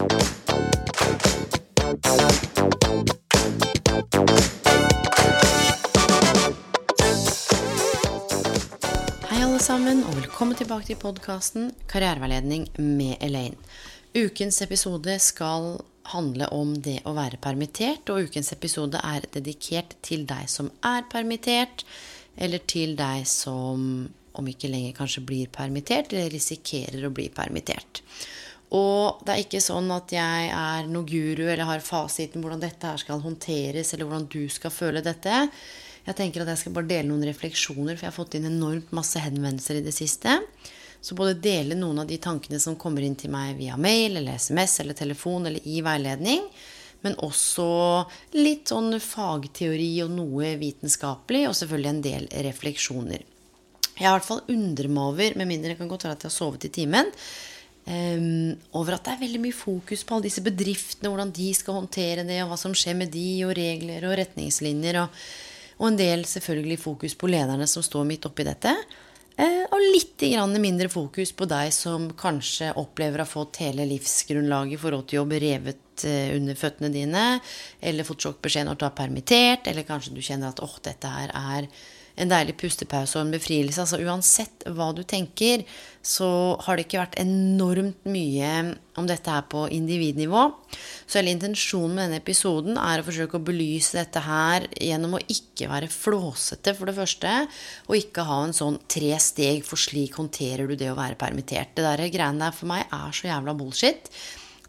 Hei 0.00 0.06
alle 9.42 9.58
sammen, 9.60 10.00
og 10.08 10.16
velkommen 10.16 10.56
tilbake 10.56 10.88
til 10.88 10.96
podkasten 10.96 11.68
Karriereveiledning 11.84 12.64
med 12.80 13.20
Elaine. 13.20 13.60
Ukens 14.16 14.62
episode 14.64 15.18
skal 15.20 15.84
handle 16.14 16.48
om 16.48 16.72
det 16.80 17.04
å 17.04 17.12
være 17.12 17.36
permittert, 17.36 18.08
og 18.08 18.24
ukens 18.30 18.56
episode 18.56 18.96
er 19.04 19.28
dedikert 19.36 20.00
til 20.00 20.24
deg 20.24 20.48
som 20.48 20.72
er 20.80 21.04
permittert, 21.12 21.84
eller 22.40 22.64
til 22.64 22.96
deg 22.96 23.28
som 23.28 24.08
om 24.32 24.48
ikke 24.48 24.72
lenger 24.72 24.96
kanskje 24.96 25.28
blir 25.28 25.52
permittert, 25.52 26.16
eller 26.16 26.32
risikerer 26.32 27.04
å 27.04 27.12
bli 27.12 27.28
permittert. 27.28 28.00
Og 28.76 29.22
det 29.26 29.34
er 29.34 29.42
ikke 29.42 29.62
sånn 29.62 29.88
at 29.90 30.12
jeg 30.14 30.50
er 30.54 30.90
noe 30.90 31.06
guru 31.08 31.42
eller 31.42 31.66
har 31.66 31.82
fasiten 31.82 32.42
hvordan 32.42 32.62
dette 32.62 32.86
her 32.86 33.00
skal 33.02 33.22
håndteres, 33.24 33.94
eller 33.94 34.06
hvordan 34.06 34.28
du 34.30 34.44
skal 34.52 34.74
føle 34.74 35.02
dette. 35.02 35.46
Jeg 36.06 36.16
tenker 36.16 36.44
at 36.44 36.52
jeg 36.52 36.62
skal 36.62 36.76
bare 36.76 36.90
dele 36.90 37.10
noen 37.10 37.26
refleksjoner, 37.26 37.96
for 37.96 38.06
jeg 38.06 38.12
har 38.12 38.16
fått 38.16 38.36
inn 38.38 38.46
enormt 38.48 38.92
masse 38.96 39.20
henvendelser 39.20 39.80
i 39.80 39.84
det 39.84 39.94
siste. 39.96 40.38
Så 41.00 41.16
både 41.18 41.40
dele 41.42 41.78
noen 41.78 42.02
av 42.02 42.08
de 42.08 42.18
tankene 42.20 42.60
som 42.62 42.78
kommer 42.78 43.02
inn 43.02 43.16
til 43.18 43.32
meg 43.32 43.56
via 43.58 43.76
mail 43.80 44.20
eller 44.20 44.38
SMS 44.38 44.78
eller 44.84 44.98
telefon 44.98 45.48
eller 45.48 45.66
i 45.66 45.80
veiledning, 45.84 46.44
men 47.00 47.16
også 47.24 47.66
litt 48.36 48.70
sånn 48.70 48.92
fagteori 49.00 49.92
og 50.04 50.12
noe 50.12 50.54
vitenskapelig, 50.60 51.46
og 51.48 51.56
selvfølgelig 51.56 51.92
en 51.94 52.02
del 52.04 52.26
refleksjoner. 52.48 53.24
Jeg 53.96 54.06
har 54.06 54.14
i 54.14 54.18
hvert 54.18 54.28
fall 54.28 54.52
undrer 54.52 54.92
meg 54.92 55.14
over, 55.14 55.38
med 55.40 55.48
mindre 55.48 55.72
det 55.72 55.80
kan 55.80 55.88
godt 55.88 56.06
være 56.06 56.18
at 56.18 56.26
jeg 56.26 56.32
har 56.32 56.36
sovet 56.36 56.68
i 56.68 56.72
timen, 56.72 57.08
um, 57.90 58.56
over 58.78 58.96
at 58.96 59.04
det 59.04 59.16
er 59.16 59.22
veldig 59.26 59.42
mye 59.42 59.56
fokus 59.56 60.06
på 60.06 60.16
alle 60.16 60.28
disse 60.30 60.42
bedriftene, 60.46 61.10
hvordan 61.10 61.34
de 61.36 61.52
skal 61.58 61.80
håndtere 61.82 62.24
det, 62.28 62.40
og 62.44 62.54
hva 62.54 62.58
som 62.62 62.74
skjer 62.76 62.98
med 63.02 63.12
de, 63.12 63.28
og 63.46 63.56
regler 63.58 64.08
og 64.08 64.18
retningslinjer. 64.22 65.02
og 65.04 65.22
og 65.80 65.88
en 65.88 65.96
del 65.96 66.26
selvfølgelig 66.28 66.80
fokus 66.82 67.14
på 67.16 67.30
lederne 67.32 67.64
som 67.68 67.84
står 67.84 68.04
midt 68.08 68.26
oppi 68.28 68.44
dette. 68.44 68.74
Uh, 69.40 69.64
og 69.72 69.80
litt 69.80 70.26
mindre 70.60 70.90
fokus 70.92 71.32
på 71.32 71.46
deg 71.48 71.70
som 71.72 72.10
kanskje 72.12 72.74
opplever 72.76 73.22
å 73.22 73.24
ha 73.24 73.30
fått 73.30 73.62
hele 73.62 73.86
livsgrunnlaget 73.88 74.76
i 74.76 74.80
forhold 74.82 75.06
til 75.08 75.22
jobb 75.22 75.32
revet 75.40 76.04
eh, 76.04 76.36
under 76.36 76.58
føttene 76.58 76.90
dine, 76.92 77.40
eller 77.80 78.04
fått 78.04 78.26
sjokkbeskjed 78.26 78.68
når 78.68 78.76
du 78.76 78.84
er 78.84 78.98
permittert, 78.98 79.70
eller 79.70 79.88
kanskje 79.88 80.12
du 80.12 80.20
kjenner 80.20 80.52
at 80.52 80.60
åh, 80.60 80.76
dette 80.84 81.08
her 81.08 81.32
er 81.32 81.70
en 82.20 82.30
deilig 82.30 82.56
pustepause 82.60 83.16
og 83.16 83.24
en 83.24 83.34
befrielse. 83.34 83.80
Altså 83.82 84.00
uansett 84.04 84.64
hva 84.68 84.90
du 84.96 85.02
tenker, 85.08 85.64
så 86.04 86.56
har 86.64 86.76
det 86.76 86.86
ikke 86.86 87.00
vært 87.00 87.18
enormt 87.20 88.06
mye 88.08 88.50
om 89.00 89.08
dette 89.08 89.32
her 89.32 89.44
på 89.52 89.66
individnivå. 89.72 90.46
Så 91.04 91.20
hele 91.20 91.34
intensjonen 91.34 91.96
med 91.96 92.06
denne 92.06 92.20
episoden 92.22 92.80
er 92.80 93.00
å 93.00 93.06
forsøke 93.06 93.38
å 93.40 93.44
belyse 93.44 93.98
dette 93.98 94.22
her 94.24 94.68
gjennom 94.76 95.16
å 95.16 95.22
ikke 95.32 95.70
være 95.70 95.92
flåsete, 95.92 96.74
for 96.76 96.90
det 96.90 96.96
første, 96.98 97.36
og 97.88 97.96
ikke 97.98 98.26
ha 98.28 98.42
en 98.46 98.56
sånn 98.56 98.80
tre 98.90 99.14
steg, 99.22 99.64
for 99.66 99.80
slik 99.80 100.20
håndterer 100.20 100.68
du 100.68 100.76
det 100.76 100.92
å 100.92 100.98
være 100.98 101.20
permittert. 101.20 101.74
Det 101.76 101.86
der 101.86 102.06
greiene 102.12 102.46
der 102.46 102.56
for 102.56 102.70
meg 102.72 102.86
er 102.86 103.16
så 103.16 103.28
jævla 103.30 103.56
bullshit. 103.56 104.12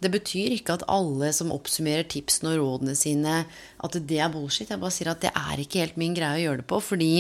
Det 0.02 0.10
betyr 0.10 0.56
ikke 0.56 0.80
at 0.80 0.88
alle 0.90 1.30
som 1.36 1.52
oppsummerer 1.54 2.08
tipsene 2.10 2.56
og 2.56 2.64
rådene 2.64 2.96
sine, 2.98 3.44
at 3.86 3.98
det 4.10 4.18
er 4.18 4.32
bullshit. 4.34 4.72
Jeg 4.72 4.82
bare 4.82 4.96
sier 4.96 5.12
at 5.14 5.22
det 5.22 5.30
er 5.38 5.62
ikke 5.62 5.84
helt 5.84 6.00
min 6.02 6.16
greie 6.18 6.40
å 6.40 6.46
gjøre 6.48 6.64
det 6.64 6.68
på, 6.72 6.80
fordi 6.82 7.12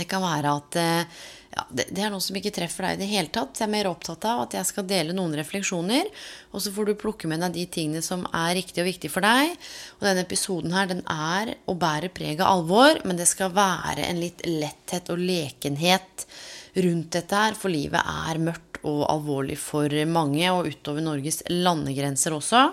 det 0.00 0.08
kan 0.10 0.22
være 0.24 0.52
at 0.58 0.78
eh, 0.80 1.22
ja, 1.54 1.64
det, 1.70 2.00
er 2.02 2.10
noe 2.10 2.22
som 2.22 2.36
ikke 2.38 2.52
treffer 2.54 2.88
deg 2.88 2.96
i 2.96 3.02
det 3.04 3.10
hele 3.12 3.30
tatt. 3.34 3.60
Jeg 3.60 3.68
er 3.68 3.72
mer 3.74 3.88
opptatt 3.90 4.26
av 4.26 4.44
at 4.44 4.56
jeg 4.58 4.68
skal 4.70 4.88
dele 4.90 5.14
noen 5.14 5.36
refleksjoner, 5.38 6.10
og 6.50 6.64
så 6.64 6.72
får 6.74 6.90
du 6.90 6.96
plukke 6.98 7.30
med 7.30 7.44
deg 7.44 7.54
de 7.54 7.66
tingene 7.76 8.02
som 8.02 8.24
er 8.32 8.56
riktige 8.58 8.82
og 8.82 8.90
viktige 8.90 9.14
for 9.14 9.26
deg. 9.26 9.54
Og 10.00 10.08
denne 10.08 10.24
episoden 10.26 10.74
her, 10.74 10.90
den 10.90 11.04
er 11.06 11.54
og 11.70 11.78
bærer 11.82 12.10
preg 12.14 12.42
av 12.42 12.58
alvor, 12.58 12.98
men 13.06 13.20
det 13.20 13.28
skal 13.30 13.54
være 13.54 14.08
en 14.08 14.22
litt 14.22 14.42
letthet 14.48 15.12
og 15.14 15.22
lekenhet 15.22 16.26
rundt 16.74 17.14
dette 17.14 17.38
her, 17.44 17.54
for 17.58 17.70
livet 17.70 18.02
er 18.02 18.42
mørkt 18.42 18.80
og 18.84 19.04
alvorlig 19.08 19.56
for 19.60 19.94
mange, 20.10 20.44
og 20.52 20.68
utover 20.68 21.04
Norges 21.04 21.40
landegrenser 21.48 22.34
også. 22.36 22.66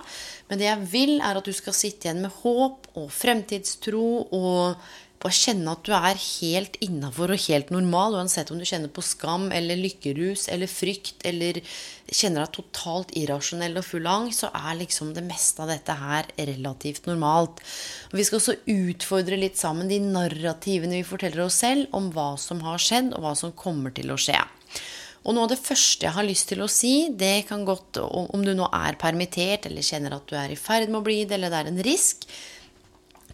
Men 0.50 0.60
det 0.60 0.68
jeg 0.68 0.90
vil, 0.92 1.14
er 1.24 1.38
at 1.40 1.48
du 1.48 1.54
skal 1.56 1.76
sitte 1.78 2.10
igjen 2.10 2.26
med 2.26 2.34
håp 2.42 2.90
og 3.00 3.08
fremtidstro 3.14 4.08
og 4.36 4.82
bare 5.22 5.38
kjenne 5.38 5.74
at 5.76 5.84
du 5.86 5.92
er 5.96 6.18
helt 6.18 6.78
innafor 6.84 7.34
og 7.34 7.44
helt 7.46 7.72
normal, 7.74 8.18
uansett 8.20 8.52
om 8.52 8.60
du 8.60 8.66
kjenner 8.68 8.92
på 8.94 9.04
skam 9.06 9.50
eller 9.56 9.80
lykkerus 9.80 10.48
eller 10.52 10.70
frykt 10.72 11.26
eller 11.28 11.62
kjenner 12.12 12.44
deg 12.44 12.56
totalt 12.58 13.14
irrasjonell 13.18 13.80
og 13.80 13.88
full 13.88 14.10
av 14.10 14.30
så 14.36 14.50
er 14.52 14.80
liksom 14.82 15.14
det 15.16 15.24
meste 15.26 15.64
av 15.64 15.72
dette 15.72 15.96
her 15.98 16.28
relativt 16.38 17.08
normalt. 17.10 17.62
Og 18.12 18.18
vi 18.20 18.26
skal 18.28 18.42
også 18.42 18.58
utfordre 18.74 19.40
litt 19.40 19.62
sammen 19.62 19.92
de 19.92 20.02
narrativene 20.04 21.00
vi 21.00 21.08
forteller 21.08 21.46
oss 21.46 21.62
selv 21.64 21.94
om 21.98 22.10
hva 22.16 22.34
som 22.42 22.64
har 22.66 22.82
skjedd, 22.82 23.14
og 23.16 23.24
hva 23.24 23.36
som 23.38 23.56
kommer 23.56 23.94
til 23.96 24.12
å 24.12 24.20
skje. 24.20 24.40
Og 25.22 25.36
noe 25.36 25.46
av 25.46 25.52
det 25.52 25.62
første 25.62 26.08
jeg 26.08 26.16
har 26.16 26.26
lyst 26.26 26.50
til 26.50 26.64
å 26.66 26.70
si, 26.72 27.12
det 27.14 27.46
kan 27.50 27.66
godt, 27.68 28.02
om 28.02 28.42
du 28.46 28.56
nå 28.58 28.66
er 28.74 28.98
permittert 29.02 29.68
eller 29.70 29.86
kjenner 29.86 30.18
at 30.18 30.26
du 30.30 30.34
er 30.38 30.54
i 30.54 30.58
ferd 30.58 30.90
med 30.90 31.04
å 31.04 31.06
bli 31.06 31.20
det, 31.24 31.38
eller 31.38 31.54
det 31.54 31.60
er 31.62 31.70
en 31.70 31.84
risk, 31.86 32.26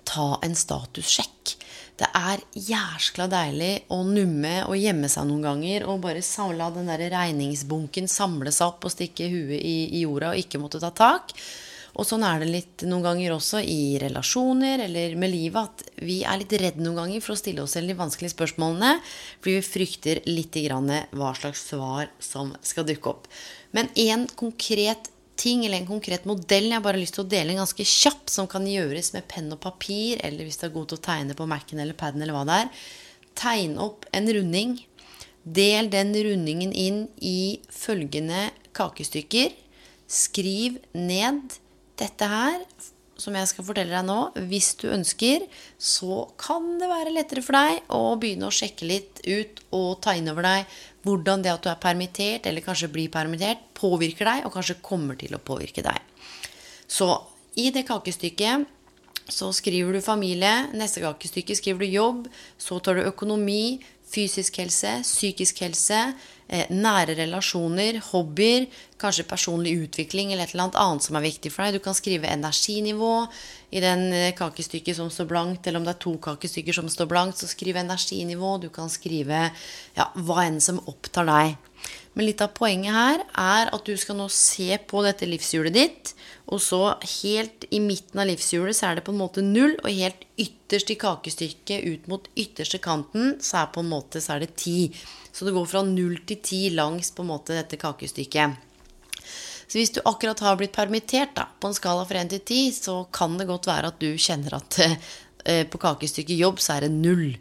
ta 0.08 0.36
en 0.44 0.56
statussjekk. 0.56 1.56
Det 1.97 2.08
er 2.13 2.41
jæskla 2.53 3.25
deilig 3.31 3.72
å 3.94 4.03
numme 4.06 4.59
og 4.68 4.78
gjemme 4.78 5.09
seg 5.09 5.25
noen 5.25 5.47
ganger 5.47 5.88
og 5.90 6.03
bare 6.03 6.22
la 6.53 6.68
den 6.75 6.91
der 6.91 7.08
regningsbunken 7.09 8.06
samle 8.12 8.53
seg 8.53 8.69
opp 8.69 8.85
og 8.85 8.94
stikke 8.94 9.25
huet 9.31 9.58
i, 9.58 9.78
i 9.97 10.03
jorda 10.03 10.35
og 10.35 10.44
ikke 10.44 10.62
måtte 10.62 10.81
ta 10.84 10.91
tak. 10.94 11.34
Og 11.97 12.06
sånn 12.06 12.22
er 12.22 12.44
det 12.44 12.52
litt 12.52 12.85
noen 12.85 13.02
ganger 13.02 13.34
også 13.34 13.63
i 13.66 13.97
relasjoner 13.97 14.84
eller 14.85 15.16
med 15.18 15.34
livet 15.34 15.58
at 15.63 16.03
vi 16.06 16.19
er 16.22 16.38
litt 16.38 16.53
redde 16.53 16.84
noen 16.85 17.00
ganger 17.02 17.24
for 17.25 17.34
å 17.34 17.40
stille 17.40 17.63
oss 17.66 17.74
selv 17.74 17.90
de 17.90 17.97
vanskelige 17.97 18.35
spørsmålene 18.35 19.00
fordi 19.02 19.56
vi 19.56 19.66
frykter 19.66 20.22
litt 20.29 20.62
hva 21.18 21.34
slags 21.34 21.66
svar 21.72 22.12
som 22.22 22.53
skal 22.62 22.85
dukke 22.85 23.09
opp. 23.09 23.25
Men 23.74 23.90
en 24.06 24.29
konkret 24.38 25.09
ting 25.38 25.66
eller 25.66 25.81
en 25.81 25.90
konkret 25.90 26.25
modell 26.30 26.70
jeg 26.72 26.84
bare 26.84 26.98
har 26.98 27.03
lyst 27.03 27.18
til 27.18 27.25
å 27.25 27.31
dele 27.31 27.53
en 27.53 27.62
ganske 27.62 27.86
kjapp, 27.88 28.25
som 28.31 28.50
kan 28.50 28.66
gjøres 28.68 29.14
med 29.16 29.28
penn 29.31 29.52
og 29.53 29.62
papir, 29.64 30.20
eller 30.25 30.48
hvis 30.48 30.59
du 30.59 30.68
er 30.68 30.74
god 30.75 30.90
til 30.92 31.00
å 31.00 31.06
tegne 31.08 31.38
på 31.38 31.48
Mac-en 31.50 31.84
eller 31.84 31.98
paden 31.98 32.24
eller 32.24 32.36
hva 32.36 32.44
det 32.50 32.59
er. 32.64 32.84
Tegn 33.38 33.78
opp 33.81 34.08
en 34.18 34.30
runding. 34.34 34.76
Del 35.44 35.92
den 35.94 36.12
rundingen 36.12 36.74
inn 36.76 37.06
i 37.24 37.62
følgende 37.72 38.50
kakestykker. 38.78 39.53
Skriv 40.08 40.81
ned 40.97 41.58
dette 42.00 42.28
her 42.31 42.62
som 43.17 43.35
jeg 43.38 43.50
skal 43.50 43.66
fortelle 43.66 43.94
deg 43.94 44.05
nå, 44.07 44.17
hvis 44.50 44.73
du 44.81 44.88
ønsker, 44.94 45.47
så 45.78 46.28
kan 46.39 46.75
det 46.81 46.89
være 46.91 47.13
lettere 47.16 47.44
for 47.45 47.57
deg 47.57 47.89
å 47.94 48.16
begynne 48.19 48.50
å 48.50 48.53
sjekke 48.53 48.88
litt 48.88 49.22
ut 49.25 49.61
og 49.75 50.00
ta 50.05 50.16
inn 50.17 50.29
over 50.31 50.45
deg 50.45 50.78
hvordan 51.07 51.44
det 51.44 51.53
at 51.53 51.63
du 51.63 51.69
er 51.72 51.81
permittert, 51.81 52.47
eller 52.50 52.66
kanskje 52.66 52.91
blir 52.91 53.11
permittert, 53.11 53.61
påvirker 53.78 54.28
deg, 54.28 54.47
og 54.47 54.53
kanskje 54.58 54.81
kommer 54.84 55.17
til 55.19 55.37
å 55.37 55.43
påvirke 55.43 55.85
deg. 55.85 56.02
Så 56.87 57.08
i 57.58 57.69
det 57.73 57.85
kakestykket 57.87 58.67
så 59.28 59.52
skriver 59.55 59.96
du 59.96 60.03
familie, 60.03 60.67
neste 60.75 61.03
kakestykke 61.03 61.55
skriver 61.58 61.84
du 61.84 61.96
jobb, 61.96 62.28
så 62.59 62.79
tar 62.84 62.99
du 62.99 63.08
økonomi, 63.08 63.79
fysisk 64.08 64.61
helse, 64.61 64.99
psykisk 65.03 65.63
helse, 65.66 65.99
nære 66.47 67.17
relasjoner, 67.17 67.99
hobbyer, 68.11 68.67
kanskje 69.02 69.28
personlig 69.28 69.76
utvikling 69.84 70.32
eller 70.32 70.47
et 70.47 70.55
eller 70.55 70.67
annet 70.67 70.82
annet 70.82 71.08
som 71.08 71.17
er 71.20 71.26
viktig 71.28 71.52
for 71.53 71.66
deg. 71.66 71.78
Du 71.78 71.84
kan 71.84 71.97
skrive 71.97 72.29
energinivå 72.32 73.14
i 73.69 73.81
den 73.84 74.08
eh, 74.16 74.34
kakestykket 74.35 74.96
som 74.96 75.09
står 75.11 75.28
blankt, 75.31 75.67
eller 75.67 75.81
om 75.81 75.87
det 75.87 75.96
er 75.96 76.03
to 76.03 76.16
kakestykker 76.23 76.75
som 76.75 76.90
står 76.91 77.09
blankt, 77.11 77.40
så 77.41 77.49
skriv 77.49 77.79
energinivå. 77.79 78.55
Du 78.64 78.69
kan 78.73 78.91
skrive 78.91 79.49
ja, 79.97 80.09
hva 80.16 80.46
enn 80.47 80.61
som 80.64 80.79
opptar 80.87 81.28
deg. 81.28 81.58
Men 82.17 82.25
litt 82.25 82.41
av 82.41 82.55
poenget 82.58 82.96
her 82.96 83.22
er 83.37 83.69
at 83.75 83.85
du 83.85 83.93
skal 83.99 84.17
nå 84.17 84.25
se 84.34 84.72
på 84.90 85.03
dette 85.05 85.28
livshjulet 85.29 85.75
ditt, 85.75 86.14
og 86.47 86.64
så 86.64 86.81
helt 87.22 87.67
i 87.75 87.81
midten 87.84 88.23
av 88.23 88.29
livshjulet 88.29 88.78
så 88.78 88.87
er 88.90 88.97
det 88.97 89.03
på 89.05 89.14
en 89.14 89.19
måte 89.19 89.43
null, 89.43 89.75
og 89.84 89.91
helt 89.91 90.23
ytterst 90.40 90.93
i 90.93 90.97
kakestykket 90.97 91.84
ut 91.85 92.08
mot 92.09 92.29
ytterste 92.40 92.79
kanten 92.81 93.35
så 93.43 93.66
er 93.66 93.84
måte 93.85 94.23
så 94.23 94.37
er 94.37 94.46
det 94.47 94.55
ti. 94.58 94.87
Så 95.29 95.46
det 95.46 95.53
går 95.53 95.67
fra 95.70 95.84
null 95.85 96.17
til 96.25 96.40
ti 96.41 96.63
langs 96.73 97.11
på 97.13 97.22
en 97.22 97.34
måte 97.35 97.53
dette 97.53 97.78
kakestykket. 97.78 98.63
Så 99.67 99.79
hvis 99.79 99.93
du 99.96 100.02
akkurat 100.08 100.41
har 100.43 100.58
blitt 100.59 100.75
permittert 100.75 101.35
da, 101.35 101.47
på 101.59 101.69
en 101.69 101.75
skala 101.75 102.05
fra 102.08 102.23
1 102.23 102.34
til 102.35 102.43
10, 102.43 102.75
så 102.79 102.97
kan 103.14 103.35
det 103.40 103.49
godt 103.49 103.67
være 103.67 103.91
at 103.91 104.02
du 104.02 104.09
kjenner 104.16 104.58
at 104.61 104.79
eh, 104.81 105.64
på 105.67 105.81
kakestykket 105.81 106.40
jobb 106.40 106.61
så 106.64 106.78
er 106.78 106.87
det 106.87 106.93
null. 106.96 107.34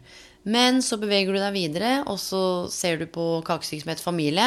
Men 0.47 0.79
så 0.83 0.95
beveger 0.99 1.35
du 1.35 1.41
deg 1.41 1.55
videre, 1.55 1.91
og 2.07 2.15
så 2.23 2.41
ser 2.71 3.01
du 3.01 3.07
på 3.11 3.41
kakestykket 3.47 3.83
som 3.83 3.91
et 3.91 4.03
familie. 4.03 4.45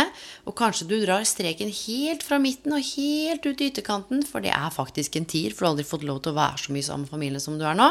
Og 0.49 0.57
kanskje 0.57 0.89
du 0.89 0.97
drar 1.03 1.27
streken 1.29 1.73
helt 1.83 2.25
fra 2.25 2.39
midten 2.41 2.73
og 2.77 2.87
helt 2.95 3.45
ut 3.45 3.61
i 3.61 3.69
ytterkanten, 3.69 4.25
for 4.25 4.45
det 4.45 4.55
er 4.57 4.73
faktisk 4.73 5.19
en 5.21 5.29
tier, 5.29 5.53
for 5.53 5.65
du 5.65 5.69
har 5.69 5.75
aldri 5.75 5.89
fått 5.91 6.07
lov 6.09 6.23
til 6.25 6.33
å 6.33 6.41
være 6.41 6.63
så 6.65 6.77
mye 6.77 6.87
sammen 6.87 7.05
med 7.05 7.13
familien 7.13 7.45
som 7.45 7.59
du 7.61 7.67
er 7.69 7.77
nå. 7.77 7.91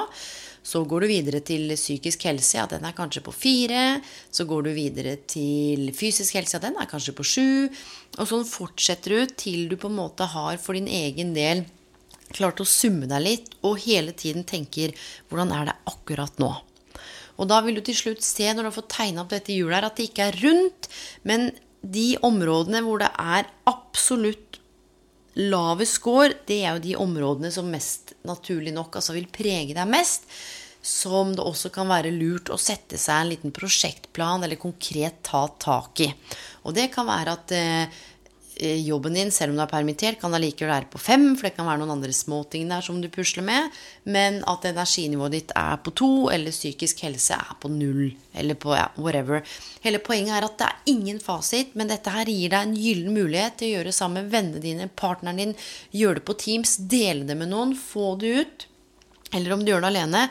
Så 0.70 0.84
går 0.86 1.02
du 1.02 1.10
videre 1.10 1.40
til 1.42 1.72
psykisk 1.74 2.28
helse, 2.28 2.60
ja, 2.60 2.68
den 2.70 2.86
er 2.86 2.94
kanskje 2.98 3.24
på 3.26 3.34
fire. 3.34 4.00
Så 4.30 4.46
går 4.50 4.68
du 4.68 4.72
videre 4.76 5.16
til 5.30 5.90
fysisk 5.98 6.38
helse, 6.38 6.58
ja, 6.58 6.62
den 6.68 6.78
er 6.78 6.90
kanskje 6.90 7.16
på 7.18 7.26
sju. 7.26 7.50
Og 8.20 8.30
sånn 8.30 8.46
fortsetter 8.46 9.16
du 9.16 9.36
til 9.40 9.66
du 9.72 9.78
på 9.82 9.90
en 9.90 9.98
måte 9.98 10.28
har 10.30 10.62
for 10.62 10.78
din 10.78 10.90
egen 10.90 11.34
del 11.38 11.66
klart 12.36 12.62
å 12.62 12.68
summe 12.68 13.08
deg 13.10 13.24
litt, 13.26 13.48
og 13.66 13.80
hele 13.82 14.14
tiden 14.14 14.44
tenker 14.46 14.94
'hvordan 15.30 15.52
er 15.52 15.66
det 15.66 15.76
akkurat 15.90 16.36
nå'? 16.38 16.62
Og 17.40 17.48
da 17.48 17.62
vil 17.62 17.76
du 17.76 17.82
til 17.82 17.96
slutt 17.96 18.22
se, 18.22 18.54
når 18.54 18.62
du 18.62 18.70
har 18.70 18.82
fått 18.82 18.90
tegna 18.94 19.22
opp 19.22 19.30
dette 19.30 19.56
hjulet 19.56 19.76
her, 19.76 19.86
at 19.86 19.96
det 19.96 20.10
ikke 20.10 20.28
er 20.28 20.40
rundt, 20.44 20.90
men 21.24 21.52
de 21.82 22.18
områdene 22.22 22.84
hvor 22.84 23.00
det 23.00 23.12
er 23.18 23.48
absolutt 23.66 24.49
lavest 25.40 26.00
score, 26.00 26.34
det 26.48 26.62
er 26.64 26.76
jo 26.76 26.84
de 26.84 26.96
områdene 27.00 27.52
som 27.54 27.70
mest 27.72 28.14
naturlig 28.28 28.74
nok 28.76 29.00
altså 29.00 29.16
vil 29.16 29.30
prege 29.32 29.76
deg 29.76 29.90
mest. 29.90 30.28
Som 30.80 31.34
det 31.36 31.44
også 31.44 31.72
kan 31.76 31.90
være 31.92 32.14
lurt 32.16 32.52
å 32.54 32.58
sette 32.60 32.98
seg 33.00 33.24
en 33.24 33.32
liten 33.34 33.56
prosjektplan 33.56 34.46
eller 34.46 34.60
konkret 34.60 35.20
ta 35.28 35.44
tak 35.60 36.06
i. 36.06 36.08
Og 36.64 36.76
det 36.76 36.88
kan 36.94 37.08
være 37.10 37.36
at 37.36 37.56
eh, 37.56 38.00
jobben 38.60 39.16
din, 39.16 39.32
selv 39.32 39.54
om 39.54 39.58
du 39.60 39.64
er 39.64 39.72
permittert, 39.72 40.20
kan 40.22 40.34
allikevel 40.36 40.72
være 40.74 40.90
på 40.92 41.02
fem, 41.02 41.26
for 41.36 41.48
det 41.48 41.56
kan 41.56 41.68
være 41.68 41.82
noen 41.82 41.94
andre 41.96 42.14
småting 42.16 42.70
der 42.72 42.84
som 42.86 43.00
du 43.02 43.10
pusler 43.14 43.46
med, 43.46 43.76
men 44.10 44.42
at 44.50 44.68
energinivået 44.70 45.36
ditt 45.38 45.54
er 45.58 45.80
på 45.84 45.94
to, 45.98 46.12
eller 46.34 46.56
psykisk 46.56 47.04
helse 47.08 47.38
er 47.38 47.58
på 47.62 47.72
null, 47.74 48.10
eller 48.34 48.60
på 48.60 48.76
ja, 48.78 48.88
whatever. 49.00 49.44
Hele 49.86 50.02
poenget 50.04 50.38
er 50.38 50.48
at 50.48 50.58
det 50.60 50.70
er 50.70 50.94
ingen 50.94 51.22
fasit, 51.24 51.76
men 51.80 51.92
dette 51.92 52.14
her 52.14 52.30
gir 52.30 52.54
deg 52.54 52.68
en 52.68 52.78
gyllen 52.78 53.16
mulighet 53.16 53.60
til 53.60 53.70
å 53.70 53.78
gjøre 53.78 53.92
det 53.92 53.98
sammen 54.00 54.24
med 54.24 54.34
vennene 54.36 54.64
dine, 54.64 54.90
partneren 55.00 55.44
din, 55.44 55.56
gjøre 55.96 56.20
det 56.20 56.28
på 56.28 56.40
Teams, 56.46 56.78
dele 56.92 57.28
det 57.30 57.40
med 57.40 57.54
noen, 57.54 57.76
få 57.78 58.14
det 58.22 58.36
ut. 58.44 58.69
Eller 59.36 59.54
om 59.54 59.62
du 59.62 59.70
gjør 59.72 59.84
det 59.86 59.92
alene, 59.92 60.24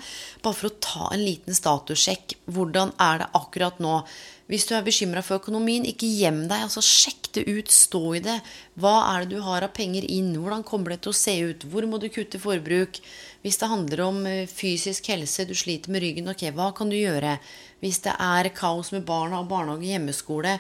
bare 0.43 0.59
for 0.59 0.71
å 0.71 0.79
ta 0.83 1.11
en 1.15 1.23
liten 1.23 1.55
statussjekk. 1.55 2.35
Hvordan 2.51 2.95
er 3.03 3.23
det 3.23 3.31
akkurat 3.39 3.79
nå? 3.83 4.01
Hvis 4.49 4.65
du 4.65 4.73
er 4.73 4.85
bekymra 4.87 5.21
for 5.21 5.43
økonomien, 5.43 5.85
ikke 5.85 6.09
gjem 6.09 6.47
deg. 6.49 6.65
altså 6.65 6.81
Sjekk 6.81 7.29
det 7.37 7.45
ut, 7.47 7.71
stå 7.71 8.03
i 8.17 8.23
det. 8.25 8.39
Hva 8.81 8.95
er 9.13 9.27
det 9.27 9.37
du 9.37 9.43
har 9.45 9.67
av 9.67 9.75
penger 9.77 10.07
inn? 10.09 10.33
Hvordan 10.41 10.65
kommer 10.67 10.95
det 10.95 11.03
til 11.05 11.13
å 11.13 11.19
se 11.19 11.35
ut? 11.51 11.67
Hvor 11.69 11.85
må 11.87 12.01
du 12.01 12.09
kutte 12.09 12.41
forbruk? 12.41 13.03
Hvis 13.45 13.61
det 13.61 13.71
handler 13.71 14.03
om 14.07 14.23
eh, 14.27 14.49
fysisk 14.51 15.13
helse, 15.13 15.45
du 15.45 15.55
sliter 15.55 15.93
med 15.93 16.03
ryggen, 16.03 16.33
ok, 16.33 16.49
hva 16.57 16.73
kan 16.75 16.89
du 16.91 16.97
gjøre? 16.97 17.37
Hvis 17.85 18.01
det 18.09 18.17
er 18.17 18.51
kaos 18.57 18.91
med 18.97 19.05
barna 19.07 19.43
og 19.43 19.53
barnehage 19.53 19.85
og 19.85 19.93
hjemmeskole, 19.93 20.57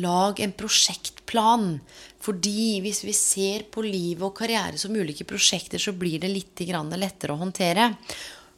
lag 0.00 0.40
en 0.40 0.54
prosjektplan. 0.56 1.66
Fordi 2.22 2.78
hvis 2.84 3.02
vi 3.02 3.14
ser 3.16 3.66
på 3.72 3.82
livet 3.82 4.22
og 4.26 4.36
karriere 4.38 4.78
som 4.78 4.94
ulike 4.94 5.26
prosjekter, 5.26 5.82
så 5.82 5.94
blir 5.96 6.22
det 6.22 6.30
litt 6.30 6.62
lettere 6.62 7.34
å 7.34 7.40
håndtere. 7.40 7.90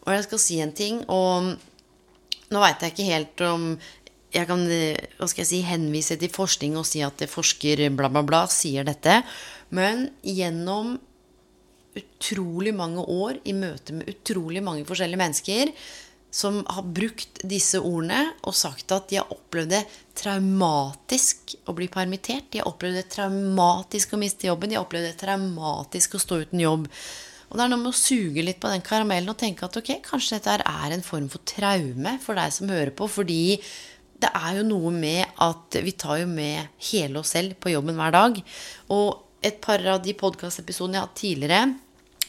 Og 0.05 0.13
jeg 0.13 0.27
skal 0.27 0.43
si 0.43 0.61
en 0.61 0.75
ting, 0.77 1.01
og 1.09 1.55
nå 2.53 2.61
veit 2.61 2.83
jeg 2.83 2.93
ikke 2.93 3.09
helt 3.09 3.45
om 3.49 3.69
jeg 4.35 4.49
kan 4.51 4.65
hva 4.67 5.29
skal 5.31 5.45
jeg 5.45 5.51
si, 5.53 5.61
henvise 5.63 6.17
til 6.19 6.33
forskning 6.33 6.77
og 6.77 6.87
si 6.89 7.01
at 7.07 7.23
forsker 7.31 7.87
bla, 7.95 8.11
bla, 8.11 8.25
bla 8.27 8.45
sier 8.51 8.85
dette. 8.85 9.21
Men 9.75 10.09
gjennom 10.27 10.97
utrolig 11.95 12.75
mange 12.75 13.05
år 13.07 13.39
i 13.47 13.55
møte 13.55 13.95
med 13.95 14.11
utrolig 14.11 14.63
mange 14.67 14.87
forskjellige 14.89 15.21
mennesker 15.21 15.71
som 16.35 16.65
har 16.67 16.87
brukt 16.97 17.45
disse 17.47 17.79
ordene 17.79 18.33
og 18.43 18.57
sagt 18.59 18.91
at 18.95 19.07
de 19.11 19.21
har 19.21 19.31
opplevd 19.31 19.71
det 19.71 19.83
traumatisk 20.19 21.55
å 21.71 21.75
bli 21.79 21.87
permittert. 21.93 22.49
De 22.51 22.59
har 22.59 22.71
opplevd 22.71 22.99
det 22.99 23.07
traumatisk 23.15 24.17
å 24.17 24.19
miste 24.19 24.49
jobben. 24.49 24.73
De 24.73 24.79
har 24.79 24.87
opplevd 24.87 25.13
det 25.13 25.21
traumatisk 25.21 26.17
å 26.19 26.23
stå 26.25 26.41
uten 26.43 26.65
jobb. 26.65 26.89
Og 27.55 27.55
det 27.55 27.63
er 27.63 27.71
noe 27.71 27.85
med 27.85 27.93
å 27.93 27.95
suge 27.95 28.43
litt 28.43 28.59
på 28.59 28.73
den 28.73 28.83
karamellen 28.83 29.31
og 29.31 29.39
tenke 29.39 29.69
at 29.69 29.79
ok, 29.79 29.93
kanskje 30.03 30.41
dette 30.41 30.57
er 30.59 30.97
en 30.97 31.07
form 31.07 31.29
for 31.31 31.47
traume 31.47 32.17
for 32.25 32.35
deg 32.41 32.57
som 32.57 32.73
hører 32.73 32.91
på, 32.99 33.07
fordi 33.07 33.61
det 34.25 34.31
er 34.35 34.59
jo 34.59 34.67
noe 34.67 34.91
med 34.95 35.39
at 35.45 35.79
vi 35.85 35.95
tar 35.95 36.25
jo 36.25 36.27
med 36.31 36.83
hele 36.91 37.23
oss 37.23 37.35
selv 37.37 37.55
på 37.63 37.71
jobben 37.77 37.95
hver 38.01 38.15
dag. 38.17 38.43
Og 38.91 39.45
et 39.45 39.63
par 39.63 39.87
av 39.93 40.03
de 40.03 40.17
podkastepisodene 40.19 40.99
jeg 40.99 41.05
har 41.05 41.11
hatt 41.13 41.21
tidligere, 41.21 41.63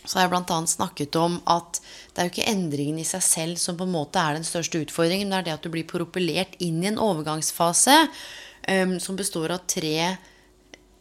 så 0.06 0.20
har 0.20 0.26
jeg 0.26 0.34
bl.a. 0.34 0.60
snakket 0.70 1.18
om 1.20 1.38
at 1.52 1.80
det 2.14 2.22
er 2.22 2.28
jo 2.28 2.34
ikke 2.34 2.48
endringen 2.52 3.02
i 3.02 3.08
seg 3.08 3.24
selv 3.26 3.60
som 3.62 3.78
på 3.78 3.88
en 3.88 3.96
måte 3.96 4.22
er 4.22 4.38
den 4.38 4.48
største 4.48 4.82
utfordringen, 4.86 5.28
men 5.28 5.36
det 5.36 5.42
er 5.42 5.48
det 5.50 5.58
at 5.58 5.68
du 5.68 5.74
blir 5.74 5.88
propellert 5.90 6.56
inn 6.64 6.82
i 6.84 6.90
en 6.92 7.02
overgangsfase 7.02 7.98
um, 8.06 8.96
som 9.02 9.20
består 9.20 9.56
av 9.58 9.66
tre 9.70 10.16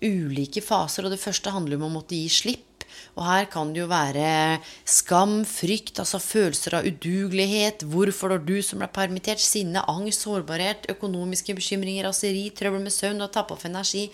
ulike 0.05 0.63
faser. 0.65 1.07
Og 1.07 1.15
det 1.15 1.23
første 1.23 1.53
handler 1.55 1.79
om 1.79 1.89
å 1.89 1.95
måtte 2.01 2.19
gi 2.19 2.29
slipp 2.33 2.74
og 3.15 3.23
her 3.27 3.47
kan 3.51 3.71
det 3.75 3.83
jo 3.83 3.89
være 3.91 4.59
skam, 4.89 5.37
frykt, 5.47 6.01
altså 6.03 6.19
følelser 6.23 6.79
av 6.81 6.89
udugelighet, 6.89 7.85
hvorfor 7.91 8.35
når 8.35 8.45
du 8.47 8.57
som 8.67 8.83
ble 8.83 8.89
permittert, 8.95 9.43
sinne, 9.43 9.85
angst, 9.91 10.27
sårbarhet, 10.27 10.89
økonomiske 10.91 11.55
bekymringer, 11.59 12.09
raseri, 12.09 12.49
trøbbel 12.57 12.83
med 12.83 12.95
søvn, 12.95 13.23
har 13.23 13.33
tappa 13.35 13.59
for 13.59 13.71
energi, 13.71 14.09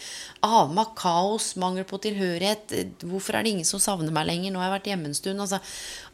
Avmakt, 0.45 0.97
kaos, 1.01 1.53
mangel 1.61 1.87
på 1.89 2.01
tilhørighet, 2.05 2.75
hvorfor 3.05 3.37
er 3.37 3.45
det 3.45 3.55
ingen 3.55 3.69
som 3.69 3.83
savner 3.83 4.13
meg 4.15 4.29
lenger, 4.29 4.53
nå 4.53 4.61
har 4.61 4.71
jeg 4.71 4.77
vært 4.79 4.91
hjemme 4.93 5.11
en 5.11 5.17
stund, 5.17 5.45
altså 5.45 5.61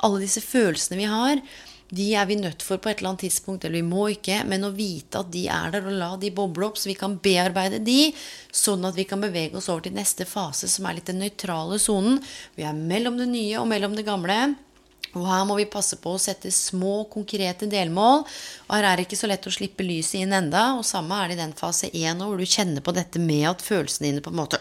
alle 0.06 0.22
disse 0.22 0.42
følelsene 0.44 1.00
vi 1.00 1.10
har 1.10 1.42
de 1.94 2.06
er 2.18 2.26
vi 2.26 2.36
nødt 2.40 2.64
for 2.66 2.82
på 2.82 2.90
et 2.90 2.98
eller 2.98 3.12
annet 3.12 3.26
tidspunkt, 3.28 3.64
eller 3.64 3.78
vi 3.78 3.86
må 3.86 4.08
ikke, 4.10 4.40
men 4.48 4.66
å 4.66 4.72
vite 4.74 5.22
at 5.22 5.30
de 5.30 5.44
er 5.52 5.70
der, 5.74 5.86
og 5.86 5.98
la 6.00 6.10
de 6.18 6.32
boble 6.34 6.66
opp, 6.66 6.80
så 6.80 6.90
vi 6.90 6.98
kan 6.98 7.14
bearbeide 7.22 7.78
de, 7.86 8.10
sånn 8.50 8.84
at 8.88 8.98
vi 8.98 9.06
kan 9.06 9.22
bevege 9.22 9.60
oss 9.60 9.70
over 9.70 9.86
til 9.86 9.94
neste 9.94 10.26
fase, 10.26 10.70
som 10.70 10.88
er 10.88 10.98
litt 10.98 11.10
den 11.10 11.22
nøytrale 11.22 11.78
sonen. 11.82 12.18
Vi 12.58 12.66
er 12.66 12.76
mellom 12.76 13.20
det 13.20 13.28
nye 13.30 13.60
og 13.60 13.68
mellom 13.70 13.94
det 13.98 14.06
gamle. 14.08 14.56
Og 15.16 15.24
her 15.24 15.44
må 15.48 15.56
vi 15.56 15.64
passe 15.70 15.96
på 16.00 16.12
å 16.12 16.20
sette 16.20 16.50
små, 16.52 17.06
konkrete 17.08 17.68
delmål. 17.70 18.24
Og 18.66 18.72
her 18.74 18.84
er 18.84 18.98
det 18.98 19.06
ikke 19.06 19.18
så 19.18 19.30
lett 19.30 19.46
å 19.48 19.52
slippe 19.54 19.86
lyset 19.86 20.20
inn 20.20 20.34
enda. 20.36 20.74
Og 20.76 20.84
samme 20.84 21.16
er 21.22 21.30
det 21.30 21.38
i 21.38 21.40
den 21.40 21.54
fase 21.56 21.88
én 21.88 22.20
hvor 22.20 22.36
du 22.36 22.44
kjenner 22.44 22.84
på 22.84 22.92
dette 22.96 23.22
med 23.22 23.46
at 23.48 23.64
følelsene 23.64 24.10
dine 24.10 24.24
på 24.24 24.32
en 24.34 24.40
måte 24.42 24.60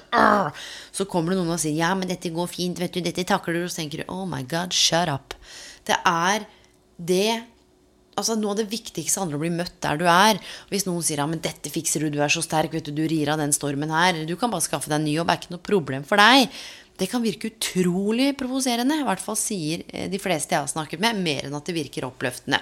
Så 0.95 1.07
kommer 1.11 1.33
det 1.33 1.42
noen 1.42 1.57
og 1.57 1.59
sier 1.59 1.76
'ja, 1.76 1.92
men 1.95 2.07
dette 2.07 2.31
går 2.31 2.47
fint', 2.47 2.80
vet 2.80 2.94
du, 2.94 3.02
dette 3.02 3.28
takler 3.28 3.54
du. 3.54 3.64
Og 3.66 3.71
så 3.71 3.81
tenker 3.81 3.97
du 3.97 4.04
'oh 4.07 4.26
my 4.26 4.44
god, 4.44 4.71
shut 4.71 5.09
up'. 5.09 5.35
Det 5.83 5.97
er 6.06 6.45
det 6.97 7.44
altså 8.16 8.37
Noe 8.40 8.54
av 8.54 8.61
det 8.61 8.69
viktigste 8.71 9.19
handler 9.19 9.35
om 9.35 9.42
å 9.42 9.45
bli 9.45 9.57
møtt 9.57 9.75
der 9.83 9.99
du 9.99 10.06
er. 10.07 10.40
Hvis 10.71 10.85
noen 10.87 11.04
sier 11.04 11.19
ja, 11.19 11.28
men 11.28 11.42
'dette 11.44 11.71
fikser 11.71 12.06
du, 12.06 12.14
du 12.14 12.21
er 12.23 12.31
så 12.31 12.44
sterk', 12.44 12.71
vet 12.71 12.87
du, 12.87 12.94
du 12.95 13.04
rir 13.11 13.31
av 13.31 13.42
den 13.42 13.52
stormen 13.52 13.92
her. 13.92 14.23
Du 14.23 14.37
kan 14.40 14.52
bare 14.54 14.64
skaffe 14.64 14.87
deg 14.87 15.02
en 15.02 15.07
ny 15.09 15.18
jobb, 15.18 15.28
det 15.28 15.35
er 15.35 15.42
ikke 15.44 15.56
noe 15.57 15.68
problem 15.68 16.06
for 16.07 16.23
deg. 16.23 16.47
Det 16.95 17.09
kan 17.11 17.23
virke 17.23 17.52
utrolig 17.52 18.30
provoserende. 18.40 19.02
I 19.02 19.07
hvert 19.07 19.19
fall 19.19 19.35
sier 19.35 19.83
eh, 19.90 20.07
de 20.07 20.21
fleste 20.21 20.56
jeg 20.56 20.64
har 20.64 20.71
snakket 20.71 21.04
med, 21.04 21.19
mer 21.19 21.49
enn 21.49 21.57
at 21.57 21.68
det 21.68 21.75
virker 21.75 22.07
oppløftende. 22.07 22.61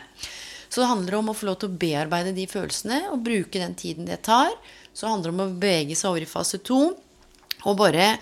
Så 0.73 0.81
det 0.81 0.89
handler 0.89 1.19
om 1.19 1.29
å 1.29 1.37
få 1.37 1.51
lov 1.51 1.59
til 1.61 1.69
å 1.69 1.77
bearbeide 1.77 2.33
de 2.33 2.47
følelsene 2.49 3.03
og 3.13 3.21
bruke 3.21 3.61
den 3.61 3.75
tiden 3.77 4.09
det 4.09 4.23
tar. 4.25 4.49
Så 4.89 5.05
det 5.05 5.11
handler 5.11 5.35
om 5.35 5.43
å 5.43 5.51
bevege 5.53 5.93
seg 5.93 6.09
over 6.09 6.25
i 6.25 6.29
fase 6.29 6.57
to 6.65 6.79
og 7.63 7.77
bare 7.77 8.15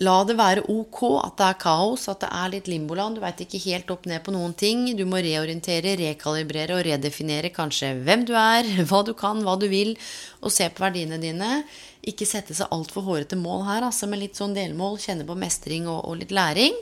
La 0.00 0.14
det 0.24 0.38
være 0.38 0.62
ok 0.72 1.00
at 1.20 1.34
det 1.36 1.46
er 1.46 1.56
kaos, 1.60 2.06
at 2.08 2.22
det 2.22 2.30
er 2.32 2.52
litt 2.54 2.68
limboland. 2.72 3.18
Du 3.18 3.20
veit 3.20 3.42
ikke 3.44 3.60
helt 3.66 3.90
opp 3.92 4.06
ned 4.08 4.22
på 4.24 4.32
noen 4.32 4.54
ting. 4.56 4.86
Du 4.96 5.02
må 5.04 5.20
reorientere, 5.20 5.92
rekalibrere 6.00 6.78
og 6.78 6.86
redefinere 6.86 7.50
kanskje 7.52 7.92
hvem 8.06 8.24
du 8.24 8.32
er, 8.32 8.68
hva 8.88 9.02
du 9.04 9.12
kan, 9.18 9.42
hva 9.44 9.58
du 9.60 9.68
vil, 9.68 9.92
og 10.40 10.54
se 10.54 10.70
på 10.72 10.86
verdiene 10.86 11.20
dine. 11.20 11.60
Ikke 12.00 12.28
sette 12.28 12.56
seg 12.56 12.72
altfor 12.72 13.04
hårete 13.04 13.36
mål 13.36 13.66
her, 13.68 13.84
altså, 13.90 14.08
med 14.08 14.22
litt 14.22 14.40
sånn 14.40 14.56
delmål. 14.56 14.96
Kjenne 15.04 15.28
på 15.28 15.36
mestring 15.36 15.84
og, 15.90 16.00
og 16.08 16.22
litt 16.22 16.32
læring. 16.32 16.80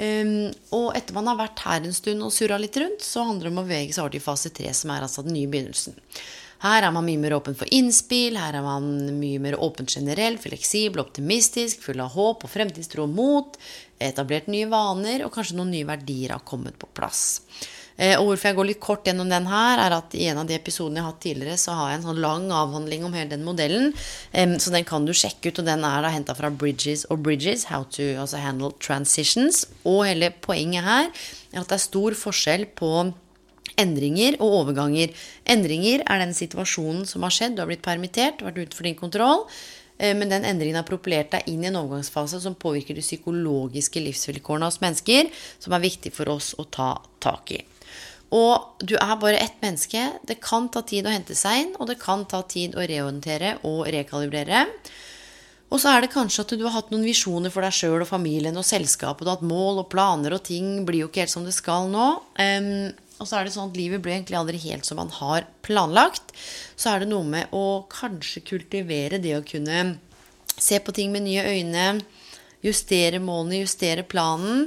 Um, 0.00 0.48
og 0.72 0.94
etter 0.96 1.12
man 1.12 1.28
har 1.28 1.36
vært 1.42 1.60
her 1.66 1.84
en 1.84 1.92
stund 1.92 2.24
og 2.24 2.32
surra 2.32 2.56
litt 2.62 2.76
rundt, 2.80 3.04
så 3.04 3.26
handler 3.26 3.50
det 3.50 3.52
om 3.52 3.60
å 3.60 3.66
bevege 3.66 3.92
seg 3.92 4.06
over 4.06 4.16
til 4.16 4.24
fase 4.24 4.52
tre, 4.56 4.72
som 4.72 4.94
er 4.94 5.04
altså 5.04 5.26
den 5.26 5.36
nye 5.36 5.50
begynnelsen. 5.50 5.98
Her 6.60 6.84
er 6.84 6.92
man 6.92 7.06
mye 7.06 7.20
mer 7.20 7.38
åpen 7.38 7.56
for 7.56 7.70
innspill, 7.72 8.36
her 8.36 8.58
er 8.58 8.64
man 8.64 8.84
mye 9.16 9.40
mer 9.40 9.56
åpen 9.64 9.88
generelt, 9.88 10.42
fleksibel, 10.44 11.00
optimistisk, 11.00 11.80
full 11.86 12.02
av 12.04 12.12
håp 12.12 12.44
og 12.44 12.52
fremtidstro 12.52 13.06
og 13.06 13.14
mot, 13.16 13.56
etablert 14.00 14.50
nye 14.52 14.68
vaner, 14.68 15.24
og 15.24 15.32
kanskje 15.32 15.56
noen 15.56 15.72
nye 15.72 15.88
verdier 15.88 16.34
har 16.36 16.44
kommet 16.44 16.76
på 16.80 16.90
plass. 16.96 17.40
Eh, 18.00 18.12
og 18.16 18.30
hvorfor 18.30 18.50
jeg 18.50 18.56
går 18.56 18.68
litt 18.70 18.80
kort 18.80 19.08
gjennom 19.08 19.28
den 19.32 19.48
her, 19.48 19.80
er 19.86 19.96
at 19.98 20.14
i 20.16 20.26
en 20.28 20.42
av 20.42 20.48
de 20.48 20.56
episodene 20.56 21.00
jeg 21.00 21.06
har 21.06 21.14
hatt 21.14 21.24
tidligere, 21.24 21.56
så 21.60 21.76
har 21.76 21.90
jeg 21.90 22.00
en 22.00 22.06
sånn 22.10 22.22
lang 22.24 22.46
avhandling 22.52 23.08
om 23.08 23.16
hele 23.16 23.32
den 23.32 23.44
modellen. 23.44 23.90
Så 24.32 24.72
den 24.72 24.86
kan 24.88 25.08
du 25.08 25.12
sjekke 25.16 25.50
ut, 25.50 25.60
og 25.60 25.68
den 25.68 25.84
er 25.84 26.04
da 26.04 26.12
henta 26.12 26.36
fra 26.36 26.52
Bridges 26.52 27.06
og 27.12 27.24
Bridges, 27.24 27.66
How 27.72 27.84
to 27.96 28.06
altså 28.20 28.40
handle 28.40 28.72
transitions. 28.80 29.66
Og 29.84 30.06
hele 30.08 30.32
poenget 30.44 30.84
her 30.84 31.10
er 31.10 31.60
at 31.60 31.68
det 31.68 31.76
er 31.76 31.88
stor 31.88 32.16
forskjell 32.16 32.68
på 32.78 32.94
endringer 33.78 34.38
og 34.40 34.56
overganger. 34.62 35.12
Endringer 35.50 36.04
er 36.06 36.24
den 36.24 36.34
situasjonen 36.36 37.04
som 37.08 37.26
har 37.26 37.34
skjedd. 37.34 37.56
Du 37.56 37.62
har 37.64 37.70
blitt 37.70 37.84
permittert, 37.86 38.42
vært 38.42 38.62
utenfor 38.62 38.88
din 38.88 38.98
kontroll. 38.98 39.44
Eh, 40.00 40.14
men 40.16 40.32
den 40.32 40.46
endringen 40.48 40.80
har 40.80 40.88
propellert 40.88 41.32
deg 41.34 41.50
inn 41.52 41.64
i 41.64 41.70
en 41.70 41.80
overgangsfase 41.82 42.40
som 42.42 42.56
påvirker 42.58 42.96
de 42.96 43.04
psykologiske 43.04 44.02
livsvilkårene 44.06 44.70
hos 44.70 44.80
mennesker, 44.82 45.28
som 45.60 45.76
er 45.76 45.84
viktig 45.84 46.14
for 46.16 46.32
oss 46.32 46.54
å 46.58 46.66
ta 46.66 46.94
tak 47.22 47.54
i. 47.58 47.60
Og 48.30 48.82
du 48.86 48.94
er 48.94 49.16
bare 49.18 49.42
ett 49.42 49.58
menneske. 49.62 50.04
Det 50.26 50.38
kan 50.42 50.68
ta 50.70 50.84
tid 50.86 51.06
å 51.06 51.12
hente 51.12 51.34
seg 51.34 51.64
inn, 51.64 51.72
og 51.82 51.90
det 51.90 51.98
kan 52.00 52.24
ta 52.30 52.44
tid 52.46 52.76
å 52.78 52.86
reorientere 52.86 53.56
og 53.66 53.88
rekalibrere. 53.90 54.68
Og 55.70 55.78
så 55.78 55.92
er 55.92 56.02
det 56.02 56.12
kanskje 56.14 56.44
at 56.44 56.54
du 56.58 56.64
har 56.64 56.74
hatt 56.74 56.90
noen 56.90 57.06
visjoner 57.06 57.50
for 57.54 57.62
deg 57.62 57.74
sjøl 57.74 58.02
og 58.02 58.08
familien 58.10 58.58
og 58.58 58.66
selskapet. 58.66 59.22
Du 59.22 59.30
har 59.30 59.38
hatt 59.38 59.46
mål 59.46 59.84
og 59.84 59.90
planer, 59.90 60.34
og 60.34 60.46
ting 60.46 60.80
blir 60.86 61.04
jo 61.04 61.10
ikke 61.10 61.24
helt 61.24 61.34
som 61.34 61.46
det 61.46 61.54
skal 61.54 61.90
nå. 61.90 62.06
Um, 62.38 62.90
og 63.20 63.28
så 63.28 63.38
er 63.38 63.46
det 63.46 63.54
sånn 63.54 63.68
at 63.70 63.78
livet 63.78 64.00
blir 64.02 64.16
egentlig 64.16 64.38
aldri 64.38 64.60
helt 64.62 64.88
som 64.88 64.98
man 65.00 65.12
har 65.12 65.44
planlagt. 65.66 66.32
Så 66.80 66.92
er 66.92 67.02
det 67.02 67.10
noe 67.10 67.26
med 67.28 67.52
å 67.56 67.84
kanskje 67.92 68.42
kultivere 68.48 69.20
det 69.20 69.36
å 69.36 69.44
kunne 69.46 69.98
se 70.56 70.80
på 70.80 70.94
ting 70.96 71.12
med 71.12 71.26
nye 71.26 71.44
øyne. 71.52 71.86
Justere 72.64 73.20
målene, 73.22 73.62
justere 73.62 74.04
planen. 74.08 74.66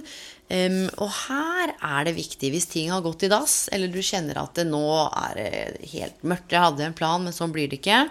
Um, 0.53 0.85
og 1.01 1.09
her 1.23 1.73
er 1.73 2.05
det 2.05 2.17
viktig, 2.17 2.51
hvis 2.53 2.69
ting 2.69 2.91
har 2.93 3.01
gått 3.01 3.25
i 3.25 3.31
dass, 3.31 3.71
eller 3.73 3.89
du 3.89 4.01
kjenner 4.05 4.37
at 4.41 4.53
det 4.59 4.67
nå 4.69 4.83
er 5.07 5.77
helt 5.93 6.19
mørkt 6.21 6.53
Jeg 6.53 6.65
hadde 6.67 6.85
en 6.85 6.97
plan, 6.97 7.23
men 7.23 7.33
sånn 7.33 7.53
blir 7.55 7.71
det 7.71 7.79
ikke. 7.79 8.03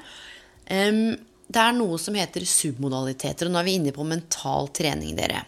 Um, 0.67 1.21
det 1.52 1.62
er 1.62 1.75
noe 1.76 1.99
som 2.00 2.16
heter 2.16 2.44
submodaliteter, 2.49 3.49
og 3.49 3.52
nå 3.52 3.61
er 3.61 3.68
vi 3.68 3.78
inne 3.78 3.92
på 3.94 4.06
mental 4.09 4.71
trening, 4.75 5.14
dere. 5.18 5.44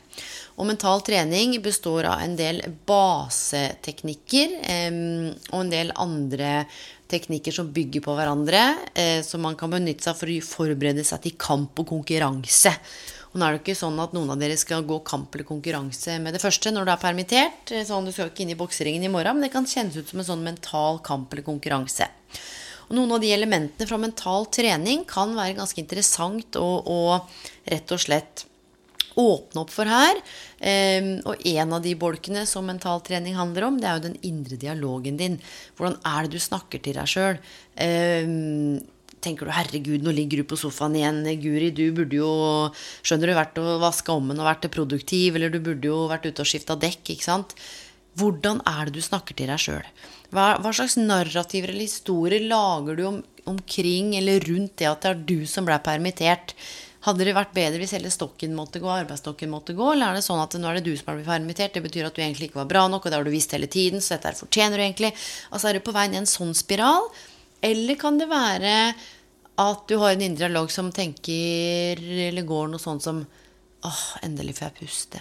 Og 0.54 0.68
mental 0.68 1.00
trening 1.02 1.56
består 1.62 2.06
av 2.12 2.20
en 2.23 2.37
del 2.38 2.61
baseteknikker 2.87 4.58
og 4.61 5.56
en 5.58 5.73
del 5.73 5.90
andre 5.99 6.52
teknikker 7.11 7.54
som 7.54 7.73
bygger 7.75 8.04
på 8.04 8.14
hverandre, 8.16 8.62
eh, 8.94 9.20
som 9.23 9.42
man 9.44 9.56
kan 9.58 9.73
benytte 9.73 10.06
seg 10.06 10.16
for 10.18 10.30
å 10.30 10.38
forberede 10.46 11.04
seg 11.06 11.23
til 11.25 11.37
kamp 11.38 11.82
og 11.82 11.90
konkurranse. 11.90 12.73
Og 13.32 13.40
nå 13.40 13.46
er 13.46 13.56
det 13.56 13.62
ikke 13.64 13.76
sånn 13.76 13.99
at 13.99 14.14
noen 14.14 14.30
av 14.30 14.38
dere 14.38 14.56
skal 14.56 14.87
gå 14.87 15.00
kamp 15.06 15.34
eller 15.34 15.46
konkurranse 15.49 16.20
med 16.23 16.37
det 16.37 16.42
første 16.42 16.70
når 16.70 16.87
du 16.87 16.92
er 16.94 17.02
permittert. 17.02 17.73
Eh, 17.75 17.87
sånn 17.87 18.06
Du 18.06 18.12
skal 18.12 18.30
ikke 18.30 18.46
inn 18.46 18.54
i 18.54 18.58
bokseringen 18.58 19.04
i 19.04 19.12
morgen, 19.12 19.37
men 19.37 19.49
det 19.49 19.52
kan 19.52 19.66
kjennes 19.66 19.96
ut 19.96 20.08
som 20.08 20.23
en 20.23 20.30
sånn 20.30 20.46
mental 20.46 21.00
kamp 21.02 21.32
eller 21.32 21.46
konkurranse. 21.46 22.08
Og 22.88 22.97
noen 22.99 23.14
av 23.17 23.23
de 23.23 23.33
elementene 23.35 23.88
fra 23.88 24.00
mental 24.00 24.49
trening 24.55 25.05
kan 25.09 25.37
være 25.37 25.59
ganske 25.61 25.81
interessant 25.81 26.59
å, 26.61 26.69
å 26.85 26.99
rett 27.71 27.95
og 27.95 28.03
slett 28.03 28.47
åpne 29.21 29.62
opp 29.62 29.73
for 29.73 29.91
her. 29.91 30.19
Um, 30.59 31.11
og 31.31 31.45
en 31.47 31.76
av 31.76 31.85
de 31.85 31.95
bolkene 31.99 32.45
som 32.50 32.67
mentaltrening 32.69 33.37
handler 33.38 33.69
om, 33.69 33.79
det 33.79 33.88
er 33.88 34.00
jo 34.00 34.07
den 34.09 34.19
indre 34.26 34.59
dialogen 34.61 35.21
din. 35.21 35.38
Hvordan 35.79 36.00
er 36.11 36.26
det 36.26 36.35
du 36.35 36.43
snakker 36.43 36.83
til 36.83 36.99
deg 36.99 37.11
sjøl? 37.11 37.38
Um, 37.79 38.83
tenker 39.25 39.49
du 39.49 39.55
'herregud, 39.57 40.03
nå 40.05 40.12
ligger 40.12 40.43
du 40.43 40.45
på 40.50 40.59
sofaen 40.61 40.99
igjen', 40.99 41.25
Guri, 41.41 41.71
du 41.73 41.87
burde 41.97 42.19
jo 42.19 42.33
skjønner 43.00 43.31
du, 43.31 43.35
vært 43.38 43.61
og 43.62 43.81
vaska 43.81 44.12
ommen 44.12 44.37
og 44.37 44.50
vært 44.50 44.69
produktiv, 44.75 45.37
eller 45.37 45.49
du 45.49 45.62
burde 45.64 45.88
jo 45.88 46.05
vært 46.11 46.29
ute 46.29 46.45
og 46.45 46.50
skifta 46.50 46.76
dekk, 46.76 47.14
ikke 47.14 47.25
sant? 47.25 47.55
Hvordan 48.21 48.61
er 48.69 48.87
det 48.87 48.99
du 48.99 49.00
snakker 49.00 49.35
til 49.35 49.49
deg 49.49 49.59
sjøl? 49.59 49.87
Hva, 50.35 50.57
hva, 50.59 50.73
slags 50.75 50.97
narrativer 50.99 51.71
eller 51.71 51.87
historier 51.87 52.43
lager 52.49 52.99
du 52.99 53.05
om, 53.07 53.21
omkring 53.50 54.17
eller 54.19 54.43
rundt 54.49 54.81
det 54.81 54.88
at 54.91 55.05
det 55.05 55.12
er 55.12 55.23
du 55.29 55.47
som 55.47 55.67
ble 55.69 55.79
permittert? 55.85 56.57
Hadde 57.05 57.26
det 57.29 57.35
vært 57.37 57.53
bedre 57.55 57.79
hvis 57.83 57.93
hele 57.95 58.11
stokken 58.11 58.55
måtte 58.57 58.81
gå, 58.81 58.88
arbeidsstokken 58.88 59.53
måtte 59.53 59.76
gå, 59.76 59.91
eller 59.93 60.11
er 60.11 60.19
det 60.19 60.25
sånn 60.25 60.41
at 60.41 60.57
nå 60.57 60.71
er 60.71 60.81
det 60.81 60.87
du 60.87 60.95
som 60.97 61.12
har 61.12 61.19
blitt 61.19 61.29
permittert, 61.29 61.75
det 61.76 61.85
betyr 61.85 62.09
at 62.09 62.17
du 62.17 62.23
egentlig 62.25 62.49
ikke 62.49 62.62
var 62.62 62.71
bra 62.71 62.87
nok, 62.88 63.05
og 63.05 63.12
det 63.12 63.19
har 63.19 63.29
du 63.29 63.35
visst 63.35 63.53
hele 63.55 63.69
tiden, 63.71 64.00
så 64.00 64.17
dette 64.17 64.33
fortjener 64.38 64.81
du 64.81 64.87
egentlig. 64.87 65.12
Altså 65.53 65.69
er 65.69 65.76
du 65.76 65.85
på 65.85 65.95
vei 65.95 66.07
ned 66.09 66.23
en 66.23 66.31
sånn 66.31 66.55
spiral? 66.57 67.11
Eller 67.64 68.00
kan 68.00 68.17
det 68.19 68.31
være 68.33 68.75
at 69.61 69.85
du 69.87 69.99
har 70.00 70.14
en 70.14 70.25
indre 70.25 70.49
dialog 70.49 70.73
som 70.73 70.88
tenker, 70.97 72.00
eller 72.31 72.49
går 72.49 72.73
noe 72.73 72.83
sånt 72.83 73.05
som 73.05 73.21
åh, 73.85 74.05
endelig 74.25 74.57
får 74.59 74.71
jeg 74.71 74.79
puste. 74.81 75.21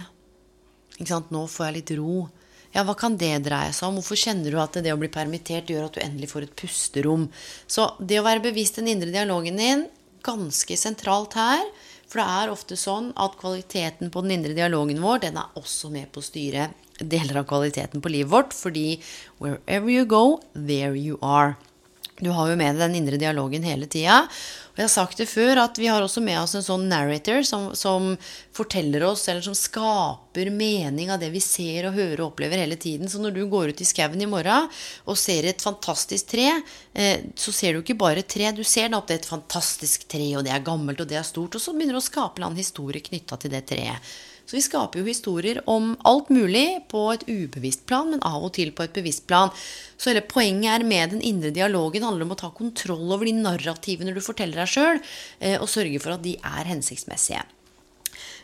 Ikke 0.98 1.12
sant, 1.12 1.36
nå 1.36 1.44
får 1.52 1.68
jeg 1.68 1.78
litt 1.78 1.94
ro. 2.00 2.16
Ja, 2.74 2.82
hva 2.88 2.96
kan 2.98 3.18
det 3.22 3.36
dreie 3.46 3.74
seg 3.76 3.92
om? 3.92 4.00
Hvorfor 4.00 4.18
kjenner 4.18 4.50
du 4.50 4.58
at 4.58 4.78
det 4.82 4.94
å 4.94 4.98
bli 4.98 5.10
permittert 5.14 5.70
gjør 5.70 5.88
at 5.88 5.98
du 5.98 6.02
endelig 6.02 6.32
får 6.32 6.48
et 6.48 6.56
pusterom? 6.58 7.28
Så 7.70 7.92
det 8.02 8.18
å 8.18 8.26
være 8.26 8.42
bevisst 8.48 8.80
den 8.80 8.90
indre 8.96 9.14
dialogen 9.14 9.60
din 9.62 9.86
ganske 10.26 10.78
sentralt 10.80 11.38
her. 11.38 11.62
For 12.10 12.22
det 12.22 12.26
er 12.30 12.54
ofte 12.54 12.78
sånn 12.78 13.12
at 13.20 13.38
kvaliteten 13.40 14.10
på 14.14 14.24
den 14.26 14.40
indre 14.40 14.56
dialogen 14.58 15.02
vår, 15.04 15.22
den 15.28 15.38
er 15.42 15.60
også 15.60 15.92
med 15.94 16.10
på 16.14 16.22
å 16.22 16.26
styre 16.26 16.72
deler 16.98 17.42
av 17.42 17.48
kvaliteten 17.50 18.02
på 18.02 18.12
livet 18.14 18.34
vårt. 18.34 18.58
Fordi 18.58 18.98
wherever 19.38 19.90
you 19.94 20.06
go, 20.10 20.42
there 20.54 20.98
you 20.98 21.20
are. 21.22 21.56
Du 22.22 22.30
har 22.30 22.50
jo 22.52 22.58
med 22.60 22.76
deg 22.76 22.84
den 22.84 23.00
indre 23.00 23.18
dialogen 23.18 23.64
hele 23.66 23.88
tida. 23.90 24.20
Og 24.74 24.80
jeg 24.80 24.88
har 24.88 24.92
sagt 24.94 25.20
det 25.22 25.26
før, 25.30 25.60
at 25.62 25.78
vi 25.78 25.86
har 25.90 26.02
også 26.02 26.22
med 26.22 26.40
oss 26.40 26.56
en 26.58 26.66
sånn 26.66 26.88
narrator 26.90 27.44
som, 27.46 27.68
som, 27.78 28.14
forteller 28.54 29.04
oss, 29.06 29.28
eller 29.30 29.42
som 29.46 29.54
skaper 29.58 30.50
mening 30.54 31.12
av 31.14 31.22
det 31.22 31.30
vi 31.34 31.42
ser 31.42 31.88
og 31.90 31.98
hører 31.98 32.24
og 32.24 32.32
opplever 32.32 32.62
hele 32.62 32.78
tiden. 32.82 33.10
Så 33.10 33.22
når 33.22 33.36
du 33.38 33.44
går 33.50 33.74
ut 33.74 33.82
i 33.82 33.88
skauen 33.90 34.22
i 34.22 34.30
morgen 34.30 34.70
og 35.06 35.18
ser 35.18 35.46
et 35.50 35.62
fantastisk 35.62 36.34
tre, 36.34 36.48
eh, 36.94 37.26
så 37.38 37.54
ser 37.54 37.74
du 37.74 37.84
ikke 37.84 37.98
bare 38.02 38.22
et 38.22 38.30
tre, 38.34 38.50
du 38.54 38.64
ser 38.66 38.90
da 38.94 39.02
det 39.02 39.18
er 39.18 39.22
et 39.22 39.30
fantastisk 39.30 40.06
tre, 40.10 40.26
og 40.38 40.46
det 40.46 40.54
er 40.54 40.66
gammelt, 40.66 41.02
og 41.02 41.10
det 41.10 41.22
er 41.22 41.26
stort, 41.28 41.58
og 41.58 41.62
så 41.62 41.74
begynner 41.74 41.98
du 41.98 42.02
å 42.02 42.10
skape 42.10 42.46
en 42.46 42.58
historie 42.58 43.06
knytta 43.06 43.42
til 43.42 43.54
det 43.54 43.66
treet. 43.70 44.14
Så 44.46 44.58
vi 44.58 44.64
skaper 44.66 45.00
jo 45.00 45.08
historier 45.08 45.62
om 45.72 45.94
alt 46.08 46.30
mulig 46.34 46.84
på 46.92 47.06
et 47.14 47.24
ubevisst 47.30 47.86
plan, 47.90 48.10
men 48.12 48.24
av 48.28 48.44
og 48.44 48.54
til 48.58 48.74
på 48.76 48.84
et 48.86 48.96
bevisst 48.96 49.26
plan. 49.30 49.54
Så 49.98 50.12
hele 50.12 50.26
poenget 50.28 50.70
er 50.74 50.88
med 50.88 51.16
den 51.16 51.24
indre 51.24 51.54
dialogen 51.56 52.04
handler 52.04 52.28
om 52.28 52.36
å 52.36 52.40
ta 52.42 52.52
kontroll 52.54 53.08
over 53.08 53.26
de 53.30 53.36
narrativene 53.38 54.14
du 54.14 54.22
forteller 54.24 54.64
deg 54.64 54.74
sjøl, 54.74 55.02
eh, 55.40 55.58
og 55.60 55.72
sørge 55.72 56.02
for 56.04 56.18
at 56.18 56.26
de 56.26 56.36
er 56.38 56.70
hensiktsmessige. 56.70 57.44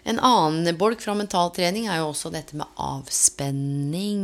En 0.08 0.20
annen 0.24 0.78
bolk 0.80 1.04
fra 1.04 1.14
mentaltrening 1.20 1.90
er 1.90 2.00
jo 2.00 2.12
også 2.14 2.32
dette 2.34 2.56
med 2.58 2.80
avspenning. 2.80 4.24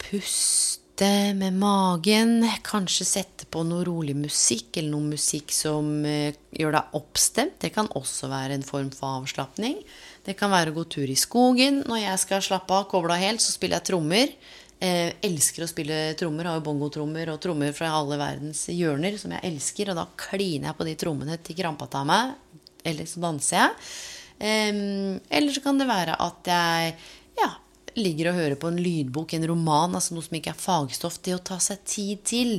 Pust 0.00 0.79
sitte 1.00 1.34
med 1.34 1.54
magen, 1.56 2.42
kanskje 2.62 3.04
sette 3.08 3.46
på 3.48 3.62
noe 3.64 3.86
rolig 3.86 4.12
musikk, 4.12 4.76
eller 4.76 4.90
noe 4.92 5.14
musikk 5.14 5.52
som 5.52 6.04
eh, 6.04 6.34
gjør 6.52 6.74
deg 6.76 6.96
oppstemt. 6.98 7.56
Det 7.62 7.70
kan 7.72 7.88
også 7.96 8.28
være 8.28 8.58
en 8.58 8.66
form 8.66 8.90
for 8.92 9.22
avslapning. 9.22 9.78
Det 10.26 10.34
kan 10.36 10.52
være 10.52 10.74
å 10.74 10.76
gå 10.76 10.84
tur 10.92 11.08
i 11.08 11.16
skogen. 11.16 11.80
Når 11.88 12.02
jeg 12.02 12.20
skal 12.20 12.44
slappe 12.44 12.76
av, 12.76 12.84
koble 12.90 13.16
av 13.16 13.22
helt, 13.22 13.40
så 13.40 13.54
spiller 13.54 13.78
jeg 13.78 13.88
trommer. 13.88 14.34
Eh, 14.76 15.16
elsker 15.24 15.64
å 15.64 15.70
spille 15.70 16.02
trommer. 16.20 16.50
Har 16.50 16.60
jo 16.60 16.66
bongotrommer 16.68 17.32
og 17.32 17.40
trommer 17.40 17.72
fra 17.72 17.94
alle 17.96 18.20
verdens 18.20 18.66
hjørner 18.68 19.16
som 19.22 19.32
jeg 19.32 19.54
elsker. 19.54 19.94
Og 19.94 20.02
da 20.02 20.04
kliner 20.20 20.68
jeg 20.68 20.80
på 20.82 20.88
de 20.90 20.96
trommene 21.00 21.40
til 21.40 21.56
krampa 21.62 21.88
tar 21.88 22.04
meg. 22.12 22.36
Eller 22.84 23.08
så 23.08 23.24
danser 23.24 23.62
jeg. 23.62 23.88
Eh, 24.36 24.84
eller 25.32 25.56
så 25.56 25.64
kan 25.64 25.80
det 25.80 25.88
være 25.88 26.20
at 26.28 26.52
jeg 26.52 26.94
ja, 27.40 27.54
ligger 27.98 28.30
og 28.30 28.38
hører 28.38 28.58
på 28.60 28.70
en 28.70 28.80
lydbok, 28.82 29.34
en 29.34 29.48
roman, 29.50 29.96
altså 29.98 30.14
noe 30.14 30.26
som 30.26 30.36
ikke 30.38 30.52
er 30.54 30.62
fagstoff, 30.62 31.18
det 31.24 31.36
å 31.36 31.42
ta 31.50 31.58
seg 31.62 31.82
tid 31.88 32.24
til 32.28 32.54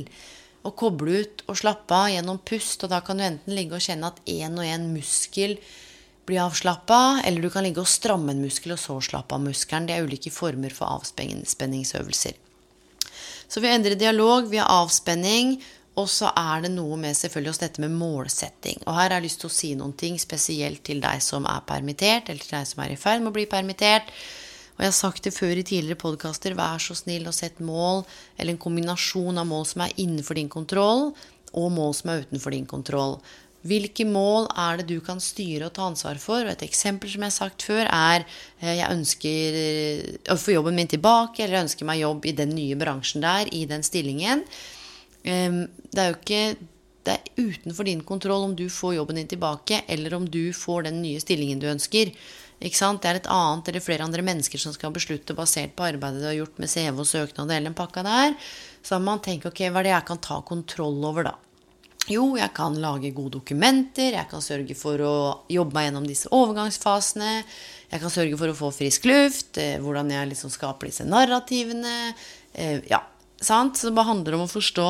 å 0.62 0.72
koble 0.78 1.22
ut 1.22 1.42
og 1.48 1.58
slappe 1.58 1.96
av 1.96 2.10
gjennom 2.12 2.38
pust, 2.46 2.84
og 2.84 2.92
da 2.92 3.00
kan 3.04 3.18
du 3.18 3.26
enten 3.26 3.56
ligge 3.56 3.78
og 3.78 3.82
kjenne 3.82 4.12
at 4.12 4.20
én 4.30 4.54
og 4.58 4.66
én 4.66 4.86
muskel 4.92 5.56
blir 6.26 6.42
avslappa, 6.44 7.22
eller 7.26 7.42
du 7.42 7.50
kan 7.50 7.66
ligge 7.66 7.82
og 7.82 7.90
stramme 7.90 8.34
en 8.34 8.42
muskel 8.44 8.76
og 8.76 8.80
så 8.80 8.98
slappe 9.02 9.34
av 9.34 9.42
muskelen. 9.42 9.88
Det 9.88 9.96
er 9.96 10.06
ulike 10.06 10.30
former 10.30 10.74
for 10.74 11.00
avspenningsøvelser. 11.00 12.38
Så 13.52 13.60
vi 13.60 13.68
har 13.68 13.76
endret 13.76 14.00
dialog, 14.00 14.46
vi 14.48 14.60
har 14.62 14.70
avspenning, 14.70 15.56
og 16.00 16.06
så 16.08 16.30
er 16.38 16.62
det 16.64 16.70
noe 16.72 16.96
med 16.96 17.16
selvfølgelig 17.18 17.52
også 17.52 17.64
dette 17.66 17.82
med 17.84 17.92
målsetting. 17.98 18.78
Og 18.86 18.94
her 18.96 19.10
har 19.10 19.18
jeg 19.18 19.26
lyst 19.26 19.42
til 19.42 19.50
å 19.50 19.56
si 19.56 19.72
noen 19.76 19.92
ting 19.98 20.16
spesielt 20.20 20.80
til 20.86 21.02
deg 21.02 21.20
som 21.20 21.44
er 21.50 21.66
permittert, 21.68 22.30
eller 22.30 22.40
til 22.40 22.56
deg 22.56 22.70
som 22.70 22.80
er 22.84 22.94
i 22.94 23.00
ferd 23.00 23.20
med 23.20 23.32
å 23.32 23.36
bli 23.36 23.44
permittert. 23.50 24.08
Og 24.76 24.82
jeg 24.84 24.88
har 24.88 24.96
sagt 24.96 25.26
det 25.28 25.34
før 25.36 25.58
i 25.58 25.64
tidligere 25.66 26.00
podkaster, 26.00 26.56
vær 26.56 26.80
så 26.82 26.96
snill 26.96 27.28
å 27.28 27.34
sette 27.36 27.64
mål, 27.64 28.02
eller 28.38 28.54
en 28.54 28.62
kombinasjon 28.62 29.40
av 29.40 29.48
mål 29.48 29.68
som 29.68 29.84
er 29.84 29.94
innenfor 30.00 30.40
din 30.40 30.50
kontroll, 30.52 31.10
og 31.52 31.72
mål 31.74 31.96
som 31.98 32.12
er 32.12 32.24
utenfor 32.24 32.56
din 32.56 32.68
kontroll. 32.68 33.18
Hvilke 33.62 34.02
mål 34.08 34.48
er 34.58 34.80
det 34.80 34.88
du 34.88 34.96
kan 35.04 35.20
styre 35.22 35.68
og 35.68 35.74
ta 35.76 35.84
ansvar 35.86 36.18
for? 36.18 36.42
Og 36.42 36.50
et 36.50 36.64
eksempel 36.66 37.12
som 37.12 37.22
jeg 37.22 37.30
har 37.30 37.36
sagt 37.36 37.66
før, 37.68 37.84
er 37.86 38.24
eh, 38.58 38.74
jeg 38.80 38.90
ønsker 38.90 39.58
eh, 39.60 40.32
å 40.34 40.38
få 40.40 40.56
jobben 40.56 40.80
min 40.80 40.90
tilbake, 40.90 41.44
eller 41.44 41.60
jeg 41.60 41.68
ønsker 41.68 41.88
meg 41.88 42.02
jobb 42.02 42.26
i 42.26 42.34
den 42.40 42.56
nye 42.56 42.78
bransjen 42.80 43.22
der, 43.22 43.52
i 43.54 43.62
den 43.70 43.86
stillingen. 43.86 44.42
Ehm, 45.22 45.66
det 45.92 46.02
er 46.02 46.10
jo 46.10 46.18
ikke 46.18 46.44
det 47.02 47.16
er 47.16 47.48
utenfor 47.50 47.86
din 47.86 48.02
kontroll 48.06 48.44
om 48.46 48.54
du 48.58 48.68
får 48.70 48.96
jobben 48.96 49.18
din 49.18 49.30
tilbake, 49.30 49.82
eller 49.90 50.14
om 50.14 50.26
du 50.30 50.52
får 50.54 50.86
den 50.86 51.00
nye 51.02 51.22
stillingen 51.22 51.62
du 51.62 51.66
ønsker. 51.70 52.12
Ikke 52.62 52.78
sant? 52.78 53.02
Det 53.02 53.10
er 53.10 53.18
et 53.18 53.30
annet 53.32 53.68
eller 53.68 53.82
flere 53.82 54.06
andre 54.06 54.22
mennesker 54.22 54.60
som 54.62 54.74
skal 54.74 54.94
beslutte 54.94 55.34
basert 55.34 55.74
på 55.74 55.86
arbeidet 55.88 56.22
du 56.22 56.28
har 56.28 56.36
gjort 56.36 56.60
med 56.62 56.70
CV 56.70 57.00
og 57.02 57.08
søknad 57.08 57.48
og 57.48 57.56
hele 57.56 57.70
den 57.70 57.78
pakka 57.78 58.04
der. 58.06 58.36
Så 58.86 58.98
man 59.02 59.22
tenker 59.22 59.50
ok, 59.50 59.64
hva 59.68 59.82
er 59.82 59.88
det 59.88 59.96
jeg 59.96 60.08
kan 60.10 60.20
ta 60.22 60.38
kontroll 60.46 61.02
over, 61.08 61.26
da? 61.32 61.34
Jo, 62.10 62.32
jeg 62.34 62.50
kan 62.54 62.74
lage 62.82 63.12
gode 63.14 63.36
dokumenter, 63.36 64.16
jeg 64.16 64.26
kan 64.30 64.42
sørge 64.42 64.74
for 64.74 64.98
å 65.06 65.14
jobbe 65.50 65.76
meg 65.76 65.86
gjennom 65.86 66.06
disse 66.08 66.30
overgangsfasene. 66.34 67.34
Jeg 67.92 68.02
kan 68.02 68.10
sørge 68.10 68.38
for 68.40 68.50
å 68.50 68.56
få 68.58 68.72
frisk 68.74 69.06
luft, 69.06 69.58
eh, 69.58 69.78
hvordan 69.78 70.10
jeg 70.10 70.32
liksom 70.32 70.50
skaper 70.50 70.90
disse 70.90 71.06
narrativene. 71.06 72.14
Eh, 72.54 72.80
ja, 72.90 73.04
sant? 73.38 73.78
Så 73.78 73.90
det 73.90 73.94
bare 73.98 74.10
handler 74.10 74.34
om 74.38 74.46
å 74.48 74.50
forstå 74.50 74.88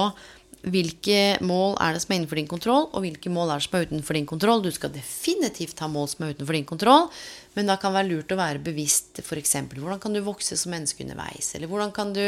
hvilke 0.62 1.40
mål 1.42 1.74
er 1.82 1.92
det 1.92 2.02
som 2.04 2.12
er 2.12 2.20
innenfor 2.20 2.38
din 2.38 2.50
kontroll, 2.50 2.88
og 2.94 3.02
hvilke 3.02 3.30
mål 3.32 3.50
er 3.50 3.60
det 3.60 3.66
som 3.66 3.76
er 3.76 3.86
utenfor 3.88 4.18
din 4.18 4.28
kontroll. 4.30 4.62
Du 4.62 4.70
skal 4.70 4.94
definitivt 4.94 5.80
ha 5.82 5.88
mål 5.90 6.08
som 6.08 6.24
er 6.24 6.36
utenfor 6.36 6.56
din 6.56 6.68
kontroll, 6.68 7.08
men 7.54 7.68
da 7.68 7.76
kan 7.76 7.92
det 7.92 8.00
være 8.00 8.10
lurt 8.10 8.32
å 8.32 8.38
være 8.40 8.62
bevisst 8.64 9.20
f.eks. 9.22 9.56
hvordan 9.74 10.00
kan 10.00 10.16
du 10.16 10.22
vokse 10.24 10.56
som 10.56 10.72
menneske 10.72 11.04
underveis, 11.04 11.52
eller 11.54 11.70
hvordan 11.70 11.92
kan 11.92 12.14
du 12.16 12.24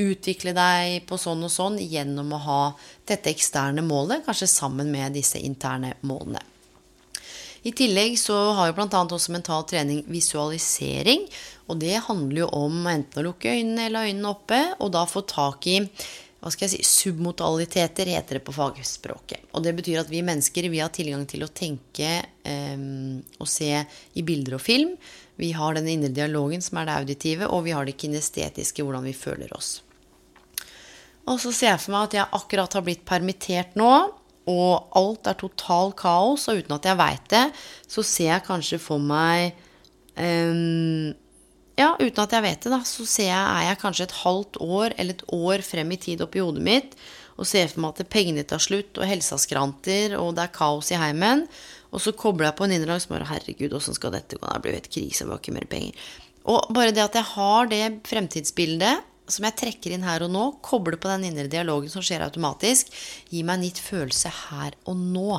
utvikle 0.00 0.54
deg 0.56 1.04
på 1.08 1.18
sånn 1.20 1.44
og 1.44 1.52
sånn 1.52 1.78
gjennom 1.82 2.32
å 2.32 2.42
ha 2.46 2.62
dette 3.06 3.32
eksterne 3.32 3.84
målet, 3.84 4.24
kanskje 4.26 4.50
sammen 4.50 4.90
med 4.94 5.16
disse 5.18 5.38
interne 5.38 5.94
målene. 6.02 6.42
I 7.64 7.72
tillegg 7.72 8.18
så 8.20 8.36
har 8.58 8.68
jo 8.68 8.74
bl.a. 8.76 8.88
også 8.92 9.32
mental 9.32 9.62
trening 9.64 10.02
visualisering. 10.12 11.22
Og 11.72 11.78
det 11.80 11.96
handler 12.04 12.42
jo 12.42 12.48
om 12.58 12.74
enten 12.90 13.22
å 13.22 13.30
lukke 13.30 13.54
øynene 13.54 13.86
eller 13.88 14.10
øynene 14.10 14.32
oppe, 14.34 14.58
og 14.84 14.92
da 14.92 15.06
få 15.08 15.22
tak 15.24 15.64
i 15.72 15.78
hva 16.44 16.50
skal 16.52 16.66
jeg 16.68 16.74
si, 16.74 16.84
submodaliteter, 17.08 18.10
heter 18.12 18.36
det 18.36 18.44
på 18.44 18.52
fagspråket. 18.52 19.46
Og 19.56 19.62
det 19.64 19.72
betyr 19.78 20.02
at 20.02 20.10
vi 20.12 20.20
mennesker 20.26 20.66
vi 20.68 20.82
har 20.82 20.92
tilgang 20.92 21.22
til 21.28 21.46
å 21.46 21.48
tenke 21.48 22.10
eh, 22.20 22.82
og 23.40 23.48
se 23.48 23.70
i 23.80 24.24
bilder 24.28 24.58
og 24.58 24.60
film. 24.60 24.92
Vi 25.40 25.54
har 25.56 25.78
den 25.78 25.88
indre 25.88 26.12
dialogen, 26.12 26.60
som 26.60 26.82
er 26.82 26.90
det 26.90 26.98
auditive, 26.98 27.48
og 27.48 27.64
vi 27.64 27.72
har 27.72 27.88
det 27.88 27.96
kinestetiske, 27.96 28.84
hvordan 28.84 29.08
vi 29.08 29.16
føler 29.16 29.56
oss. 29.56 29.78
Og 31.24 31.40
så 31.40 31.54
ser 31.56 31.72
jeg 31.72 31.80
for 31.86 31.96
meg 31.96 32.10
at 32.10 32.18
jeg 32.18 32.32
akkurat 32.36 32.76
har 32.76 32.84
blitt 32.84 33.08
permittert 33.08 33.80
nå, 33.80 33.94
og 34.52 34.96
alt 35.00 35.32
er 35.32 35.40
total 35.40 35.94
kaos, 35.96 36.44
og 36.52 36.60
uten 36.60 36.76
at 36.76 36.90
jeg 36.90 37.00
veit 37.00 37.28
det, 37.32 37.44
så 37.88 38.04
ser 38.04 38.34
jeg 38.34 38.48
kanskje 38.50 38.82
for 38.84 39.00
meg 39.00 39.54
eh, 40.20 41.14
ja, 41.78 41.92
uten 41.98 42.22
at 42.22 42.34
jeg 42.36 42.44
vet 42.44 42.64
det, 42.64 42.72
da, 42.72 42.80
så 42.86 43.06
ser 43.08 43.30
jeg, 43.30 43.44
er 43.44 43.68
jeg 43.68 43.80
kanskje 43.82 44.08
et 44.08 44.16
halvt 44.22 44.58
år 44.62 44.94
eller 44.96 45.16
et 45.16 45.28
år 45.34 45.64
frem 45.66 45.94
i 45.94 46.00
tid 46.00 46.22
oppi 46.24 46.42
hodet 46.42 46.64
mitt 46.64 46.98
og 47.34 47.48
ser 47.50 47.70
for 47.70 47.82
meg 47.82 47.98
at 47.98 48.10
pengene 48.12 48.44
tar 48.46 48.62
slutt, 48.62 48.94
og 48.94 49.08
helsa 49.10 49.34
skranter, 49.42 50.12
og 50.20 50.36
det 50.36 50.44
er 50.44 50.52
kaos 50.54 50.92
i 50.94 50.98
heimen. 51.00 51.48
Og 51.90 52.02
så 52.02 52.12
kobler 52.14 52.48
jeg 52.48 52.58
på 52.58 52.66
en 52.68 52.74
innlag 52.76 53.00
som 53.02 53.14
bare 53.14 53.26
Herregud, 53.26 53.74
åssen 53.74 53.96
skal 53.96 54.14
dette 54.14 54.38
gå? 54.38 54.46
Det 54.46 54.60
blir 54.62 54.74
jo 54.74 54.78
helt 54.78 54.92
krise, 54.94 55.26
vi 55.26 55.34
har 55.34 55.42
ikke 55.42 55.56
mer 55.56 55.66
penger. 55.70 56.04
Og 56.50 56.70
bare 56.76 56.94
det 56.94 57.02
at 57.02 57.18
jeg 57.18 57.30
har 57.32 57.70
det 57.70 57.82
fremtidsbildet 58.06 59.02
som 59.30 59.46
jeg 59.48 59.56
trekker 59.56 59.94
inn 59.94 60.04
her 60.04 60.26
og 60.26 60.32
nå, 60.34 60.44
kobler 60.64 60.98
på 61.00 61.08
den 61.08 61.30
indre 61.30 61.48
dialogen 61.50 61.90
som 61.92 62.04
skjer 62.04 62.26
automatisk, 62.26 62.90
gir 63.32 63.46
meg 63.46 63.56
en 63.56 63.66
nytt 63.66 63.80
følelse 63.80 64.32
her 64.50 64.76
og 64.84 64.98
nå. 65.00 65.38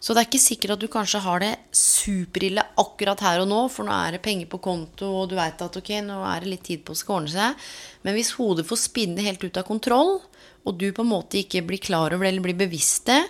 Så 0.00 0.12
det 0.12 0.20
er 0.20 0.28
ikke 0.28 0.42
sikkert 0.42 0.74
at 0.76 0.82
du 0.82 0.90
kanskje 0.92 1.22
har 1.24 1.40
det 1.42 1.52
superille 1.74 2.62
akkurat 2.78 3.22
her 3.24 3.42
og 3.42 3.48
nå, 3.50 3.60
for 3.72 3.88
nå 3.88 3.94
er 3.96 4.16
det 4.16 4.22
penger 4.24 4.48
på 4.52 4.60
konto, 4.62 5.08
og 5.22 5.30
du 5.30 5.36
veit 5.38 5.62
at 5.64 5.78
ok, 5.80 5.90
nå 6.04 6.20
er 6.28 6.44
det 6.44 6.52
litt 6.52 6.66
tid 6.68 6.84
på 6.84 6.92
å 6.92 7.00
skal 7.00 7.20
ordne 7.20 7.32
seg. 7.32 7.64
Men 8.04 8.18
hvis 8.18 8.34
hodet 8.36 8.66
får 8.68 8.82
spinne 8.84 9.24
helt 9.24 9.42
ut 9.42 9.56
av 9.56 9.66
kontroll, 9.66 10.18
og 10.66 10.78
du 10.78 10.90
på 10.92 11.04
en 11.04 11.12
måte 11.14 11.40
ikke 11.40 11.64
blir 11.66 11.82
klar 11.82 12.12
over 12.12 12.26
det 12.26 12.34
eller 12.34 12.44
blir 12.48 12.60
bevisst 12.66 13.08
det, 13.08 13.22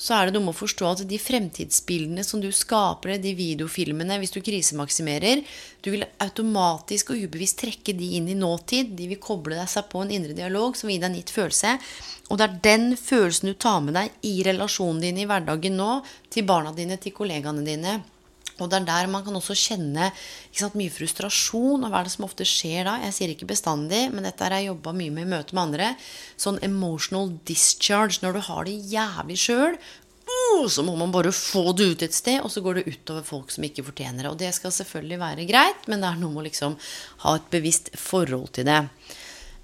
så 0.00 0.16
er 0.16 0.26
det 0.26 0.34
noe 0.34 0.46
med 0.46 0.54
å 0.54 0.60
forstå 0.62 0.86
at 0.88 1.02
de 1.08 1.18
fremtidsbildene 1.20 2.22
som 2.24 2.40
du 2.40 2.48
skaper, 2.56 3.18
de 3.20 3.34
videofilmene, 3.36 4.16
hvis 4.22 4.32
du 4.32 4.38
krisemaksimerer, 4.44 5.42
du 5.84 5.90
vil 5.92 6.06
automatisk 6.24 7.12
og 7.12 7.26
ubevisst 7.26 7.58
trekke 7.60 7.92
de 7.98 8.14
inn 8.16 8.30
i 8.32 8.38
nåtid. 8.38 8.94
De 8.96 9.10
vil 9.10 9.20
koble 9.20 9.58
deg 9.58 9.68
seg 9.68 9.90
på 9.92 10.00
en 10.00 10.14
indre 10.16 10.36
dialog 10.36 10.78
som 10.78 10.88
vil 10.88 10.96
gi 10.96 11.02
deg 11.02 11.10
en 11.10 11.18
gitt 11.20 11.34
følelse. 11.34 11.74
Og 12.30 12.40
det 12.40 12.46
er 12.46 12.56
den 12.64 12.86
følelsen 12.96 13.52
du 13.52 13.58
tar 13.60 13.82
med 13.84 13.98
deg 13.98 14.24
i 14.24 14.38
relasjonen 14.46 15.04
din 15.04 15.20
i 15.20 15.28
hverdagen 15.28 15.76
nå, 15.76 15.90
til 16.32 16.48
barna 16.48 16.72
dine, 16.72 16.96
til 16.96 17.12
kollegaene 17.16 17.66
dine. 17.66 17.98
Og 18.60 18.70
det 18.70 18.80
er 18.80 18.88
der 18.88 19.10
man 19.10 19.24
kan 19.26 19.36
også 19.36 19.56
kjenne 19.58 20.10
sant, 20.12 20.76
mye 20.78 20.92
frustrasjon. 20.92 21.84
Og 21.84 21.88
hva 21.88 22.02
er 22.02 22.08
det 22.08 22.14
som 22.14 22.26
ofte 22.26 22.46
skjer 22.48 22.88
da? 22.88 22.98
Jeg 23.06 23.16
sier 23.16 23.32
ikke 23.34 23.48
bestandig, 23.50 24.06
men 24.12 24.26
dette 24.26 24.46
har 24.46 24.56
jeg 24.56 24.70
jobba 24.70 24.94
mye 24.96 25.14
med 25.14 25.28
i 25.28 25.32
møte 25.34 25.56
med 25.56 25.64
andre. 25.64 25.94
Sånn 26.40 26.60
emotional 26.66 27.32
discharge. 27.48 28.20
Når 28.24 28.36
du 28.36 28.44
har 28.50 28.68
det 28.68 28.76
jævlig 28.92 29.38
sjøl, 29.44 29.78
uh, 30.30 30.66
så 30.70 30.84
må 30.86 30.96
man 31.00 31.14
bare 31.14 31.32
få 31.34 31.70
det 31.76 31.90
ut 31.94 32.04
et 32.06 32.16
sted, 32.16 32.42
og 32.44 32.52
så 32.52 32.64
går 32.64 32.80
det 32.80 32.88
utover 32.90 33.26
folk 33.26 33.54
som 33.54 33.66
ikke 33.66 33.86
fortjener 33.86 34.24
det. 34.24 34.34
Og 34.34 34.38
det 34.40 34.52
skal 34.56 34.74
selvfølgelig 34.74 35.22
være 35.22 35.48
greit, 35.50 35.88
men 35.90 36.04
det 36.04 36.12
er 36.12 36.20
noe 36.20 36.34
med 36.34 36.44
å 36.44 36.48
liksom 36.50 36.78
ha 37.24 37.36
et 37.38 37.50
bevisst 37.52 37.92
forhold 37.98 38.52
til 38.58 38.68
det. 38.70 38.84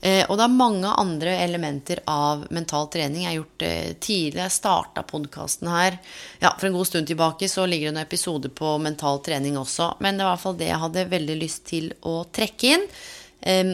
Eh, 0.00 0.22
og 0.28 0.37
det 0.37 0.44
er 0.44 0.52
mange 0.52 0.90
andre 1.00 1.37
elementer 1.42 2.02
av 2.11 2.46
mental 2.50 2.88
trening. 2.92 3.24
Jeg 3.24 3.30
har 3.30 3.38
gjort 3.38 3.62
det 3.62 4.00
tidlig. 4.06 4.42
Jeg 4.42 4.54
starta 4.54 5.04
podkasten 5.09 5.70
her. 5.72 5.98
Ja, 6.42 6.52
For 6.59 6.68
en 6.68 6.76
god 6.76 6.90
stund 6.90 7.11
tilbake 7.11 7.48
så 7.48 7.66
ligger 7.66 7.90
det 7.90 7.96
en 7.96 8.04
episode 8.04 8.52
på 8.52 8.76
mental 8.78 9.22
trening 9.24 9.59
også. 9.59 9.94
Men 10.00 10.18
det 10.18 10.26
var 10.26 10.35
i 10.35 10.37
hvert 10.37 10.46
fall 10.46 10.59
det 10.61 10.70
jeg 10.70 10.82
hadde 10.85 11.09
veldig 11.14 11.38
lyst 11.40 11.64
til 11.72 11.92
å 12.02 12.18
trekke 12.28 12.74
inn. 12.76 12.90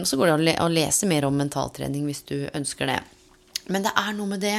Så 0.05 0.19
går 0.19 0.27
det 0.27 0.33
an 0.33 0.65
å 0.67 0.69
lese 0.69 1.07
mer 1.09 1.25
om 1.25 1.37
mentaltrening 1.39 2.03
hvis 2.05 2.21
du 2.29 2.35
ønsker 2.53 2.91
det. 2.91 2.99
Men 3.71 3.85
det 3.85 3.93
er 3.95 4.15
noe 4.15 4.27
med 4.27 4.41
det. 4.43 4.57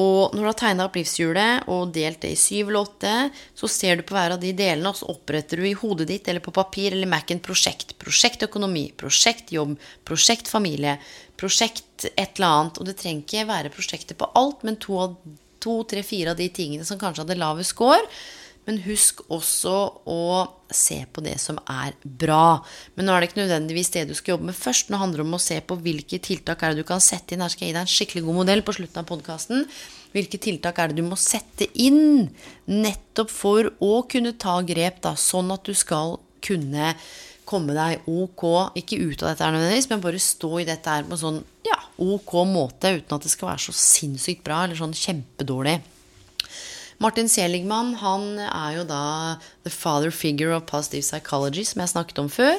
Og 0.00 0.34
når 0.34 0.40
du 0.40 0.48
har 0.48 0.58
tegna 0.58 0.86
opp 0.86 0.96
livshjulet 0.98 1.68
og 1.70 1.92
delt 1.94 2.20
det 2.24 2.32
i 2.34 2.38
syv 2.38 2.70
eller 2.70 2.86
åtte, 2.86 3.14
så 3.58 3.70
ser 3.70 4.00
du 4.00 4.04
på 4.06 4.16
hver 4.16 4.34
av 4.34 4.42
de 4.42 4.52
delene, 4.56 4.90
og 4.90 4.98
så 4.98 5.10
oppretter 5.12 5.60
du 5.60 5.68
i 5.68 5.76
hodet 5.78 6.08
ditt 6.10 6.30
eller 6.30 6.42
på 6.44 6.54
papir 6.54 6.94
eller 6.96 7.10
Mac-en 7.10 7.42
prosjekt. 7.44 7.94
Prosjekt 8.00 8.42
økonomi, 8.46 8.88
prosjekt 8.98 9.54
jobb, 9.54 9.76
prosjekt 10.06 10.50
familie, 10.50 10.96
prosjekt 11.40 12.08
et 12.16 12.38
eller 12.38 12.50
annet. 12.50 12.82
Og 12.82 12.90
det 12.90 12.98
trenger 13.00 13.26
ikke 13.26 13.48
være 13.50 13.74
prosjekter 13.74 14.18
på 14.18 14.30
alt, 14.38 14.66
men 14.66 14.78
to, 14.82 15.06
to 15.62 15.80
tre, 15.90 16.04
fire 16.06 16.34
av 16.34 16.40
de 16.40 16.50
tingene 16.54 16.86
som 16.86 17.00
kanskje 17.00 17.26
hadde 17.26 17.40
lavest 17.40 17.76
score. 17.76 18.02
Men 18.68 18.82
husk 18.84 19.22
også 19.32 19.76
å 20.10 20.24
se 20.70 21.00
på 21.10 21.22
det 21.24 21.36
som 21.42 21.58
er 21.70 21.96
bra. 22.04 22.60
Men 22.94 23.08
nå 23.08 23.14
er 23.14 23.22
det 23.22 23.30
ikke 23.30 23.40
nødvendigvis 23.40 23.92
det 23.94 24.04
du 24.10 24.14
skal 24.18 24.36
jobbe 24.36 24.50
med 24.50 24.58
først. 24.58 24.92
Nå 24.92 25.00
handler 25.00 25.22
det 25.22 25.26
om 25.26 25.38
å 25.38 25.42
se 25.42 25.56
på 25.64 25.78
hvilke 25.80 26.20
tiltak 26.22 26.62
er 26.62 26.74
det 26.74 26.84
du 26.84 26.88
kan 26.88 27.02
sette 27.02 27.34
inn. 27.34 27.42
Her 27.44 27.52
skal 27.52 27.66
jeg 27.66 27.72
gi 27.72 27.78
deg 27.78 27.86
en 27.86 27.94
skikkelig 27.94 28.26
god 28.28 28.38
modell 28.42 28.62
på 28.66 28.76
slutten 28.76 29.02
av 29.02 29.08
podkasten. 29.08 29.66
Hvilke 30.14 30.42
tiltak 30.42 30.78
er 30.78 30.90
det 30.90 31.00
du 31.00 31.06
må 31.06 31.18
sette 31.20 31.70
inn 31.78 32.28
nettopp 32.70 33.32
for 33.32 33.72
å 33.82 33.92
kunne 34.10 34.36
ta 34.38 34.58
grep, 34.66 35.02
da, 35.06 35.16
sånn 35.18 35.50
at 35.54 35.66
du 35.66 35.74
skal 35.78 36.18
kunne 36.44 36.94
komme 37.50 37.74
deg 37.74 38.06
ok, 38.10 38.44
ikke 38.78 38.98
ut 39.00 39.22
av 39.22 39.32
dette 39.32 39.46
her 39.46 39.54
nødvendigvis, 39.54 39.88
men 39.90 40.02
bare 40.04 40.22
stå 40.22 40.50
i 40.60 40.66
dette 40.68 40.92
her 40.92 41.06
på 41.06 41.16
en 41.16 41.22
sånn 41.24 41.40
ja, 41.66 41.78
ok 41.98 42.34
måte, 42.46 42.92
uten 43.00 43.16
at 43.16 43.26
det 43.26 43.32
skal 43.32 43.52
være 43.52 43.64
så 43.66 43.74
sinnssykt 43.76 44.44
bra 44.46 44.62
eller 44.64 44.78
sånn 44.78 44.94
kjempedårlig. 44.96 45.80
Martin 47.00 47.30
Seligman 47.32 47.94
han 47.96 48.34
er 48.44 48.74
jo 48.76 48.82
da 48.84 49.02
the 49.64 49.72
father 49.72 50.10
figure 50.12 50.52
of 50.52 50.66
positive 50.68 51.00
psychology, 51.00 51.64
som 51.64 51.80
jeg 51.80 51.92
snakket 51.94 52.18
om 52.20 52.28
før. 52.28 52.58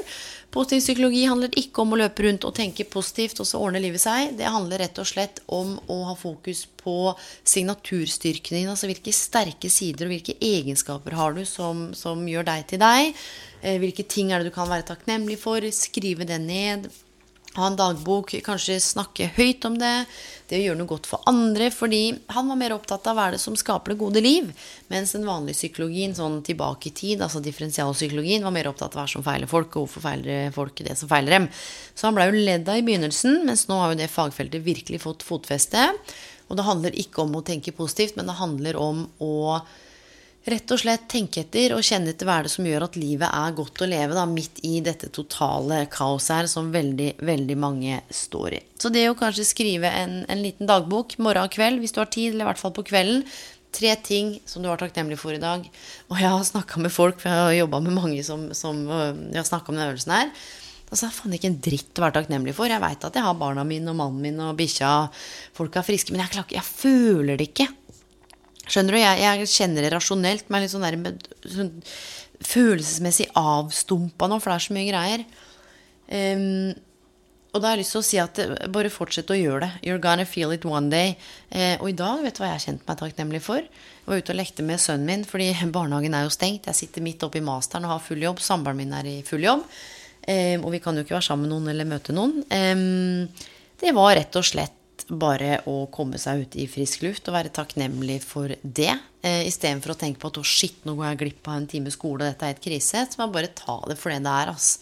Positiv 0.51 0.81
psykologi 0.81 1.21
handler 1.29 1.53
ikke 1.61 1.83
om 1.83 1.93
å 1.93 1.99
løpe 2.01 2.25
rundt 2.25 2.47
og 2.49 2.55
tenke 2.57 2.87
positivt 2.89 3.37
og 3.39 3.47
så 3.47 3.61
ordne 3.61 3.79
livet 3.83 4.01
seg. 4.01 4.33
Det 4.39 4.49
handler 4.49 4.81
rett 4.81 4.97
og 4.97 5.07
slett 5.07 5.43
om 5.45 5.75
å 5.85 5.99
ha 6.09 6.15
fokus 6.17 6.65
på 6.81 7.13
signaturstyrken 7.53 8.57
din. 8.57 8.71
Altså 8.73 8.89
hvilke 8.89 9.13
sterke 9.13 9.69
sider 9.69 10.09
og 10.09 10.15
hvilke 10.15 10.35
egenskaper 10.41 11.15
har 11.21 11.37
du 11.37 11.45
som, 11.45 11.91
som 11.93 12.25
gjør 12.27 12.49
deg 12.49 12.65
til 12.73 12.81
deg. 12.81 13.13
Eh, 13.61 13.77
hvilke 13.79 14.07
ting 14.09 14.33
er 14.33 14.41
det 14.41 14.49
du 14.49 14.57
kan 14.57 14.73
være 14.73 14.89
takknemlig 14.89 15.37
for? 15.39 15.69
Skrive 15.69 16.25
det 16.27 16.41
ned 16.41 16.89
ha 17.57 17.67
en 17.67 17.75
dagbok, 17.75 18.31
kanskje 18.45 18.77
snakke 18.79 19.27
høyt 19.35 19.65
om 19.67 19.75
det, 19.79 20.05
det 20.47 20.59
å 20.59 20.63
gjøre 20.63 20.79
noe 20.79 20.87
godt 20.87 21.09
for 21.09 21.23
andre. 21.27 21.67
Fordi 21.73 22.01
han 22.31 22.47
var 22.47 22.59
mer 22.59 22.75
opptatt 22.75 23.09
av 23.11 23.17
hva 23.17 23.27
er 23.27 23.35
det 23.35 23.41
som 23.43 23.57
skaper 23.59 23.93
det 23.93 23.99
gode 23.99 24.23
liv. 24.23 24.47
Mens 24.91 25.11
den 25.17 25.27
vanlige 25.27 25.59
psykologien 25.59 26.15
sånn 26.15 26.39
tilbake 26.47 26.89
i 26.89 26.95
tid, 26.95 27.23
altså 27.23 27.43
differensialpsykologien, 27.43 28.45
var 28.47 28.55
mer 28.55 28.71
opptatt 28.71 28.95
av 28.95 29.03
hva 29.03 29.07
som 29.11 29.25
feiler 29.25 29.51
folk, 29.51 29.75
og 29.75 29.85
hvorfor 29.85 30.05
feiler 30.07 30.55
folk 30.55 30.79
det 30.87 30.95
som 30.99 31.11
feiler 31.11 31.37
dem. 31.39 31.49
Så 31.91 32.07
han 32.07 32.17
blei 32.17 32.29
jo 32.31 32.39
ledd 32.39 32.71
av 32.71 32.79
i 32.79 32.87
begynnelsen, 32.87 33.43
mens 33.47 33.67
nå 33.67 33.79
har 33.81 33.93
jo 33.93 34.01
det 34.01 34.11
fagfeltet 34.11 34.63
virkelig 34.63 35.03
fått 35.03 35.27
fotfeste. 35.27 35.89
Og 36.47 36.59
det 36.59 36.67
handler 36.67 36.99
ikke 37.03 37.25
om 37.25 37.35
å 37.35 37.45
tenke 37.47 37.75
positivt, 37.75 38.15
men 38.15 38.31
det 38.31 38.39
handler 38.39 38.79
om 38.79 39.05
å 39.23 39.33
rett 40.49 40.73
og 40.73 40.79
slett 40.81 41.05
tenke 41.11 41.43
etter 41.43 41.75
og 41.75 41.83
kjenne 41.85 42.13
etter 42.13 42.25
hva 42.25 42.39
er 42.39 42.47
det 42.47 42.53
som 42.53 42.65
gjør 42.65 42.87
at 42.87 42.97
livet 42.97 43.27
er 43.27 43.55
godt 43.57 43.83
å 43.83 43.89
leve 43.89 44.17
da, 44.17 44.25
midt 44.29 44.61
i 44.65 44.79
dette 44.85 45.11
totale 45.13 45.83
kaoset 45.93 46.33
her 46.39 46.49
som 46.49 46.71
veldig, 46.73 47.13
veldig 47.21 47.57
mange 47.61 47.99
står 48.09 48.57
i. 48.57 48.61
Så 48.81 48.89
det 48.93 49.07
å 49.09 49.17
kanskje 49.17 49.45
skrive 49.51 49.91
en, 50.01 50.21
en 50.25 50.41
liten 50.41 50.69
dagbok 50.69 51.19
morgen 51.21 51.45
og 51.45 51.53
kveld, 51.53 51.81
hvis 51.83 51.93
du 51.93 52.01
har 52.01 52.09
tid, 52.09 52.31
eller 52.31 52.47
i 52.47 52.49
hvert 52.51 52.61
fall 52.61 52.73
på 52.77 52.87
kvelden, 52.89 53.25
tre 53.71 53.93
ting 54.03 54.33
som 54.49 54.63
du 54.63 54.67
var 54.67 54.81
takknemlig 54.81 55.19
for 55.21 55.35
i 55.35 55.41
dag. 55.41 55.63
Og 56.09 56.17
jeg 56.19 56.31
har 56.33 56.41
snakka 56.47 56.81
med 56.83 56.91
folk, 56.91 57.21
for 57.21 57.31
jeg 57.31 57.45
har 57.45 57.59
jobba 57.61 57.79
med 57.85 57.95
mange 57.95 58.25
som, 58.27 58.49
som 58.57 58.81
jeg 58.83 59.37
har 59.37 59.47
snakka 59.47 59.71
om 59.71 59.79
den 59.79 59.87
øvelsen 59.87 60.17
her. 60.17 60.33
Altså, 60.91 61.05
det 61.05 61.07
er 61.07 61.15
faen 61.15 61.35
ikke 61.37 61.47
en 61.47 61.61
dritt 61.63 61.99
å 61.99 62.03
være 62.03 62.15
takknemlig 62.17 62.53
for. 62.57 62.67
Jeg 62.67 62.83
veit 62.83 63.05
at 63.07 63.15
jeg 63.15 63.23
har 63.23 63.37
barna 63.39 63.63
mine 63.63 63.93
og 63.93 63.95
mannen 63.95 64.25
min 64.25 64.41
og 64.43 64.57
bikkja. 64.59 64.89
Folk 65.55 65.77
er 65.79 65.85
friske. 65.87 66.11
Men 66.11 66.25
jeg, 66.25 66.33
klarer, 66.33 66.55
jeg 66.57 66.67
føler 66.67 67.39
det 67.39 67.47
ikke. 67.53 67.69
Skjønner 68.67 68.95
du? 68.95 68.99
Jeg, 69.01 69.21
jeg 69.23 69.51
kjenner 69.51 69.85
det 69.85 69.93
rasjonelt, 69.95 70.51
men 70.53 70.63
litt 70.63 70.73
sånn 70.73 70.85
der 70.85 70.99
sånn, 71.49 71.73
følelsesmessig 72.45 73.31
avstumpa 73.37 74.29
nå, 74.29 74.39
for 74.41 74.51
det 74.51 74.57
er 74.57 74.65
så 74.67 74.77
mye 74.77 74.89
greier. 74.89 75.25
Um, 76.11 76.71
og 77.51 77.59
da 77.59 77.67
har 77.67 77.75
jeg 77.75 77.83
lyst 77.83 77.95
til 77.95 77.99
å 77.99 78.07
si 78.07 78.19
at 78.21 78.39
bare 78.71 78.91
fortsett 78.91 79.31
å 79.33 79.35
gjøre 79.35 79.65
det. 79.65 79.71
You're 79.89 79.99
gonna 79.99 80.23
feel 80.27 80.53
it 80.55 80.63
one 80.63 80.87
day. 80.91 81.17
Eh, 81.49 81.75
og 81.81 81.89
i 81.89 81.95
dag, 81.99 82.21
vet 82.23 82.37
du 82.37 82.39
hva 82.39 82.47
jeg 82.47 82.55
har 82.55 82.63
kjent 82.63 82.85
meg 82.87 82.99
takknemlig 83.01 83.41
for? 83.43 83.59
Jeg 83.59 84.07
var 84.07 84.21
ute 84.21 84.31
og 84.31 84.39
lekte 84.39 84.63
med 84.63 84.79
sønnen 84.79 85.09
min, 85.09 85.25
fordi 85.27 85.49
barnehagen 85.75 86.15
er 86.15 86.23
jo 86.27 86.31
stengt. 86.31 86.69
Jeg 86.71 86.79
sitter 86.79 87.03
midt 87.03 87.25
oppe 87.27 87.41
i 87.41 87.43
masteren 87.43 87.89
og 87.89 87.97
har 87.97 88.05
full 88.05 88.23
jobb. 88.23 88.39
Samboeren 88.39 88.79
min 88.79 88.95
er 88.95 89.09
i 89.11 89.17
full 89.27 89.43
jobb. 89.43 89.65
Eh, 90.31 90.55
og 90.61 90.69
vi 90.71 90.79
kan 90.79 90.95
jo 90.95 91.03
ikke 91.03 91.17
være 91.17 91.27
sammen 91.27 91.49
med 91.49 91.55
noen 91.57 91.73
eller 91.73 91.91
møte 91.91 92.15
noen. 92.15 92.39
Eh, 92.47 93.51
det 93.83 93.95
var 93.99 94.15
rett 94.15 94.39
og 94.39 94.47
slett 94.47 94.79
bare 95.11 95.59
å 95.67 95.85
komme 95.91 96.19
seg 96.21 96.45
ut 96.45 96.57
i 96.59 96.67
frisk 96.71 97.03
luft 97.03 97.27
og 97.27 97.35
være 97.35 97.51
takknemlig 97.53 98.19
for 98.23 98.53
det. 98.61 98.93
Eh, 99.21 99.45
Istedenfor 99.49 99.93
å 99.93 99.99
tenke 99.99 100.21
på 100.21 100.31
at 100.31 100.39
å 100.39 100.45
shit, 100.47 100.83
nå 100.87 100.95
går 100.97 101.11
jeg 101.11 101.21
glipp 101.23 101.49
av 101.51 101.57
en 101.59 101.67
time 101.69 101.91
skole, 101.93 102.21
og 102.21 102.29
dette 102.29 102.47
er 102.47 102.53
helt 102.53 102.63
krise. 102.63 103.03
Så 103.09 103.19
jeg 103.19 103.33
bare 103.33 103.51
ta 103.57 103.81
det 103.89 103.97
for 103.99 104.13
det 104.13 104.21
det 104.25 104.37
er. 104.43 104.53
ass. 104.53 104.77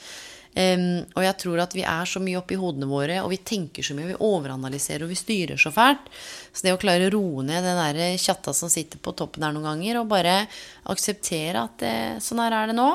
Um, 0.49 1.05
og 1.13 1.21
jeg 1.21 1.37
tror 1.43 1.59
at 1.61 1.73
vi 1.77 1.83
er 1.85 2.07
så 2.09 2.19
mye 2.23 2.39
oppi 2.39 2.57
hodene 2.59 2.87
våre, 2.89 3.19
og 3.21 3.29
vi 3.31 3.37
tenker 3.45 3.85
så 3.85 3.93
mye, 3.95 4.09
vi 4.09 4.21
overanalyserer, 4.25 5.05
og 5.05 5.11
vi 5.13 5.19
styrer 5.19 5.61
så 5.61 5.71
fælt. 5.73 6.09
Så 6.51 6.65
det 6.65 6.73
å 6.73 6.81
klare 6.81 7.07
å 7.07 7.13
roe 7.13 7.45
ned 7.45 7.63
den 7.63 7.77
der 7.79 8.17
tjatta 8.19 8.53
som 8.57 8.71
sitter 8.71 9.01
på 9.01 9.13
toppen 9.17 9.45
der 9.45 9.53
noen 9.55 9.69
ganger, 9.69 10.01
og 10.01 10.09
bare 10.11 10.41
akseptere 10.89 11.67
at 11.67 11.77
det, 11.83 11.93
sånn 12.25 12.41
her 12.41 12.57
er 12.57 12.71
det 12.71 12.79
nå. 12.79 12.89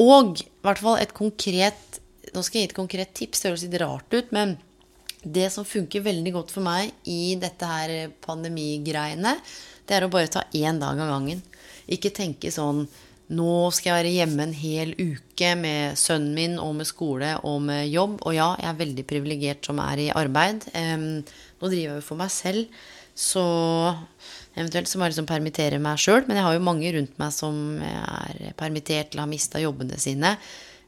Og 0.00 0.40
i 0.40 0.48
hvert 0.64 0.82
fall 0.84 1.00
et 1.02 1.16
konkret 1.16 1.84
Nå 2.28 2.42
skal 2.44 2.58
jeg 2.58 2.66
gi 2.66 2.68
et 2.68 2.76
konkret 2.76 3.12
tips, 3.16 3.40
det 3.40 3.48
høres 3.48 3.62
litt 3.64 3.76
rart 3.80 4.12
ut, 4.12 4.32
men 4.36 4.50
det 5.22 5.48
som 5.54 5.66
funker 5.66 6.04
veldig 6.04 6.32
godt 6.36 6.54
for 6.54 6.64
meg 6.66 6.92
i 7.10 7.34
dette 7.40 7.66
her 7.66 8.14
pandemigreiene, 8.24 9.34
det 9.88 9.96
er 9.96 10.06
å 10.06 10.12
bare 10.12 10.30
ta 10.30 10.44
én 10.54 10.78
dag 10.80 10.98
av 11.00 11.12
gangen. 11.14 11.42
Ikke 11.88 12.12
tenke 12.14 12.52
sånn 12.52 12.84
nå 13.28 13.68
skal 13.76 13.90
jeg 13.90 13.98
være 13.98 14.12
hjemme 14.14 14.44
en 14.46 14.54
hel 14.56 14.94
uke 14.96 15.50
med 15.60 15.98
sønnen 16.00 16.36
min 16.36 16.54
og 16.62 16.78
med 16.78 16.88
skole 16.88 17.34
og 17.44 17.58
med 17.66 17.90
jobb. 17.92 18.16
Og 18.24 18.36
ja, 18.36 18.54
jeg 18.56 18.70
er 18.70 18.78
veldig 18.78 19.04
privilegert 19.08 19.68
som 19.68 19.80
er 19.84 20.00
i 20.06 20.12
arbeid. 20.16 20.64
Um, 20.72 21.20
nå 21.60 21.68
driver 21.68 21.82
jeg 21.82 21.98
jo 21.98 22.06
for 22.06 22.20
meg 22.20 22.32
selv, 22.32 22.78
så 23.12 23.44
eventuelt 24.56 24.88
så 24.88 24.96
må 24.96 25.04
jeg 25.04 25.12
liksom 25.12 25.28
permittere 25.28 25.80
meg 25.82 26.00
sjøl. 26.00 26.24
Men 26.24 26.40
jeg 26.40 26.46
har 26.46 26.56
jo 26.56 26.64
mange 26.70 26.94
rundt 26.96 27.20
meg 27.20 27.34
som 27.36 27.60
er 27.84 28.56
permittert 28.56 29.12
eller 29.12 29.26
har 29.26 29.32
mista 29.34 29.60
jobbene 29.60 30.00
sine. 30.00 30.32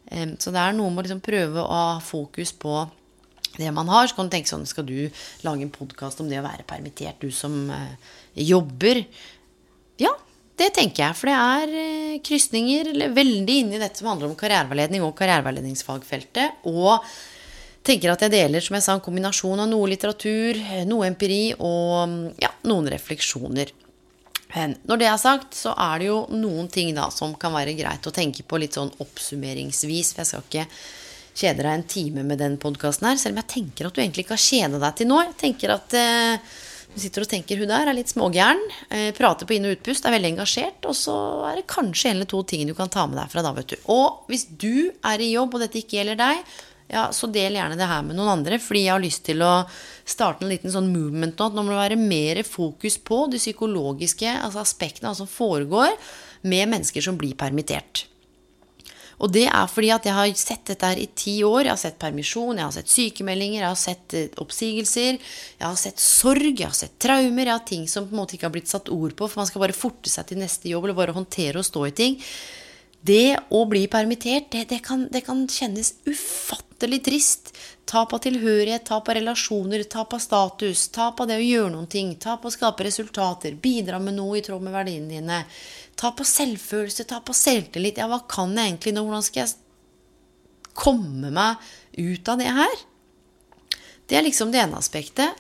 Um, 0.09 0.33
så 0.41 0.55
det 0.55 0.65
er 0.65 0.79
noe 0.79 0.89
med 0.89 1.05
å 1.05 1.07
liksom 1.11 1.25
prøve 1.27 1.61
å 1.61 1.69
ha 1.69 2.01
fokus 2.01 2.55
på 2.57 2.79
det 3.61 3.71
man 3.77 3.91
har. 3.93 4.09
Så 4.09 4.17
kan 4.17 4.31
du 4.31 4.35
tenke 4.35 4.51
sånn 4.51 4.67
Skal 4.69 4.89
du 4.89 4.97
lage 5.47 5.67
en 5.67 5.75
podkast 5.75 6.23
om 6.23 6.31
det 6.31 6.41
å 6.41 6.47
være 6.47 6.67
permittert, 6.69 7.21
du 7.23 7.31
som 7.35 7.71
eh, 7.75 8.15
jobber? 8.51 9.05
Ja, 10.01 10.15
det 10.61 10.73
tenker 10.77 11.07
jeg, 11.07 11.19
for 11.19 11.31
det 11.31 11.37
er 11.41 11.75
eh, 11.83 12.23
krysninger 12.27 12.95
veldig 13.17 13.59
inne 13.65 13.79
i 13.79 13.83
dette 13.83 14.01
som 14.03 14.11
handler 14.13 14.31
om 14.31 14.39
karriereveiledning 14.39 15.05
og 15.07 15.15
karriereveiledningsfagfeltet. 15.21 16.65
Og 16.71 17.05
tenker 17.87 18.13
at 18.13 18.25
jeg 18.27 18.35
deler 18.35 18.65
som 18.65 18.77
jeg 18.77 18.87
sa, 18.87 18.97
en 18.97 19.05
kombinasjon 19.05 19.63
av 19.63 19.71
noe 19.71 19.89
litteratur, 19.93 20.59
noe 20.89 21.07
empiri 21.09 21.45
og 21.57 22.35
ja, 22.43 22.53
noen 22.69 22.91
refleksjoner. 22.93 23.73
Men 24.55 24.75
når 24.89 25.01
det 25.01 25.07
er 25.07 25.21
sagt, 25.23 25.55
så 25.55 25.73
er 25.79 26.01
det 26.01 26.09
jo 26.09 26.25
noen 26.35 26.69
ting 26.73 26.91
da 26.97 27.07
som 27.15 27.37
kan 27.39 27.55
være 27.55 27.77
greit 27.79 28.07
å 28.07 28.15
tenke 28.15 28.43
på 28.43 28.59
litt 28.59 28.77
sånn 28.79 28.91
oppsummeringsvis. 29.03 30.15
For 30.15 30.23
jeg 30.23 30.31
skal 30.31 30.47
ikke 30.49 30.67
kjede 31.37 31.63
deg 31.63 31.71
en 31.73 31.87
time 31.89 32.25
med 32.27 32.41
den 32.43 32.57
podkasten 32.61 33.09
her, 33.11 33.21
selv 33.21 33.37
om 33.37 33.43
jeg 33.43 33.53
tenker 33.55 33.87
at 33.89 33.95
du 33.95 34.03
egentlig 34.03 34.27
ikke 34.27 34.37
har 34.37 34.49
kjeda 34.49 34.83
deg 34.83 34.99
til 34.99 35.11
nå. 35.11 35.21
Jeg 35.29 35.39
tenker 35.41 35.75
at 35.75 35.97
eh, 35.99 36.57
du 36.91 36.99
sitter 36.99 37.23
og 37.25 37.31
tenker 37.31 37.61
hun 37.61 37.71
der 37.71 37.91
er 37.91 37.97
litt 37.97 38.11
smågæren. 38.11 38.63
Eh, 38.91 39.11
prater 39.17 39.47
på 39.47 39.55
inn- 39.55 39.69
og 39.69 39.77
utpust, 39.77 40.07
er 40.07 40.17
veldig 40.17 40.33
engasjert. 40.35 40.89
Og 40.91 40.97
så 40.99 41.15
er 41.51 41.61
det 41.61 41.69
kanskje 41.71 42.11
en 42.11 42.19
eller 42.19 42.31
to 42.31 42.43
ting 42.43 42.67
du 42.67 42.75
kan 42.79 42.91
ta 42.91 43.07
med 43.07 43.21
deg 43.21 43.31
fra 43.31 43.45
da, 43.47 43.55
vet 43.57 43.71
du. 43.75 43.79
Og 43.95 44.27
hvis 44.31 44.49
du 44.51 44.91
er 44.91 45.23
i 45.23 45.33
jobb, 45.37 45.55
og 45.55 45.65
dette 45.65 45.81
ikke 45.81 46.01
gjelder 46.01 46.19
deg, 46.19 46.43
ja, 46.91 47.07
så 47.15 47.31
del 47.31 47.55
gjerne 47.55 47.79
det 47.79 47.87
her 47.87 48.03
med 48.03 48.19
noen 48.19 48.33
andre. 48.35 48.59
Fordi 48.59 48.85
jeg 48.89 48.95
har 48.97 49.05
lyst 49.05 49.23
til 49.29 49.47
å 49.47 49.53
starte 50.03 50.45
en 50.45 50.51
liten 50.51 50.75
sånn 50.75 50.91
movement 50.91 51.39
nå. 51.39 51.47
At 51.47 51.57
nå 51.57 51.63
må 51.63 51.75
det 51.75 51.83
være 51.85 52.01
mer 52.03 52.43
fokus 52.47 52.99
på 52.99 53.23
de 53.31 53.39
psykologiske 53.39 54.35
altså 54.41 54.65
aspektene 54.65 55.13
altså 55.13 55.29
foregår 55.31 55.95
med 56.51 56.73
mennesker 56.73 57.05
som 57.05 57.19
blir 57.21 57.39
permittert. 57.39 58.10
Og 59.21 59.33
det 59.35 59.47
er 59.51 59.67
fordi 59.69 59.91
at 59.93 60.07
jeg 60.09 60.17
har 60.17 60.31
sett 60.39 60.71
dette 60.71 60.91
her 60.93 61.01
i 61.01 61.09
ti 61.17 61.35
år. 61.45 61.67
Jeg 61.67 61.75
har 61.75 61.83
sett 61.83 61.99
permisjon, 62.01 62.57
jeg 62.57 62.65
har 62.65 62.77
sett 62.77 62.93
sykemeldinger, 62.93 63.59
jeg 63.61 63.69
har 63.69 63.81
sett 63.81 64.17
eh, 64.17 64.31
oppsigelser. 64.41 65.19
Jeg 65.59 65.67
har 65.67 65.77
sett 65.81 66.01
sorg, 66.01 66.55
jeg 66.55 66.69
har 66.69 66.77
sett 66.77 66.97
traumer. 67.03 67.45
Jeg 67.45 67.57
har 67.57 67.67
ting 67.69 67.85
som 67.91 68.09
på 68.09 68.17
en 68.17 68.23
måte 68.23 68.39
ikke 68.39 68.49
har 68.49 68.57
blitt 68.57 68.73
satt 68.73 68.89
ord 68.95 69.13
på, 69.19 69.29
for 69.29 69.43
man 69.43 69.51
skal 69.51 69.67
bare 69.67 69.77
forte 69.77 70.13
seg 70.13 70.31
til 70.31 70.41
neste 70.41 70.73
jobb 70.73 70.89
eller 70.89 70.99
bare 71.03 71.17
håndtere 71.17 71.61
og 71.61 71.69
stå 71.69 71.85
i 71.91 71.95
ting. 72.01 72.17
Det 73.01 73.39
å 73.57 73.65
bli 73.69 73.87
permittert, 73.89 74.51
det, 74.53 74.67
det, 74.69 74.81
kan, 74.85 75.07
det 75.13 75.23
kan 75.25 75.47
kjennes 75.49 75.95
ufattelig 76.05 77.01
trist. 77.07 77.53
Tap 77.89 78.13
av 78.13 78.21
tilhørighet, 78.25 78.85
tap 78.87 79.09
av 79.09 79.17
relasjoner, 79.17 79.87
tap 79.89 80.13
av 80.15 80.21
status, 80.21 80.87
tap 80.95 81.21
av 81.21 81.31
det 81.31 81.39
å 81.41 81.45
gjøre 81.45 81.73
noen 81.73 81.89
ting, 81.91 82.13
tap 82.21 82.45
av 82.45 82.53
å 82.53 82.55
skape 82.55 82.85
resultater, 82.87 83.57
bidra 83.57 83.99
med 84.01 84.19
noe 84.19 84.39
i 84.39 84.45
tråd 84.45 84.63
med 84.65 84.77
verdiene 84.77 85.17
dine. 85.17 85.41
Ta 86.01 86.13
på 86.17 86.25
selvfølelse, 86.25 87.05
ta 87.09 87.21
på 87.25 87.37
selvtillit. 87.37 88.01
Ja, 88.01 88.09
hva 88.09 88.23
kan 88.31 88.55
jeg 88.57 88.73
egentlig 88.73 88.95
nå? 88.97 89.05
Hvordan 89.05 89.27
skal 89.27 89.45
jeg 89.45 90.71
komme 90.81 91.33
meg 91.35 91.61
ut 92.01 92.31
av 92.31 92.41
det 92.41 92.53
her? 92.57 92.79
Det 94.09 94.19
er 94.19 94.25
liksom 94.27 94.51
det 94.55 94.63
ene 94.63 94.81
aspektet. 94.81 95.37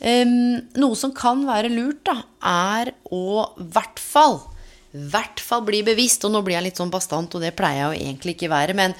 Um, 0.00 0.58
noe 0.80 0.96
som 0.96 1.12
kan 1.14 1.44
være 1.46 1.70
lurt, 1.72 2.02
da, 2.08 2.18
er 2.42 2.94
å 3.12 3.22
i 3.60 3.68
hvert 3.70 4.00
fall 4.02 4.40
hvert 4.92 5.40
fall 5.42 5.64
bli 5.66 5.82
bevisst. 5.86 6.24
Og 6.26 6.34
nå 6.34 6.42
blir 6.44 6.58
jeg 6.58 6.70
litt 6.70 6.80
sånn 6.80 6.92
bastant, 6.92 7.34
og 7.34 7.44
det 7.44 7.54
pleier 7.58 7.82
jeg 7.82 7.88
jo 7.88 8.06
egentlig 8.08 8.36
ikke 8.36 8.52
være. 8.52 8.76
Men 8.78 8.96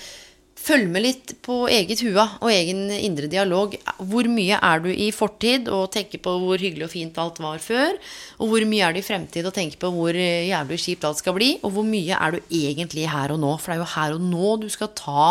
følg 0.61 0.90
med 0.92 1.05
litt 1.05 1.33
på 1.44 1.62
eget 1.73 2.03
hua 2.05 2.27
og 2.40 2.51
egen 2.53 2.90
indre 2.92 3.31
dialog. 3.33 3.75
Hvor 3.99 4.29
mye 4.31 4.59
er 4.59 4.83
du 4.85 4.90
i 4.92 5.09
fortid 5.14 5.70
og 5.73 5.90
tenker 5.94 6.23
på 6.23 6.35
hvor 6.42 6.61
hyggelig 6.61 6.87
og 6.88 6.92
fint 6.92 7.20
alt 7.23 7.40
var 7.42 7.62
før? 7.64 7.96
Og 8.38 8.53
hvor 8.53 8.66
mye 8.68 8.85
er 8.87 8.94
du 8.94 9.01
i 9.01 9.07
fremtid 9.07 9.49
og 9.49 9.57
tenker 9.57 9.81
på 9.81 9.92
hvor 9.94 10.16
jævlig 10.16 10.81
kjipt 10.85 11.07
alt 11.09 11.23
skal 11.23 11.37
bli? 11.38 11.55
Og 11.64 11.75
hvor 11.77 11.88
mye 11.88 12.16
er 12.16 12.37
du 12.37 12.40
egentlig 12.44 13.09
her 13.11 13.35
og 13.35 13.40
nå? 13.42 13.57
For 13.59 13.73
det 13.73 13.79
er 13.79 13.83
jo 13.85 13.94
her 13.96 14.16
og 14.18 14.29
nå 14.29 14.55
du 14.64 14.68
skal 14.73 14.92
ta 14.99 15.27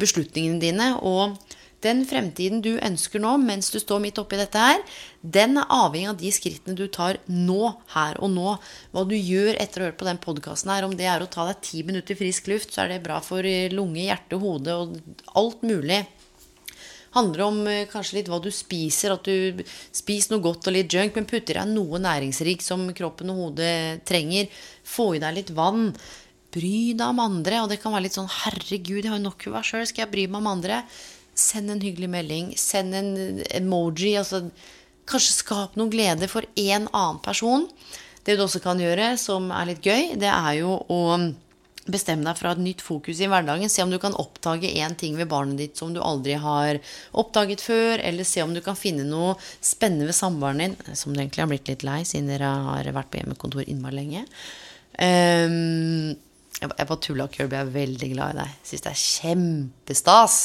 beslutningene 0.00 0.62
dine. 0.62 0.92
og 1.02 1.36
den 1.84 2.02
fremtiden 2.08 2.60
du 2.64 2.74
ønsker 2.76 3.22
nå, 3.22 3.34
mens 3.40 3.70
du 3.72 3.78
står 3.80 4.02
midt 4.04 4.20
oppi 4.20 4.38
dette 4.40 4.60
her, 4.60 4.82
den 5.20 5.56
er 5.60 5.72
avhengig 5.72 6.10
av 6.10 6.20
de 6.20 6.32
skrittene 6.34 6.76
du 6.76 6.86
tar 6.92 7.18
nå, 7.26 7.72
her 7.94 8.20
og 8.20 8.32
nå. 8.34 8.54
Hva 8.92 9.04
du 9.08 9.16
gjør 9.16 9.56
etter 9.56 9.80
å 9.80 9.86
ha 9.86 9.90
hørt 9.90 10.00
på 10.00 10.08
den 10.08 10.20
podkasten 10.22 10.72
her, 10.74 10.86
om 10.86 10.96
det 10.96 11.08
er 11.08 11.24
å 11.24 11.30
ta 11.32 11.48
deg 11.48 11.62
ti 11.64 11.84
minutter 11.86 12.18
frisk 12.18 12.52
luft, 12.52 12.74
så 12.74 12.84
er 12.84 12.94
det 12.94 13.04
bra 13.06 13.20
for 13.24 13.46
lunge, 13.72 14.04
hjerte, 14.04 14.40
hode 14.40 14.76
og 14.76 14.98
alt 15.40 15.64
mulig. 15.64 16.02
Handler 17.14 17.42
om 17.42 17.60
eh, 17.66 17.86
kanskje 17.90 18.20
litt 18.20 18.28
hva 18.30 18.38
du 18.42 18.52
spiser, 18.54 19.16
at 19.16 19.26
du 19.26 19.62
spiser 19.96 20.36
noe 20.36 20.44
godt 20.44 20.68
og 20.70 20.76
litt 20.76 20.94
junk, 20.94 21.16
men 21.18 21.26
putter 21.26 21.56
i 21.56 21.58
deg 21.58 21.72
noe 21.72 21.98
næringsrikt 22.02 22.62
som 22.62 22.84
kroppen 22.94 23.32
og 23.32 23.40
hodet 23.44 24.04
trenger. 24.06 24.50
Få 24.86 25.14
i 25.16 25.22
deg 25.22 25.40
litt 25.40 25.54
vann. 25.56 25.88
Bry 26.54 26.92
deg 26.94 27.06
om 27.08 27.22
andre. 27.24 27.64
Og 27.64 27.72
det 27.72 27.80
kan 27.82 27.94
være 27.94 28.06
litt 28.06 28.18
sånn 28.18 28.30
Herregud, 28.30 29.02
jeg 29.02 29.10
har 29.10 29.18
jo 29.18 29.26
nok 29.26 29.48
å 29.48 29.56
meg 29.56 29.66
sjøl. 29.66 29.88
Skal 29.90 30.06
jeg 30.06 30.12
bry 30.14 30.28
meg 30.30 30.38
om 30.38 30.52
andre? 30.52 30.84
Send 31.40 31.72
en 31.72 31.82
hyggelig 31.82 32.10
melding. 32.12 32.52
Send 32.60 32.96
en 32.96 33.12
emoji. 33.56 34.14
Altså, 34.20 34.44
kanskje 35.10 35.40
skap 35.40 35.76
noe 35.78 35.90
glede 35.92 36.28
for 36.30 36.46
en 36.60 36.88
annen 36.88 37.20
person. 37.24 37.68
Det 38.26 38.36
du 38.36 38.44
også 38.44 38.60
kan 38.62 38.80
gjøre, 38.80 39.14
som 39.18 39.48
er 39.54 39.70
litt 39.70 39.86
gøy, 39.86 40.12
det 40.20 40.28
er 40.28 40.60
jo 40.60 40.76
å 40.92 41.00
bestemme 41.90 42.26
deg 42.26 42.40
ha 42.44 42.52
et 42.52 42.62
nytt 42.62 42.82
fokus 42.84 43.20
i 43.22 43.28
hverdagen. 43.30 43.70
Se 43.72 43.82
om 43.82 43.90
du 43.90 43.98
kan 44.02 44.16
oppdage 44.20 44.68
én 44.68 44.94
ting 44.98 45.16
ved 45.18 45.30
barnet 45.30 45.58
ditt 45.58 45.80
som 45.80 45.94
du 45.94 46.00
aldri 46.04 46.36
har 46.38 46.78
oppdaget 47.16 47.64
før. 47.64 48.02
Eller 48.04 48.28
se 48.28 48.44
om 48.44 48.54
du 48.54 48.60
kan 48.64 48.78
finne 48.78 49.06
noe 49.08 49.36
spennende 49.64 50.10
ved 50.10 50.18
samboeren 50.18 50.62
din, 50.62 50.76
som 50.94 51.14
du 51.14 51.22
egentlig 51.22 51.44
har 51.44 51.50
blitt 51.50 51.70
litt 51.72 51.86
lei 51.86 52.02
siden 52.06 52.30
dere 52.30 52.50
har 52.70 52.90
vært 52.94 53.10
på 53.12 53.22
hjemmekontor 53.22 53.64
innmari 53.66 53.98
lenge. 54.02 54.26
Um, 55.00 56.12
jeg 56.60 56.68
bare 56.76 57.00
tulla 57.00 57.26
Kirby 57.32 57.56
er 57.56 57.72
veldig 57.72 58.10
glad 58.12 58.34
i 58.34 58.42
deg. 58.42 58.56
Syns 58.68 58.84
det 58.84 58.92
er 58.92 59.04
kjempestas 59.06 60.36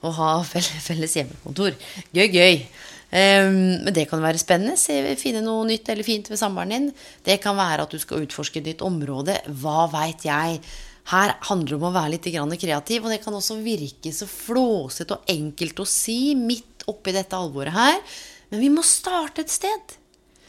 å 0.00 0.12
ha 0.16 0.30
felles 0.44 1.16
hjemmekontor. 1.16 1.76
Gøy, 2.16 2.28
gøy. 2.28 2.62
Um, 3.10 3.82
men 3.82 3.94
det 3.94 4.06
kan 4.10 4.22
være 4.22 4.38
spennende. 4.38 4.78
Finne 5.18 5.42
noe 5.42 5.66
nytt 5.68 5.88
eller 5.90 6.06
fint 6.06 6.30
ved 6.30 6.38
samboeren 6.38 6.76
din. 6.76 6.90
Det 7.26 7.40
kan 7.42 7.58
være 7.58 7.86
at 7.86 7.94
du 7.94 7.98
skal 8.02 8.24
utforske 8.24 8.62
ditt 8.64 8.84
område. 8.86 9.40
Hva 9.62 9.88
veit 9.90 10.26
jeg? 10.28 10.60
Her 11.10 11.34
handler 11.48 11.72
det 11.72 11.78
om 11.80 11.88
å 11.88 11.94
være 11.94 12.12
litt 12.14 12.28
kreativ, 12.62 13.04
og 13.04 13.10
det 13.10 13.22
kan 13.24 13.34
også 13.34 13.56
virke 13.64 14.12
så 14.14 14.28
flåsete 14.30 15.16
og 15.16 15.32
enkelt 15.32 15.80
å 15.82 15.88
si 15.88 16.36
midt 16.38 16.84
oppi 16.90 17.14
dette 17.16 17.34
alvoret 17.34 17.74
her. 17.74 17.98
Men 18.50 18.62
vi 18.62 18.70
må 18.70 18.84
starte 18.86 19.42
et 19.42 19.50
sted. 19.50 19.96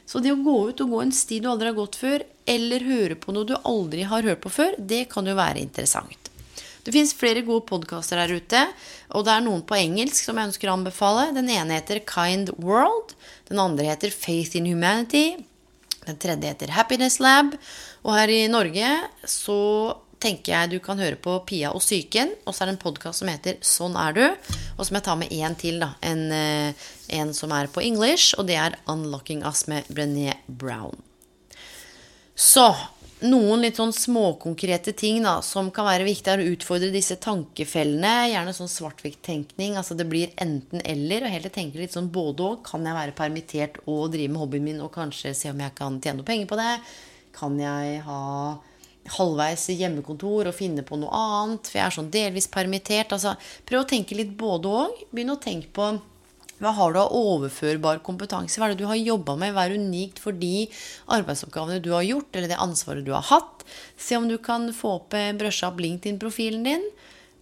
Så 0.06 0.20
det 0.20 0.34
å 0.34 0.42
gå 0.44 0.58
ut 0.70 0.82
og 0.84 0.92
gå 0.92 1.02
en 1.02 1.14
sti 1.16 1.40
du 1.42 1.48
aldri 1.50 1.72
har 1.72 1.78
gått 1.78 1.98
før, 1.98 2.26
eller 2.52 2.84
høre 2.84 3.16
på 3.18 3.34
noe 3.34 3.48
du 3.48 3.56
aldri 3.58 4.04
har 4.06 4.28
hørt 4.28 4.42
på 4.44 4.52
før, 4.52 4.76
det 4.78 5.06
kan 5.10 5.26
jo 5.26 5.38
være 5.38 5.62
interessant. 5.64 6.31
Det 6.82 6.94
fins 6.96 7.14
flere 7.14 7.44
gode 7.46 7.68
podkaster 7.70 8.18
der 8.18 8.34
ute, 8.42 8.62
og 9.14 9.26
det 9.28 9.36
er 9.36 9.44
noen 9.46 9.62
på 9.68 9.78
engelsk 9.78 10.26
som 10.26 10.40
jeg 10.40 10.50
ønsker 10.50 10.72
å 10.72 10.78
anbefale. 10.80 11.28
Den 11.36 11.52
ene 11.54 11.78
heter 11.78 12.02
Kind 12.10 12.50
World. 12.58 13.14
Den 13.50 13.62
andre 13.62 13.92
heter 13.92 14.14
Faith 14.14 14.58
in 14.58 14.70
Humanity. 14.70 15.36
Den 16.08 16.18
tredje 16.18 16.54
heter 16.54 16.74
Happiness 16.74 17.20
Lab. 17.22 17.54
Og 18.02 18.16
her 18.18 18.32
i 18.34 18.48
Norge 18.50 18.96
så 19.30 19.60
tenker 20.22 20.54
jeg 20.54 20.72
du 20.72 20.80
kan 20.84 21.00
høre 21.02 21.18
på 21.22 21.36
Pia 21.50 21.74
og 21.76 21.84
psyken. 21.84 22.34
Og 22.46 22.56
så 22.56 22.64
er 22.64 22.72
det 22.72 22.78
en 22.78 22.84
podkast 22.86 23.22
som 23.22 23.30
heter 23.30 23.60
Sånn 23.66 23.98
er 24.00 24.18
du. 24.18 24.24
Og 24.78 24.88
som 24.88 24.98
jeg 24.98 25.06
tar 25.06 25.20
med 25.22 25.34
én 25.34 25.58
til, 25.62 25.78
da. 25.82 25.94
En, 26.02 26.24
eh, 26.34 26.88
en, 27.20 27.34
som 27.38 27.54
er 27.54 27.70
på 27.70 27.84
English, 27.86 28.34
og 28.38 28.50
det 28.50 28.58
er 28.58 28.80
Unlocking 28.90 29.46
Us 29.46 29.68
med 29.70 29.86
Brené 29.94 30.38
Brown. 30.48 30.98
Så 32.34 32.72
noen 33.26 33.62
litt 33.64 33.78
sånn 33.80 33.94
småkonkrete 33.94 34.94
ting 34.98 35.22
da, 35.26 35.38
som 35.46 35.70
kan 35.74 35.88
være 35.88 36.06
viktig, 36.08 36.30
er 36.32 36.42
å 36.42 36.50
utfordre 36.54 36.92
disse 36.94 37.18
tankefellene. 37.22 38.32
Gjerne 38.32 38.54
sånn 38.56 38.72
svart-hvitt-tenkning. 38.72 39.78
Altså 39.80 39.98
det 39.98 40.08
blir 40.10 40.34
enten-eller. 40.42 41.28
Og 41.28 41.36
heller 41.36 41.54
tenke 41.54 41.82
litt 41.82 41.96
sånn 41.96 42.12
både 42.14 42.48
og. 42.48 42.66
Kan 42.68 42.88
jeg 42.88 42.98
være 42.98 43.16
permittert 43.18 43.80
og 43.86 44.12
drive 44.16 44.34
med 44.34 44.44
hobbyen 44.44 44.68
min 44.68 44.84
og 44.86 44.94
kanskje 44.96 45.36
se 45.38 45.54
om 45.54 45.64
jeg 45.64 45.78
kan 45.78 46.02
tjene 46.02 46.22
noe 46.22 46.28
penger 46.28 46.52
på 46.52 46.60
det? 46.60 46.74
Kan 47.38 47.58
jeg 47.62 48.04
ha 48.08 48.22
halvveis 49.16 49.66
hjemmekontor 49.74 50.52
og 50.52 50.58
finne 50.58 50.86
på 50.86 51.00
noe 51.02 51.24
annet? 51.26 51.68
For 51.70 51.80
jeg 51.80 51.88
er 51.88 51.98
sånn 51.98 52.14
delvis 52.14 52.50
permittert. 52.52 53.16
Altså 53.16 53.38
prøv 53.68 53.86
å 53.86 53.92
tenke 53.94 54.18
litt 54.18 54.34
både 54.38 54.72
og. 54.72 55.04
Begynn 55.14 55.36
å 55.36 55.42
tenke 55.42 55.72
på 55.74 55.94
hva 56.62 56.74
har 56.78 56.94
du 56.94 57.00
av 57.02 57.14
overførbar 57.18 58.04
kompetanse? 58.06 58.60
Hva 58.60 58.70
er 58.70 58.76
det 58.76 58.84
du 58.84 58.90
har 58.90 59.00
jobba 59.00 59.36
med? 59.40 59.56
Hva 59.56 59.66
er 59.66 59.80
unikt 59.82 60.22
for 60.22 60.38
de 60.38 60.68
arbeidsoppgavene 61.12 61.82
du 61.82 61.92
har 61.96 62.06
gjort, 62.06 62.30
eller 62.36 62.52
det 62.52 62.60
ansvaret 62.62 63.06
du 63.08 63.14
har 63.16 63.26
hatt? 63.32 63.66
Se 63.98 64.18
om 64.20 64.28
du 64.30 64.38
kan 64.42 64.70
få 64.76 65.00
opp 65.00 65.18
eh, 65.18 65.32
brøsja 65.38 65.72
opp 65.72 65.82
LinkedIn-profilen 65.82 66.68
din. 66.68 66.86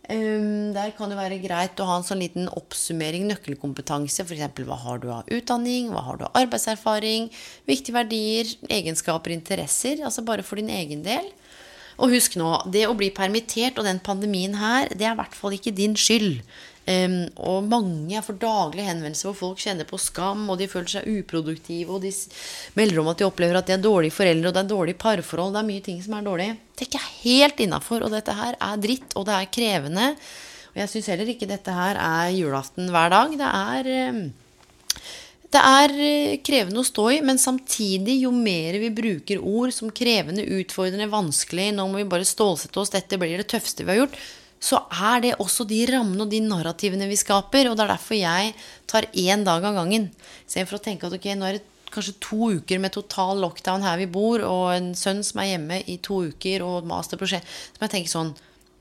Um, 0.10 0.72
der 0.74 0.90
kan 0.98 1.12
det 1.12 1.20
være 1.20 1.38
greit 1.38 1.78
å 1.78 1.86
ha 1.86 2.00
en 2.00 2.06
sånn 2.08 2.24
liten 2.24 2.48
oppsummering, 2.50 3.28
nøkkelkompetanse. 3.30 4.24
F.eks. 4.26 4.64
hva 4.66 4.78
har 4.88 5.04
du 5.04 5.12
av 5.14 5.28
utdanning, 5.30 5.92
hva 5.94 6.02
har 6.08 6.18
du 6.18 6.26
av 6.26 6.40
arbeidserfaring, 6.40 7.28
viktige 7.70 8.00
verdier, 8.00 8.50
egenskaper, 8.74 9.36
interesser. 9.36 10.02
Altså 10.02 10.26
bare 10.26 10.48
for 10.48 10.58
din 10.58 10.72
egen 10.74 11.04
del. 11.06 11.30
Og 12.00 12.16
husk 12.16 12.40
nå, 12.40 12.48
det 12.72 12.88
å 12.88 12.96
bli 12.98 13.12
permittert 13.14 13.78
og 13.78 13.86
den 13.86 14.00
pandemien 14.02 14.56
her, 14.58 14.88
det 14.96 15.06
er 15.06 15.14
i 15.14 15.20
hvert 15.20 15.36
fall 15.36 15.54
ikke 15.58 15.76
din 15.76 15.98
skyld. 16.00 16.40
Um, 16.90 17.16
og 17.46 17.68
mange 17.70 18.22
får 18.26 18.40
daglige 18.42 18.88
henvendelser 18.88 19.30
hvor 19.30 19.38
folk 19.38 19.62
kjenner 19.62 19.86
på 19.86 20.00
skam, 20.02 20.48
og 20.50 20.58
de 20.58 20.66
føler 20.72 20.90
seg 20.96 21.10
uproduktive, 21.12 21.94
og 21.94 22.02
de 22.02 22.10
melder 22.80 23.02
om 23.04 23.12
at 23.12 23.22
de 23.22 23.28
opplever 23.28 23.60
at 23.60 23.70
de 23.70 23.76
er 23.76 23.84
dårlige 23.84 24.16
foreldre, 24.16 24.50
og 24.50 24.56
det 24.56 24.64
er 24.64 24.72
dårlige 24.72 25.02
parforhold. 25.04 25.54
Det 25.54 25.62
er 25.62 25.70
mye 25.70 25.86
ting 25.86 26.00
som 26.02 26.18
er 26.18 26.26
dårlig. 26.26 26.50
Det 26.74 26.86
er 26.86 26.90
ikke 26.90 27.08
helt 27.20 27.64
innafor, 27.68 28.06
og 28.08 28.16
dette 28.16 28.34
her 28.40 28.58
er 28.58 28.82
dritt, 28.82 29.14
og 29.14 29.28
det 29.30 29.38
er 29.38 29.52
krevende. 29.60 30.12
Og 30.74 30.82
jeg 30.82 30.94
syns 30.96 31.12
heller 31.14 31.30
ikke 31.30 31.50
dette 31.50 31.78
her 31.78 32.00
er 32.02 32.34
julaften 32.34 32.90
hver 32.94 33.14
dag. 33.14 33.38
Det 33.38 33.52
er 33.60 33.92
um, 34.10 34.24
det 35.50 35.62
er 35.66 35.94
eh, 35.98 36.40
krevende 36.46 36.84
å 36.84 36.86
stå 36.86 37.08
i, 37.16 37.22
men 37.26 37.40
samtidig, 37.42 38.20
jo 38.22 38.30
mer 38.34 38.78
vi 38.82 38.92
bruker 38.94 39.42
ord 39.42 39.74
som 39.74 39.90
krevende, 39.90 40.46
utfordrende, 40.60 41.10
vanskelig, 41.10 41.72
nå 41.74 41.88
må 41.90 42.04
vi 42.04 42.10
bare 42.12 42.28
stålsette 42.28 42.78
oss, 42.78 42.94
dette 42.94 43.18
blir 43.18 43.42
det 43.42 43.48
tøffeste 43.50 43.86
vi 43.86 43.96
har 43.96 44.04
gjort, 44.04 44.20
så 44.60 44.82
er 44.92 45.24
det 45.24 45.38
også 45.40 45.64
de 45.68 45.80
rammene 45.88 46.26
og 46.26 46.32
de 46.32 46.42
narrativene 46.44 47.08
vi 47.10 47.18
skaper. 47.20 47.70
Og 47.70 47.78
det 47.78 47.86
er 47.86 47.94
derfor 47.94 48.18
jeg 48.20 48.54
tar 48.90 49.08
én 49.16 49.46
dag 49.48 49.64
av 49.64 49.78
gangen. 49.80 50.10
Istedenfor 50.46 50.80
å 50.80 50.84
tenke 50.84 51.08
at 51.08 51.16
ok, 51.16 51.30
nå 51.40 51.48
er 51.48 51.60
det 51.60 51.66
kanskje 51.90 52.18
to 52.22 52.52
uker 52.60 52.82
med 52.82 52.94
total 52.94 53.40
lockdown 53.42 53.82
her 53.82 53.98
vi 53.98 54.10
bor, 54.12 54.44
og 54.46 54.66
en 54.76 54.92
sønn 54.98 55.24
som 55.26 55.42
er 55.42 55.54
hjemme 55.56 55.80
i 55.90 55.98
to 56.06 56.22
uker, 56.30 56.62
og 56.66 56.88
masterprosjekt. 56.90 57.48
Så 57.48 57.80
må 57.80 57.88
jeg 57.88 57.98
tenke 57.98 58.14
sånn 58.14 58.36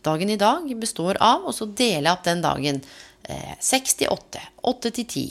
Dagen 0.07 0.31
i 0.31 0.39
dag 0.39 0.63
består 0.79 1.19
av 1.21 1.43
Og 1.51 1.55
så 1.57 1.67
deler 1.67 2.07
jeg 2.07 2.13
opp 2.13 2.23
den 2.25 2.43
dagen. 2.45 2.77
Eh, 3.29 3.55
seks 3.61 3.97
til 3.99 4.13
åtte. 4.15 4.41
Åtte 4.71 4.93
til 4.95 5.09
ti. 5.11 5.25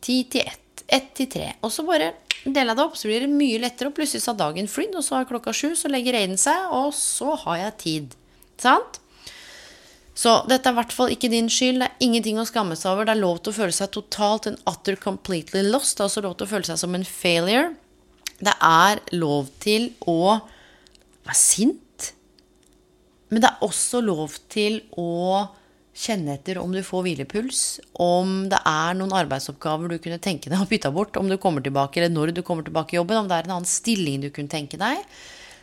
Ti 0.00 0.18
til 0.30 0.46
ett. 0.46 0.84
Ett 0.86 1.10
til 1.18 1.26
tre. 1.26 1.48
Og 1.66 1.72
så 1.74 1.82
bare 1.84 2.12
deler 2.44 2.70
jeg 2.70 2.78
det 2.78 2.84
opp, 2.84 2.96
så 2.96 3.10
blir 3.10 3.26
det 3.26 3.32
mye 3.32 3.58
lettere. 3.64 3.90
Og 3.90 3.96
plutselig 3.96 4.22
så 4.22 4.32
har 4.32 4.40
dagen 4.44 4.70
flydd, 4.70 4.94
og 4.98 5.04
så 5.04 5.18
er 5.18 5.28
klokka 5.28 5.54
sju, 5.56 5.72
så 5.78 5.90
legger 5.90 6.16
Aiden 6.18 6.38
seg, 6.40 6.70
og 6.70 6.94
så 6.96 7.34
har 7.44 7.58
jeg 7.64 7.78
tid. 7.82 8.16
Sant? 8.62 9.02
Så 10.14 10.32
dette 10.48 10.68
er 10.68 10.74
i 10.74 10.78
hvert 10.80 10.92
fall 10.92 11.12
ikke 11.14 11.30
din 11.32 11.48
skyld. 11.50 11.80
Det 11.80 11.88
er 11.88 12.04
ingenting 12.04 12.40
å 12.40 12.48
skamme 12.48 12.76
seg 12.76 12.92
over. 12.92 13.08
Det 13.08 13.14
er 13.14 13.22
lov 13.22 13.40
til 13.40 13.54
å 13.54 13.58
føle 13.62 13.76
seg 13.76 13.94
totalt 13.94 14.50
and 14.50 14.60
utter 14.68 14.98
completely 15.00 15.64
lost. 15.64 15.96
Det 15.96 16.04
er 16.04 16.10
også 16.10 16.24
lov 16.26 16.36
til 16.36 16.48
å 16.48 16.52
føle 16.52 16.68
seg 16.68 16.82
som 16.82 16.98
en 16.98 17.08
failure. 17.08 17.72
Det 18.42 18.54
er 18.58 19.00
lov 19.16 19.48
til 19.62 19.88
å 20.10 20.36
være 21.24 21.38
sint. 21.38 22.12
Men 23.32 23.40
det 23.40 23.48
er 23.48 23.64
også 23.64 24.02
lov 24.04 24.36
til 24.52 24.82
å 25.00 25.48
kjenne 25.96 26.34
etter 26.38 26.58
om 26.60 26.72
du 26.72 26.80
får 26.84 27.04
hvilepuls, 27.04 27.60
om 28.00 28.46
det 28.52 28.58
er 28.68 28.96
noen 28.96 29.12
arbeidsoppgaver 29.16 29.92
du 29.92 29.98
kunne 30.00 30.20
tenke 30.24 30.48
deg 30.48 30.60
å 30.60 30.68
bytte 30.68 30.90
bort, 30.92 31.18
om 31.20 31.28
du 31.28 31.36
kommer 31.40 31.64
tilbake, 31.64 32.00
eller 32.00 32.12
når 32.12 32.32
du 32.36 32.42
kommer 32.44 32.64
tilbake 32.64 32.96
i 32.96 32.98
jobben, 32.98 33.20
om 33.20 33.28
det 33.28 33.38
er 33.38 33.48
en 33.48 33.58
annen 33.58 33.68
stilling 33.68 34.24
du 34.24 34.30
kunne 34.32 34.52
tenke 34.52 34.80
deg. 34.80 35.04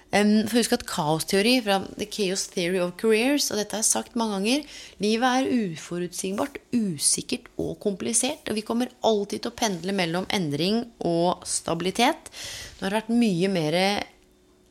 For 0.10 0.58
husk 0.58 0.74
at 0.74 0.88
kaosteori 0.90 1.60
fra 1.62 1.84
The 1.94 2.08
Chaos 2.10 2.48
Theory 2.50 2.80
of 2.82 2.96
Careers, 2.98 3.52
og 3.54 3.60
dette 3.62 3.78
jeg 3.78 3.86
sagt 3.86 4.16
mange 4.18 4.40
ganger 4.40 4.78
Livet 5.04 5.28
er 5.30 5.50
uforutsigbart, 5.54 6.58
usikkert 6.74 7.46
og 7.62 7.76
komplisert. 7.84 8.50
Og 8.50 8.58
vi 8.58 8.66
kommer 8.66 8.90
alltid 9.06 9.44
til 9.44 9.54
å 9.54 9.60
pendle 9.60 9.94
mellom 9.94 10.26
endring 10.34 10.82
og 11.06 11.46
stabilitet. 11.46 12.32
Nå 12.80 12.88
har 12.88 12.96
det 12.96 13.04
vært 13.04 13.20
mye 13.22 13.52
mer 13.54 13.78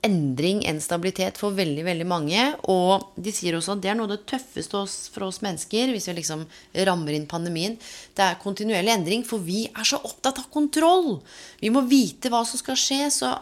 endring 0.06 0.60
enn 0.66 0.78
stabilitet 0.82 1.38
for 1.38 1.54
veldig 1.54 1.86
veldig 1.86 2.08
mange. 2.10 2.42
Og 2.74 3.14
de 3.14 3.30
sier 3.34 3.54
også 3.54 3.76
at 3.76 3.86
det 3.86 3.92
er 3.92 3.98
noe 3.98 4.10
av 4.10 4.16
det 4.16 4.26
tøffeste 4.30 4.82
for 5.14 5.28
oss 5.28 5.40
mennesker 5.46 5.94
hvis 5.94 6.10
vi 6.10 6.18
liksom 6.18 6.44
rammer 6.88 7.14
inn 7.14 7.30
pandemien. 7.30 7.78
Det 8.14 8.26
er 8.26 8.42
kontinuerlig 8.42 8.94
endring, 8.94 9.26
for 9.26 9.42
vi 9.42 9.68
er 9.70 9.86
så 9.86 10.02
opptatt 10.02 10.42
av 10.42 10.50
kontroll. 10.54 11.20
Vi 11.62 11.70
må 11.70 11.86
vite 11.86 12.30
hva 12.32 12.42
som 12.42 12.58
skal 12.58 12.78
skje. 12.78 13.04
så 13.22 13.36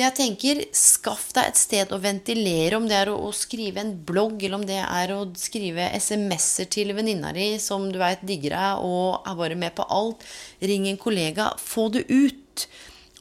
det 0.00 0.06
jeg 0.06 0.16
tenker, 0.16 0.60
Skaff 0.76 1.28
deg 1.36 1.50
et 1.50 1.58
sted 1.60 1.90
å 1.92 2.00
ventilere, 2.00 2.78
om 2.78 2.86
det 2.88 2.96
er 2.96 3.10
å, 3.12 3.18
å 3.28 3.32
skrive 3.36 3.82
en 3.82 3.92
blogg, 4.06 4.40
eller 4.40 4.56
om 4.56 4.66
det 4.66 4.78
er 4.80 5.12
å 5.12 5.22
skrive 5.38 5.90
SMS-er 6.00 6.70
til 6.72 6.94
venninna 6.96 7.34
di 7.36 7.52
som 7.60 7.84
du 7.92 7.98
veit 8.00 8.22
digger 8.26 8.56
deg 8.56 8.86
og 8.86 9.28
er 9.28 9.36
bare 9.36 9.58
med 9.60 9.76
på 9.76 9.84
alt. 9.92 10.24
Ring 10.64 10.88
en 10.88 11.00
kollega. 11.00 11.50
Få 11.60 11.90
det 11.92 12.06
ut. 12.08 12.66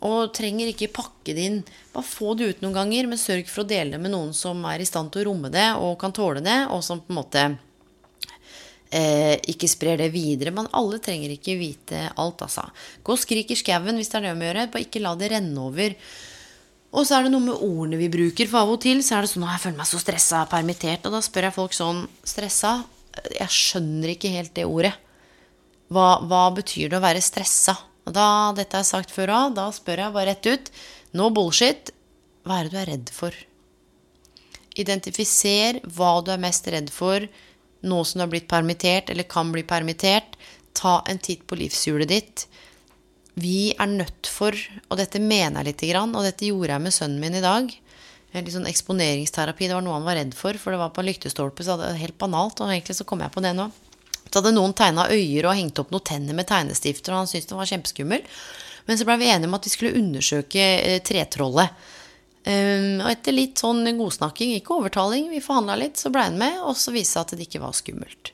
Og 0.07 0.31
trenger 0.31 0.71
ikke 0.71 0.93
pakke 0.95 1.35
det 1.35 1.47
inn. 1.49 1.57
Bare 1.91 2.07
få 2.07 2.31
det 2.39 2.47
ut 2.47 2.61
noen 2.63 2.77
ganger, 2.77 3.09
men 3.11 3.19
sørg 3.19 3.49
for 3.51 3.65
å 3.65 3.67
dele 3.67 3.97
det 3.97 3.99
med 3.99 4.13
noen 4.15 4.31
som 4.35 4.63
er 4.69 4.79
i 4.79 4.87
stand 4.87 5.11
til 5.11 5.25
å 5.25 5.33
romme 5.33 5.51
det 5.51 5.67
og 5.81 5.97
kan 5.99 6.15
tåle 6.15 6.39
det, 6.45 6.61
og 6.71 6.79
som 6.85 7.03
på 7.03 7.11
en 7.11 7.19
måte 7.19 7.43
eh, 8.95 9.35
ikke 9.51 9.67
sprer 9.67 9.99
det 9.99 10.13
videre. 10.15 10.55
Men 10.55 10.71
alle 10.71 11.01
trenger 11.03 11.35
ikke 11.35 11.59
vite 11.59 12.07
alt, 12.15 12.47
altså. 12.47 12.69
Gå 13.03 13.15
og 13.15 13.21
skrik 13.21 13.51
i 13.51 13.59
skauen 13.59 13.99
hvis 13.99 14.11
det 14.13 14.21
er 14.21 14.29
det 14.29 14.35
å 14.37 14.47
gjøre. 14.47 14.67
Bare 14.71 14.87
ikke 14.87 15.03
la 15.03 15.15
det 15.19 15.33
renne 15.35 15.67
over. 15.67 15.99
Og 16.89 17.05
så 17.05 17.17
er 17.19 17.25
det 17.25 17.33
noe 17.33 17.45
med 17.45 17.61
ordene 17.61 17.99
vi 17.99 18.09
bruker. 18.11 18.49
For 18.49 18.63
av 18.63 18.71
og 18.73 18.79
til 18.81 19.03
så 19.05 19.17
er 19.17 19.25
det 19.25 19.31
sånn 19.33 19.45
at 19.45 19.57
jeg 19.57 19.65
føler 19.67 19.81
meg 19.81 19.89
så 19.89 19.99
stressa, 20.01 20.45
permittert. 20.49 21.05
Og 21.05 21.13
da 21.13 21.21
spør 21.25 21.49
jeg 21.49 21.57
folk 21.57 21.75
sånn 21.77 22.01
Stressa? 22.25 22.79
Jeg 23.35 23.53
skjønner 23.53 24.13
ikke 24.13 24.31
helt 24.33 24.55
det 24.57 24.65
ordet. 24.69 24.95
Hva, 25.93 26.21
hva 26.29 26.47
betyr 26.55 26.89
det 26.89 26.97
å 26.99 27.03
være 27.03 27.21
stressa? 27.25 27.75
Og 28.07 28.15
da, 28.15 28.25
dette 28.57 28.79
er 28.79 28.87
sagt 28.87 29.13
før 29.13 29.33
òg, 29.35 29.53
da 29.57 29.67
spør 29.73 30.05
jeg 30.05 30.15
bare 30.15 30.31
rett 30.31 30.49
ut. 30.49 30.71
No 31.17 31.29
bullshit. 31.33 31.91
Hva 32.45 32.59
er 32.59 32.69
det 32.69 32.73
du 32.73 32.79
er 32.81 32.91
redd 32.93 33.13
for? 33.13 33.37
Identifiser 34.79 35.81
hva 35.97 36.15
du 36.23 36.31
er 36.33 36.41
mest 36.41 36.69
redd 36.71 36.89
for 36.93 37.25
nå 37.79 37.99
som 38.03 38.19
du 38.19 38.25
har 38.25 38.31
blitt 38.31 38.49
permittert 38.49 39.11
eller 39.11 39.27
kan 39.29 39.51
bli 39.53 39.63
permittert. 39.67 40.37
Ta 40.77 40.99
en 41.09 41.21
titt 41.21 41.45
på 41.47 41.57
livshjulet 41.59 42.09
ditt. 42.09 42.45
Vi 43.39 43.71
er 43.73 43.91
nødt 43.91 44.29
for, 44.29 44.55
og 44.89 44.99
dette 44.99 45.21
mener 45.21 45.61
jeg 45.61 45.73
lite 45.73 45.91
grann, 45.91 46.15
og 46.17 46.25
dette 46.25 46.47
gjorde 46.49 46.73
jeg 46.73 46.85
med 46.85 46.95
sønnen 46.95 47.21
min 47.23 47.37
i 47.39 47.45
dag 47.45 47.69
Litt 48.29 48.51
sånn 48.53 48.69
eksponeringsterapi. 48.69 49.65
Det 49.65 49.73
var 49.73 49.81
noe 49.81 49.95
han 49.97 50.05
var 50.05 50.19
redd 50.19 50.35
for, 50.37 50.57
for 50.61 50.73
det 50.73 50.77
var 50.77 50.91
på 50.93 51.01
en 51.01 51.07
lyktestolpe. 51.07 51.65
Så 51.65 51.77
det 51.79 51.87
var 51.87 51.97
helt 51.97 52.17
banalt, 52.21 52.59
og 52.61 52.69
egentlig 52.69 52.99
så 52.99 53.05
kom 53.09 53.23
jeg 53.25 53.33
på 53.33 53.41
det 53.41 53.55
nå. 53.57 53.65
Så 54.29 54.37
hadde 54.37 54.53
noen 54.53 54.75
tegna 54.77 55.07
øyer 55.09 55.47
og 55.49 55.55
hengt 55.57 55.81
opp 55.81 55.89
noen 55.89 56.05
tenner 56.05 56.37
med 56.37 56.45
tegnestifter, 56.49 57.15
og 57.15 57.23
han 57.23 57.31
syntes 57.31 57.49
det 57.49 57.57
var 57.57 57.71
kjempeskummel. 57.71 58.27
Men 58.85 58.99
så 58.99 59.07
blei 59.07 59.17
vi 59.21 59.31
enige 59.33 59.49
om 59.49 59.57
at 59.57 59.65
vi 59.65 59.73
skulle 59.73 59.97
undersøke 59.97 60.61
eh, 60.61 60.99
tretrollet. 61.05 61.87
Um, 62.45 63.01
og 63.03 63.09
etter 63.11 63.35
litt 63.35 63.61
sånn 63.61 63.83
godsnakking, 63.97 64.53
ikke 64.57 64.77
overtaling, 64.77 65.27
vi 65.33 65.41
forhandla 65.43 65.75
litt, 65.81 65.97
så 65.99 66.13
blei 66.13 66.29
han 66.29 66.37
med, 66.39 66.61
og 66.61 66.77
så 66.77 66.93
viste 66.93 67.17
det 67.17 67.17
seg 67.17 67.25
at 67.25 67.33
det 67.35 67.49
ikke 67.49 67.63
var 67.65 67.75
skummelt. 67.77 68.31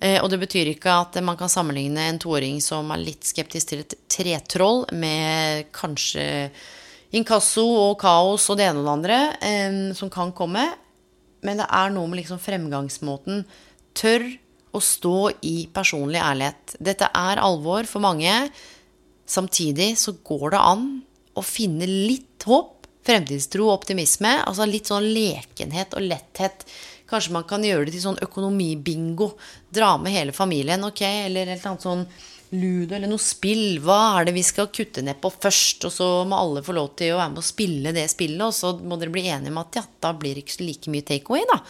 Eh, 0.00 0.18
og 0.20 0.28
det 0.32 0.40
betyr 0.42 0.72
ikke 0.74 0.92
at 0.92 1.16
man 1.24 1.38
kan 1.40 1.50
sammenligne 1.52 2.08
en 2.10 2.20
toåring 2.20 2.60
som 2.64 2.90
er 2.92 3.04
litt 3.04 3.24
skeptisk 3.24 3.72
til 3.72 3.84
et 3.84 3.96
tretroll, 4.12 4.84
med 4.92 5.70
kanskje 5.76 6.26
inkasso 7.16 7.64
og 7.64 7.94
kaos 8.02 8.48
og 8.50 8.58
det 8.58 8.66
ene 8.68 8.82
og 8.82 8.86
det 8.86 8.96
andre 8.96 9.20
eh, 9.40 9.78
som 9.96 10.12
kan 10.12 10.34
komme. 10.36 10.66
Men 11.46 11.62
det 11.62 11.68
er 11.70 11.92
noe 11.94 12.10
med 12.10 12.20
liksom 12.20 12.42
fremgangsmåten. 12.42 13.44
Tør 13.96 14.26
å 14.76 14.82
stå 14.82 15.16
i 15.46 15.56
personlig 15.72 16.20
ærlighet. 16.20 16.76
Dette 16.82 17.08
er 17.16 17.40
alvor 17.40 17.88
for 17.88 18.04
mange. 18.04 18.32
Samtidig 19.26 19.94
så 20.00 20.16
går 20.26 20.52
det 20.54 20.62
an 20.62 20.88
å 21.36 21.44
finne 21.44 21.88
litt 21.88 22.44
håp 22.48 22.76
fremtidstro 23.06 23.68
og 23.68 23.80
optimisme. 23.80 24.32
Altså 24.44 24.66
litt 24.68 24.90
sånn 24.90 25.06
lekenhet 25.14 25.96
og 25.96 26.06
letthet. 26.06 26.66
Kanskje 27.06 27.36
man 27.36 27.46
kan 27.48 27.64
gjøre 27.64 27.86
det 27.86 27.96
til 27.96 28.04
sånn 28.08 28.22
økonomibingo. 28.24 29.30
Dra 29.76 29.92
med 30.00 30.14
hele 30.14 30.32
familien, 30.36 30.84
ok? 30.86 31.02
Eller 31.04 31.46
et 31.46 31.58
eller 31.58 31.74
annet 31.74 31.86
sånn 31.86 32.06
ludo 32.56 32.94
eller 32.94 33.10
noe 33.10 33.22
spill. 33.22 33.80
Hva 33.82 33.98
er 34.20 34.28
det 34.28 34.36
vi 34.36 34.44
skal 34.46 34.70
kutte 34.74 35.02
ned 35.04 35.18
på 35.22 35.32
først? 35.34 35.86
Og 35.88 35.92
så 35.92 36.08
må 36.28 36.38
alle 36.38 36.62
få 36.64 36.76
lov 36.76 36.92
til 36.98 37.14
å 37.14 37.20
være 37.20 37.34
med 37.34 37.42
å 37.42 37.46
spille 37.46 37.92
det 37.96 38.06
spillet, 38.12 38.44
og 38.46 38.54
så 38.54 38.72
må 38.78 38.98
dere 39.00 39.14
bli 39.14 39.26
enige 39.26 39.52
om 39.52 39.60
at 39.62 39.80
ja, 39.80 39.84
da 40.06 40.14
blir 40.16 40.36
det 40.36 40.46
ikke 40.46 40.64
like 40.64 40.94
mye 40.94 41.06
takeaway, 41.06 41.44
da. 41.50 41.60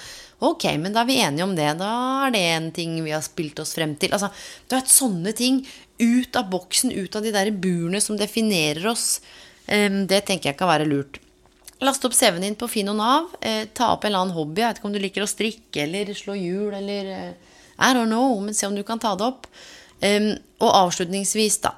Ok, 0.47 0.69
men 0.83 0.92
da 0.92 1.03
er 1.03 1.09
vi 1.09 1.19
enige 1.25 1.49
om 1.49 1.57
det. 1.57 1.69
Da 1.81 1.90
er 2.27 2.35
det 2.35 2.45
en 2.53 2.71
ting 2.77 2.99
vi 3.01 3.14
har 3.14 3.25
spilt 3.25 3.61
oss 3.62 3.73
frem 3.79 3.97
til. 3.97 4.12
Altså, 4.12 4.31
det 4.69 4.81
er 4.81 4.97
sånne 4.99 5.33
ting. 5.37 5.62
Ut 5.97 6.37
av 6.37 6.51
boksen, 6.53 6.92
ut 6.92 7.16
av 7.16 7.25
de 7.25 7.33
der 7.33 7.55
burene 7.57 8.03
som 8.05 8.19
definerer 8.21 8.85
oss. 8.92 9.23
Det 9.66 10.21
tenker 10.29 10.53
jeg 10.53 10.59
kan 10.61 10.69
være 10.69 10.87
lurt. 10.87 11.16
Last 11.85 12.05
opp 12.05 12.14
CV-en 12.16 12.45
din 12.45 12.55
på 12.57 12.69
Finn 12.73 12.88
og 12.88 12.97
Nav. 12.97 13.33
Eh, 13.45 13.66
ta 13.77 13.90
opp 13.92 14.05
en 14.05 14.12
eller 14.12 14.25
annen 14.25 14.37
hobby. 14.37 14.62
Jeg 14.62 14.71
vet 14.71 14.79
ikke 14.81 14.88
om 14.88 14.95
du 14.95 15.01
liker 15.03 15.25
å 15.25 15.29
strikke 15.29 15.83
eller 15.83 16.12
slå 16.16 16.37
hjul 16.38 16.77
eller 16.77 17.11
eh, 17.12 17.56
I 17.79 17.93
don't 17.95 18.11
know, 18.11 18.39
men 18.41 18.55
se 18.55 18.67
om 18.67 18.75
du 18.75 18.83
kan 18.87 19.01
ta 19.03 19.15
det 19.17 19.27
opp. 19.27 19.49
Um, 20.01 20.33
og 20.61 20.71
avslutningsvis, 20.85 21.59
da. 21.65 21.75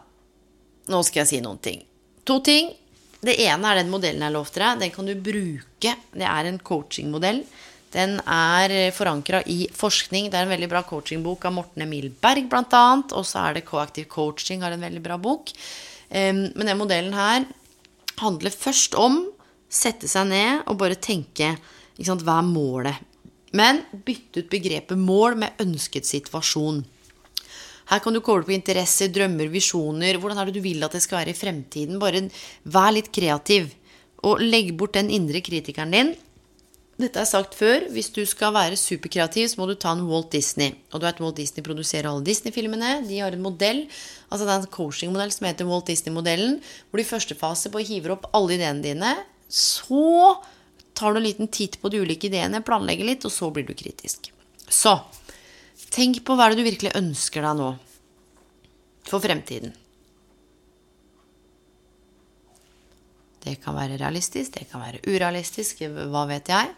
Nå 0.89 1.03
skal 1.07 1.23
jeg 1.23 1.31
si 1.31 1.41
noen 1.45 1.61
ting. 1.63 1.83
To 2.29 2.39
ting. 2.45 2.71
Det 3.19 3.35
ene 3.43 3.71
er 3.71 3.81
den 3.81 3.91
modellen 3.91 4.23
jeg 4.23 4.35
lovte 4.35 4.63
deg. 4.63 4.83
Den 4.85 4.95
kan 4.95 5.09
du 5.09 5.15
bruke. 5.15 5.95
Det 6.15 6.29
er 6.29 6.49
en 6.49 6.61
coachingmodell. 6.63 7.43
Den 7.93 8.19
er 8.29 8.93
forankra 8.95 9.41
i 9.49 9.63
forskning. 9.75 10.29
Det 10.31 10.39
er 10.39 10.47
en 10.47 10.53
veldig 10.53 10.69
bra 10.71 10.83
coachingbok 10.87 11.49
av 11.49 11.57
Morten 11.57 11.87
Emil 11.87 12.11
Berg, 12.23 12.47
bl.a. 12.51 12.85
Og 13.17 13.27
så 13.27 13.47
er 13.47 13.59
det 13.59 13.67
Coactive 13.69 14.11
Coaching, 14.13 14.63
har 14.63 14.77
en 14.77 14.85
veldig 14.85 15.03
bra 15.05 15.19
bok. 15.21 15.53
Um, 16.11 16.47
men 16.55 16.69
den 16.69 16.81
modellen 16.81 17.17
her 17.17 17.49
handler 18.21 18.55
først 18.55 18.97
om 18.99 19.23
sette 19.69 20.09
seg 20.09 20.31
ned 20.31 20.65
og 20.69 20.79
bare 20.81 20.97
tenke 20.97 21.53
sant, 21.99 22.23
hva 22.25 22.39
er 22.41 22.47
målet? 22.47 23.05
Men 23.57 23.83
bytte 24.05 24.45
ut 24.45 24.53
begrepet 24.53 25.01
mål 25.01 25.39
med 25.41 25.61
ønsket 25.63 26.09
situasjon. 26.09 26.83
Her 27.89 28.03
kan 28.05 28.13
du 28.13 28.21
koble 28.21 28.45
på 28.45 28.53
interesser, 28.53 29.09
drømmer, 29.09 29.49
visjoner. 29.49 30.19
Hvordan 30.21 30.43
er 30.43 30.49
det 30.49 30.59
du 30.59 30.65
vil 30.65 30.85
at 30.85 30.93
det 30.93 31.01
skal 31.05 31.23
være 31.23 31.33
i 31.33 31.39
fremtiden? 31.39 32.01
Bare 32.03 32.27
vær 32.69 32.93
litt 32.93 33.09
kreativ. 33.15 33.71
Og 34.29 34.43
legg 34.43 34.75
bort 34.77 34.99
den 34.99 35.09
indre 35.15 35.41
kritikeren 35.45 35.95
din. 35.95 36.11
Dette 36.99 37.23
er 37.23 37.29
sagt 37.31 37.55
før. 37.55 37.87
Hvis 37.95 38.11
du 38.11 38.25
skal 38.27 38.53
være 38.57 38.77
superkreativ, 38.77 39.47
så 39.49 39.61
må 39.61 39.69
du 39.71 39.77
ta 39.79 39.95
en 39.95 40.05
Walt 40.11 40.33
Disney. 40.35 40.75
Og 40.91 41.01
du 41.01 41.07
vet 41.07 41.23
Walt 41.23 41.39
Disney 41.39 41.65
produserer 41.65 42.11
alle 42.11 42.27
Disney-filmene. 42.27 42.93
De 43.07 43.23
har 43.23 43.33
en 43.33 43.45
modell, 43.45 43.85
altså 44.29 44.45
det 44.45 44.53
er 44.53 44.65
en 44.65 44.73
coaching-modell 44.75 45.33
som 45.33 45.47
heter 45.47 45.69
Walt 45.71 45.87
Disney-modellen, 45.89 46.59
hvor 46.91 46.99
du 46.99 47.07
i 47.07 47.09
første 47.09 47.39
fase 47.39 47.71
bare 47.73 47.87
hiver 47.87 48.17
opp 48.17 48.27
alle 48.35 48.59
ideene 48.59 48.83
dine. 48.83 49.15
Så 49.47 50.35
tar 50.99 51.15
du 51.15 51.23
en 51.23 51.29
liten 51.29 51.49
titt 51.55 51.79
på 51.81 51.91
de 51.93 52.03
ulike 52.03 52.27
ideene, 52.29 52.65
planlegger 52.67 53.07
litt, 53.07 53.27
og 53.29 53.33
så 53.33 53.53
blir 53.55 53.67
du 53.69 53.75
kritisk. 53.79 54.33
Så 54.69 54.99
Tenk 55.89 56.21
på 56.27 56.37
hva 56.37 56.51
det 56.51 56.61
du 56.61 56.67
virkelig 56.67 56.97
ønsker 56.99 57.45
deg 57.45 57.59
nå 57.59 57.73
for 59.09 59.25
fremtiden. 59.25 59.73
Det 63.45 63.55
kan 63.63 63.77
være 63.79 63.97
realistisk, 64.01 64.53
det 64.59 64.67
kan 64.69 64.83
være 64.83 65.01
urealistisk, 65.07 65.81
hva 66.13 66.27
vet 66.29 66.51
jeg. 66.53 66.73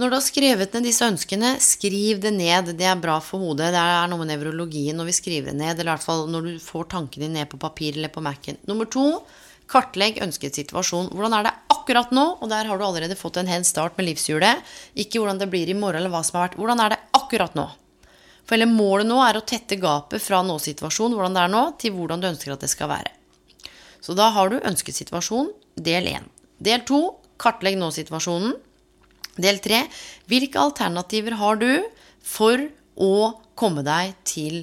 Når 0.00 0.08
du 0.08 0.16
har 0.16 0.24
skrevet 0.24 0.72
ned 0.72 0.86
disse 0.86 1.04
ønskene, 1.04 1.50
skriv 1.60 2.22
det 2.22 2.30
ned. 2.32 2.70
Det 2.78 2.86
er 2.88 3.00
bra 3.02 3.18
for 3.20 3.42
hodet. 3.42 3.72
Det 3.74 3.82
er 3.82 4.08
noe 4.08 4.22
med 4.22 4.30
nevrologien 4.30 4.96
når 4.96 5.10
vi 5.10 5.16
skriver 5.18 5.50
det 5.50 5.58
ned, 5.58 5.74
eller 5.74 5.90
i 5.90 5.92
hvert 5.96 6.06
fall 6.06 6.24
når 6.30 6.46
du 6.46 6.52
får 6.62 6.88
tankene 6.94 7.26
dine 7.26 7.42
ned 7.42 7.50
på 7.50 7.60
papir 7.60 7.98
eller 7.98 8.12
på 8.14 8.22
Mac-en. 8.24 8.62
Nummer 8.70 8.88
to, 8.88 9.04
kartlegg 9.68 10.22
ønsket 10.24 10.56
situasjon. 10.62 11.10
Hvordan 11.12 11.36
er 11.36 11.50
det 11.50 11.56
akkurat 11.90 12.12
nå? 12.14 12.24
Og 12.38 12.50
der 12.50 12.68
har 12.68 12.78
du 12.78 12.84
allerede 12.86 13.18
fått 13.18 13.40
en 13.40 13.48
hen 13.50 13.64
start 13.66 13.96
med 13.98 14.06
livshjulet. 14.06 14.62
Ikke 14.94 15.18
hvordan 15.18 15.40
det 15.40 15.48
blir 15.50 15.66
i 15.66 15.74
morgen 15.74 15.98
eller 15.98 16.12
hva 16.12 16.22
som 16.22 16.38
har 16.38 16.48
vært. 16.48 16.58
Hvordan 16.60 16.82
er 16.84 16.92
det 16.94 16.98
akkurat 17.18 17.56
nå? 17.58 17.66
For 18.46 18.54
hele 18.54 18.68
målet 18.70 19.08
nå 19.08 19.16
er 19.24 19.38
å 19.38 19.42
tette 19.46 19.78
gapet 19.78 20.22
fra 20.22 20.38
nå-situasjonen, 20.46 21.16
hvordan 21.18 21.34
det 21.34 21.42
er 21.42 21.50
nå, 21.50 21.62
til 21.82 21.94
hvordan 21.96 22.22
du 22.22 22.28
ønsker 22.30 22.54
at 22.54 22.62
det 22.62 22.70
skal 22.70 22.90
være. 22.92 23.10
Så 24.00 24.14
da 24.14 24.30
har 24.34 24.50
du 24.50 24.60
ønskesituasjon, 24.62 25.50
del 25.74 26.06
1. 26.12 26.30
Del 26.62 26.86
2 26.86 27.00
kartlegg 27.42 27.78
nå-situasjonen. 27.80 28.54
Del 29.40 29.58
3 29.62 29.82
hvilke 30.30 30.62
alternativer 30.62 31.38
har 31.42 31.58
du 31.58 31.70
for 32.22 32.68
å 32.94 33.12
komme 33.58 33.82
deg 33.86 34.14
til 34.22 34.62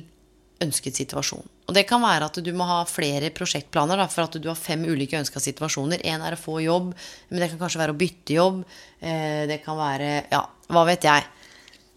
ønsket 0.64 1.00
situasjon? 1.04 1.44
Og 1.68 1.76
det 1.76 1.84
kan 1.90 2.00
være 2.00 2.30
at 2.30 2.38
du 2.40 2.52
må 2.56 2.66
ha 2.68 2.80
flere 2.88 3.32
prosjektplaner 3.36 4.00
da, 4.00 4.08
for 4.08 4.24
at 4.24 4.38
du 4.40 4.48
har 4.48 4.60
fem 4.60 4.86
ulike 4.88 5.20
ønska 5.20 5.42
situasjoner. 5.44 6.00
Én 6.08 6.24
er 6.24 6.38
å 6.38 6.40
få 6.40 6.62
jobb, 6.64 6.94
men 7.28 7.44
det 7.44 7.50
kan 7.52 7.60
kanskje 7.60 7.82
være 7.82 7.96
å 7.96 8.00
bytte 8.00 8.38
jobb. 8.38 8.62
Eh, 9.02 9.44
det 9.52 9.60
kan 9.66 9.80
være 9.80 10.12
Ja, 10.32 10.46
hva 10.72 10.86
vet 10.88 11.04
jeg. 11.08 11.28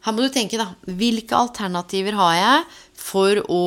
Her 0.00 0.16
må 0.16 0.24
du 0.24 0.32
tenke, 0.32 0.58
da. 0.58 0.72
Hvilke 0.88 1.38
alternativer 1.38 2.16
har 2.18 2.34
jeg 2.34 2.64
for 2.98 3.42
å 3.46 3.64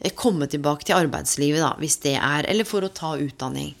eh, 0.00 0.14
komme 0.16 0.48
tilbake 0.50 0.88
til 0.88 0.98
arbeidslivet, 0.98 1.62
da, 1.62 1.74
hvis 1.78 2.00
det 2.02 2.16
er 2.18 2.50
Eller 2.50 2.66
for 2.66 2.82
å 2.82 2.90
ta 2.90 3.14
utdanning. 3.14 3.74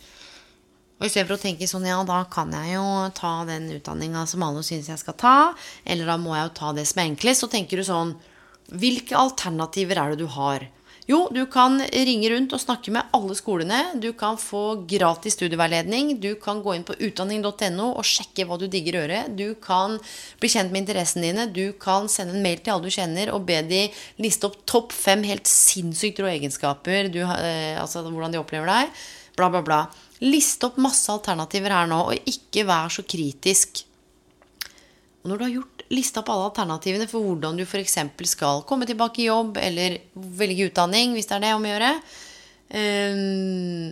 Og 1.00 1.08
Istedenfor 1.08 1.36
å 1.36 1.42
tenke 1.42 1.66
sånn 1.68 1.88
ja, 1.88 1.98
da 2.06 2.20
kan 2.30 2.54
jeg 2.54 2.76
jo 2.76 2.84
ta 3.18 3.32
den 3.48 3.66
utdanninga 3.74 4.22
som 4.30 4.44
alle 4.46 4.62
syns 4.62 4.92
jeg 4.92 5.00
skal 5.02 5.18
ta, 5.18 5.36
eller 5.82 6.06
da 6.06 6.14
må 6.22 6.36
jeg 6.36 6.46
jo 6.46 6.54
ta 6.60 6.70
det 6.76 6.86
som 6.86 7.02
er 7.02 7.10
enklest, 7.10 7.42
så 7.42 7.50
tenker 7.50 7.82
du 7.82 7.86
sånn 7.88 8.14
Hvilke 8.64 9.12
alternativer 9.18 9.98
er 10.00 10.14
det 10.14 10.22
du 10.22 10.30
har? 10.32 10.62
Jo, 11.04 11.18
du 11.28 11.42
kan 11.52 11.76
ringe 11.92 12.30
rundt 12.32 12.54
og 12.56 12.60
snakke 12.62 12.92
med 12.94 13.10
alle 13.12 13.34
skolene. 13.36 13.80
Du 14.00 14.14
kan 14.16 14.38
få 14.40 14.86
gratis 14.88 15.36
studieveiledning. 15.36 16.14
Du 16.20 16.30
kan 16.40 16.62
gå 16.64 16.72
inn 16.78 16.86
på 16.88 16.96
utdanning.no 16.96 17.90
og 17.90 18.06
sjekke 18.08 18.46
hva 18.48 18.56
du 18.60 18.64
digger 18.72 18.96
å 18.96 19.02
gjøre. 19.02 19.18
Du 19.36 19.58
kan 19.60 19.98
bli 20.40 20.50
kjent 20.54 20.72
med 20.72 20.86
interessene 20.86 21.26
dine. 21.28 21.44
Du 21.52 21.76
kan 21.80 22.08
sende 22.08 22.32
en 22.32 22.46
mail 22.46 22.62
til 22.62 22.72
alle 22.72 22.88
du 22.88 22.96
kjenner 22.96 23.34
og 23.34 23.44
be 23.50 23.60
de 23.68 23.82
liste 24.24 24.48
opp 24.48 24.56
topp 24.64 24.96
fem 24.96 25.26
helt 25.28 25.50
sinnssykt 25.50 26.24
rå 26.24 26.30
egenskaper. 26.32 27.12
Du, 27.12 27.20
eh, 27.20 27.76
altså 27.76 28.06
hvordan 28.06 28.32
de 28.32 28.40
opplever 28.40 28.72
deg. 28.72 29.04
Bla, 29.36 29.50
bla, 29.52 29.60
bla. 29.66 29.82
Liste 30.24 30.70
opp 30.70 30.80
masse 30.80 31.12
alternativer 31.12 31.74
her 31.74 31.90
nå, 31.90 32.00
og 32.14 32.32
ikke 32.32 32.64
vær 32.64 32.88
så 32.88 33.04
kritisk. 33.04 33.84
Og 35.20 35.28
når 35.28 35.36
du 35.36 35.44
har 35.44 35.54
gjort 35.58 35.73
lista 35.94 36.22
opp 36.22 36.30
alle 36.32 36.48
alternativene 36.50 37.08
for 37.10 37.24
hvordan 37.24 37.58
du 37.58 37.64
f.eks. 37.64 37.98
skal 38.30 38.62
komme 38.68 38.88
tilbake 38.88 39.22
i 39.22 39.28
jobb, 39.30 39.58
eller 39.62 39.98
velge 40.14 40.68
utdanning, 40.70 41.14
hvis 41.14 41.30
det 41.30 41.38
er 41.38 41.44
det 41.46 41.52
om 41.56 41.66
å 41.66 41.72
gjøre, 41.72 41.90
ehm, 42.80 43.90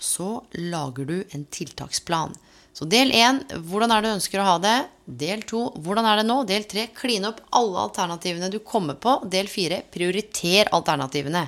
så 0.00 0.30
lager 0.58 1.08
du 1.08 1.16
en 1.36 1.44
tiltaksplan. 1.44 2.34
Så 2.72 2.86
del 2.88 3.10
én 3.12 3.42
hvordan 3.66 3.90
er 3.92 4.02
det 4.02 4.10
du 4.10 4.16
ønsker 4.16 4.40
å 4.40 4.46
ha 4.46 4.58
det? 4.62 4.76
Del 5.20 5.42
to 5.48 5.66
hvordan 5.82 6.06
er 6.06 6.20
det 6.20 6.26
nå? 6.28 6.38
Del 6.48 6.64
tre 6.70 6.86
kline 6.94 7.28
opp 7.28 7.42
alle 7.58 7.82
alternativene 7.88 8.50
du 8.52 8.60
kommer 8.64 8.96
på. 8.96 9.18
Del 9.28 9.50
fire 9.50 9.82
prioriter 9.92 10.70
alternativene. 10.76 11.42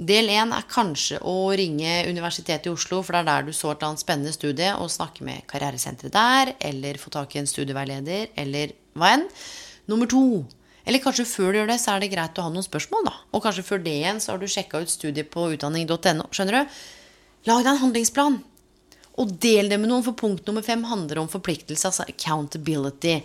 Del 0.00 0.30
én 0.32 0.54
er 0.56 0.68
kanskje 0.70 1.18
å 1.28 1.50
ringe 1.52 2.06
Universitetet 2.08 2.70
i 2.70 2.72
Oslo, 2.72 3.02
for 3.04 3.12
det 3.12 3.20
er 3.20 3.28
der 3.28 3.50
du 3.50 3.52
så 3.52 3.74
et 3.74 3.82
annet 3.84 4.00
spennende 4.00 4.32
studie, 4.32 4.70
og 4.80 4.88
snakke 4.92 5.26
med 5.26 5.44
karrieresenteret 5.50 6.14
der, 6.14 6.54
eller 6.70 7.00
få 7.00 7.12
tak 7.12 7.36
i 7.36 7.42
en 7.42 7.50
studieveileder, 7.50 8.30
eller 8.40 8.72
hva 8.96 9.12
enn. 9.18 9.28
Nummer 9.90 10.08
to 10.08 10.46
eller 10.88 11.02
kanskje 11.04 11.26
før 11.28 11.52
du 11.52 11.60
gjør 11.60 11.68
det, 11.70 11.78
så 11.82 11.92
er 11.92 12.02
det 12.02 12.12
greit 12.14 12.38
å 12.40 12.46
ha 12.46 12.52
noen 12.52 12.64
spørsmål, 12.66 13.04
da. 13.06 13.12
Og 13.36 13.42
kanskje 13.44 13.66
før 13.66 13.82
det 13.84 13.92
igjen 13.98 14.20
så 14.22 14.32
har 14.32 14.40
du 14.40 14.48
sjekka 14.50 14.80
ut 14.82 14.90
studiet 14.90 15.28
på 15.32 15.44
utdanning.no. 15.54 16.24
Skjønner 16.32 16.56
du? 16.56 16.78
Lag 17.46 17.60
deg 17.62 17.70
en 17.74 17.82
handlingsplan. 17.84 18.38
Og 19.20 19.34
del 19.42 19.68
det 19.68 19.76
med 19.80 19.90
noen, 19.90 20.04
for 20.06 20.16
punkt 20.16 20.48
nummer 20.48 20.64
fem 20.64 20.82
handler 20.88 21.20
om 21.20 21.28
forpliktelse, 21.30 21.90
altså 21.90 22.06
accountability. 22.08 23.18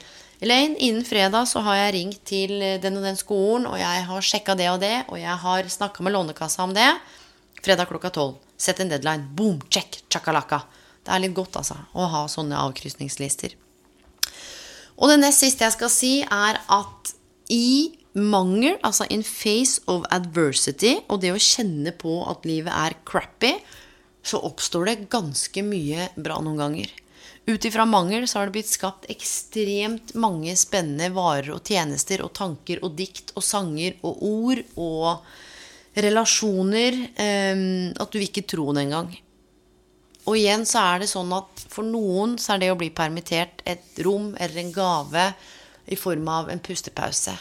Elaine, 0.44 0.76
innen 0.84 1.06
fredag 1.08 1.48
så 1.48 1.62
har 1.64 1.78
jeg 1.80 1.94
ringt 1.96 2.24
til 2.28 2.58
den 2.84 3.00
og 3.00 3.06
den 3.08 3.20
skolen, 3.20 3.68
og 3.70 3.78
jeg 3.80 4.08
har 4.10 4.26
sjekka 4.30 4.56
det 4.60 4.68
og 4.74 4.82
det, 4.84 4.96
og 5.08 5.20
jeg 5.20 5.36
har 5.46 5.70
snakka 5.72 6.04
med 6.04 6.16
Lånekassa 6.16 6.66
om 6.66 6.74
det. 6.76 6.90
Fredag 7.64 7.88
klokka 7.90 8.12
tolv. 8.14 8.42
Sett 8.58 8.80
en 8.80 8.92
deadline. 8.92 9.30
Boom, 9.36 9.62
check, 9.72 10.02
chakalaka. 10.12 10.62
Det 11.06 11.14
er 11.14 11.22
litt 11.24 11.36
godt, 11.38 11.56
altså, 11.60 11.78
å 11.94 12.08
ha 12.12 12.26
sånne 12.32 12.60
avkrysningslister. 12.66 13.56
Og 14.96 15.12
det 15.12 15.20
nest 15.22 15.44
siste 15.44 15.66
jeg 15.66 15.76
skal 15.76 15.92
si, 15.92 16.14
er 16.24 16.60
at 16.72 17.16
i 17.52 17.96
mangel, 18.16 18.78
altså 18.84 19.08
in 19.12 19.24
face 19.28 19.82
of 19.92 20.08
adversity, 20.16 20.96
og 21.12 21.22
det 21.24 21.34
å 21.36 21.42
kjenne 21.42 21.92
på 21.96 22.22
at 22.32 22.48
livet 22.48 22.72
er 22.74 22.96
crappy, 23.08 23.54
så 24.26 24.40
oppstår 24.48 24.90
det 24.90 25.10
ganske 25.14 25.64
mye 25.64 26.10
bra 26.16 26.40
noen 26.42 26.62
ganger. 26.64 26.94
Ut 27.46 27.66
ifra 27.66 27.86
mangel 27.86 28.28
så 28.28 28.40
har 28.40 28.50
det 28.50 28.56
blitt 28.56 28.72
skapt 28.72 29.06
ekstremt 29.12 30.16
mange 30.18 30.56
spennende 30.58 31.12
varer 31.14 31.52
og 31.54 31.68
tjenester 31.68 32.24
og 32.26 32.34
tanker 32.34 32.82
og 32.82 32.96
dikt 32.98 33.36
og 33.38 33.46
sanger 33.46 34.00
og 34.02 34.24
ord 34.26 34.64
og 34.82 35.28
relasjoner 36.02 36.98
eh, 37.14 37.62
at 37.94 38.10
du 38.10 38.18
vil 38.18 38.28
ikke 38.32 38.48
tro 38.50 38.72
det 38.74 38.88
engang. 38.88 39.14
Og 40.26 40.40
igjen 40.40 40.66
så 40.66 40.82
er 40.82 41.04
det 41.04 41.12
sånn 41.12 41.30
at 41.38 41.68
for 41.70 41.86
noen 41.86 42.34
så 42.42 42.56
er 42.56 42.64
det 42.64 42.72
å 42.74 42.80
bli 42.80 42.90
permittert 42.90 43.62
et 43.70 44.02
rom 44.06 44.32
eller 44.42 44.64
en 44.64 44.74
gave 44.74 45.28
i 45.86 45.98
form 46.00 46.26
av 46.34 46.50
en 46.50 46.64
pustepause. 46.66 47.36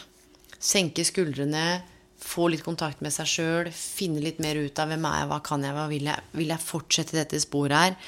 Senke 0.61 1.05
skuldrene, 1.09 1.81
få 2.21 2.51
litt 2.53 2.64
kontakt 2.64 3.01
med 3.05 3.12
seg 3.12 3.29
sjøl, 3.29 3.73
finne 3.73 4.21
litt 4.25 4.40
mer 4.40 4.61
ut 4.61 4.79
av 4.81 4.92
hvem 4.92 5.09
er 5.09 5.19
jeg, 5.23 5.31
hva 5.33 5.40
kan 5.48 5.65
jeg, 5.65 5.77
hva 5.77 5.88
vil 5.88 6.13
jeg? 6.13 6.29
Vil 6.37 6.52
jeg 6.52 6.67
fortsette 6.67 7.17
dette 7.17 7.40
sporet 7.40 7.81
her? 7.81 7.98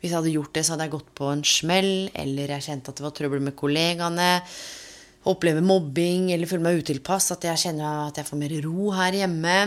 Hvis 0.00 0.08
jeg 0.08 0.16
hadde 0.16 0.32
gjort 0.32 0.54
det, 0.56 0.64
så 0.64 0.74
hadde 0.74 0.86
jeg 0.88 0.94
gått 0.94 1.10
på 1.18 1.28
en 1.28 1.42
smell, 1.44 2.08
eller 2.16 2.54
jeg 2.56 2.66
kjente 2.70 2.92
at 2.92 2.96
det 2.96 3.04
var 3.04 3.12
trøbbel 3.16 3.42
med 3.44 3.56
kollegaene. 3.58 4.30
Oppleve 5.28 5.60
mobbing 5.60 6.30
eller 6.32 6.48
føle 6.48 6.64
meg 6.64 6.80
utilpass. 6.80 7.34
At 7.36 7.44
jeg 7.44 7.60
kjenner 7.66 8.06
at 8.06 8.16
jeg 8.16 8.28
får 8.30 8.40
mer 8.40 8.54
ro 8.64 8.88
her 8.96 9.12
hjemme. 9.20 9.58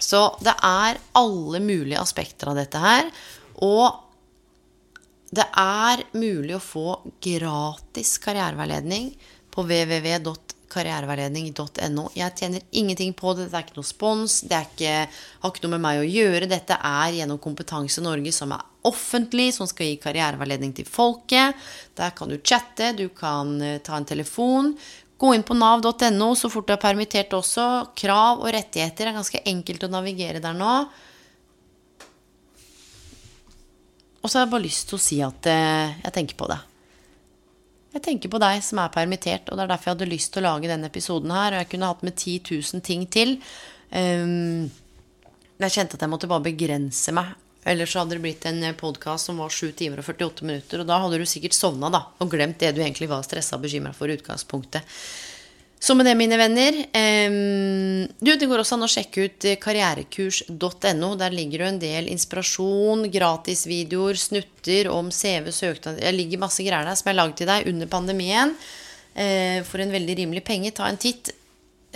Så 0.00 0.36
det 0.44 0.52
er 0.64 1.00
alle 1.16 1.60
mulige 1.64 2.00
aspekter 2.00 2.52
av 2.52 2.60
dette 2.60 2.78
her. 2.80 3.08
Og 3.64 4.10
det 5.30 5.46
er 5.56 6.02
mulig 6.18 6.56
å 6.56 6.64
få 6.64 7.00
gratis 7.22 8.18
karriereveiledning 8.20 9.16
på 9.54 9.62
www.karriereveiledning.no. 9.64 12.10
Jeg 12.18 12.36
tjener 12.36 12.60
ingenting 12.76 13.12
på 13.16 13.34
det. 13.38 13.46
Det 13.48 13.56
er 13.56 13.64
ikke 13.68 13.80
noe 13.80 13.88
spons. 13.88 14.40
Det 14.44 14.60
ikke, 14.68 15.08
har 15.40 15.50
ikke 15.52 15.64
noe 15.64 15.76
med 15.76 15.84
meg 15.86 15.96
å 16.02 16.08
gjøre. 16.08 16.50
Dette 16.50 16.74
er 16.76 17.12
gjennom 17.20 17.38
Kompetanse 17.42 18.00
Norge, 18.04 18.32
som 18.34 18.52
er 18.56 18.62
offentlig, 18.86 19.50
som 19.54 19.68
skal 19.68 19.90
gi 19.90 20.00
karriereveiledning 20.00 20.72
til 20.76 20.88
folket. 20.88 21.58
Der 21.98 22.14
kan 22.16 22.30
du 22.30 22.38
chatte, 22.38 22.92
du 22.96 23.08
kan 23.14 23.58
eh, 23.62 23.78
ta 23.84 23.98
en 23.98 24.08
telefon. 24.08 24.72
Gå 25.20 25.34
inn 25.36 25.44
på 25.44 25.56
nav.no 25.58 26.30
så 26.38 26.48
fort 26.48 26.68
du 26.68 26.72
er 26.74 26.80
permittert 26.80 27.34
også. 27.36 27.66
Krav 27.98 28.40
og 28.40 28.54
rettigheter 28.56 29.10
er 29.10 29.18
ganske 29.18 29.42
enkelt 29.44 29.84
å 29.84 29.92
navigere 29.92 30.40
der 30.40 30.56
nå. 30.56 30.74
Og 34.20 34.28
så 34.28 34.38
har 34.38 34.46
jeg 34.46 34.52
bare 34.52 34.66
lyst 34.66 34.88
til 34.88 34.96
å 34.96 35.04
si 35.04 35.20
at 35.24 35.48
eh, 35.48 36.00
jeg 36.04 36.16
tenker 36.16 36.40
på 36.40 36.48
det. 36.50 36.60
Jeg 37.90 38.04
tenker 38.06 38.30
på 38.30 38.38
deg 38.38 38.60
som 38.62 38.78
er 38.78 38.92
permittert, 38.94 39.48
og 39.50 39.58
det 39.58 39.64
er 39.64 39.70
derfor 39.72 39.90
jeg 39.90 39.96
hadde 39.96 40.10
lyst 40.12 40.32
til 40.32 40.44
å 40.44 40.52
lage 40.52 40.70
denne 40.70 40.90
episoden 40.92 41.32
her. 41.34 41.56
Og 41.56 41.64
jeg 41.64 41.70
kunne 41.72 41.88
hatt 41.90 42.04
med 42.06 42.14
10 42.14 42.36
000 42.46 42.84
ting 42.86 43.06
til. 43.10 43.36
Um, 43.90 44.68
jeg 45.60 45.74
kjente 45.74 45.98
at 45.98 46.04
jeg 46.04 46.12
måtte 46.12 46.30
bare 46.30 46.46
begrense 46.46 47.12
meg. 47.16 47.32
Ellers 47.68 47.94
hadde 47.94 48.16
det 48.16 48.22
blitt 48.24 48.46
en 48.48 48.62
podkast 48.74 49.28
som 49.28 49.40
var 49.42 49.52
7 49.52 49.72
timer 49.76 50.00
og 50.00 50.06
48 50.08 50.46
minutter. 50.48 50.80
Og 50.80 50.88
da 50.88 51.00
hadde 51.02 51.18
du 51.20 51.26
sikkert 51.28 51.56
sovna 51.56 51.90
og 51.92 52.30
glemt 52.32 52.60
det 52.62 52.72
du 52.76 52.80
egentlig 52.80 53.10
var 53.10 53.24
stressa 53.26 53.58
og 53.58 53.66
bekymra 53.66 53.92
for 53.96 54.08
i 54.08 54.16
utgangspunktet. 54.16 54.86
Så 55.80 55.94
med 55.96 56.04
det, 56.04 56.12
mine 56.18 56.36
venner 56.36 56.76
um, 56.76 58.04
Du, 58.20 58.34
Det 58.36 58.48
går 58.50 58.60
også 58.60 58.76
an 58.76 58.84
å 58.84 58.90
sjekke 58.90 59.22
ut 59.24 59.46
eh, 59.48 59.56
karrierekurs.no. 59.60 61.14
Der 61.20 61.32
ligger 61.32 61.62
det 61.62 61.70
en 61.70 61.80
del 61.80 62.10
inspirasjon, 62.12 63.06
gratisvideoer, 63.12 64.20
snutter 64.20 64.90
om 64.92 65.08
CV, 65.08 65.48
søknad 65.56 66.02
Det 66.02 66.12
ligger 66.12 66.44
masse 66.44 66.60
greier 66.66 66.84
der 66.84 67.00
som 67.00 67.08
jeg 67.08 67.14
har 67.14 67.20
laget 67.22 67.40
til 67.40 67.48
deg 67.48 67.72
under 67.72 67.92
pandemien. 67.96 68.54
Uh, 69.16 69.60
for 69.68 69.80
en 69.80 69.96
veldig 69.96 70.18
rimelig 70.20 70.44
penge. 70.48 70.72
Ta 70.76 70.88
en 70.88 71.00
titt. 71.00 71.32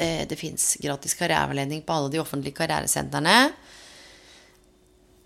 Uh, 0.01 0.25
det 0.29 0.41
fins 0.41 0.75
gratis 0.81 1.17
karriereveiledning 1.21 1.85
på 1.85 1.97
alle 1.97 2.13
de 2.17 2.25
offentlige 2.25 2.57
karrieresentrene. 2.57 3.39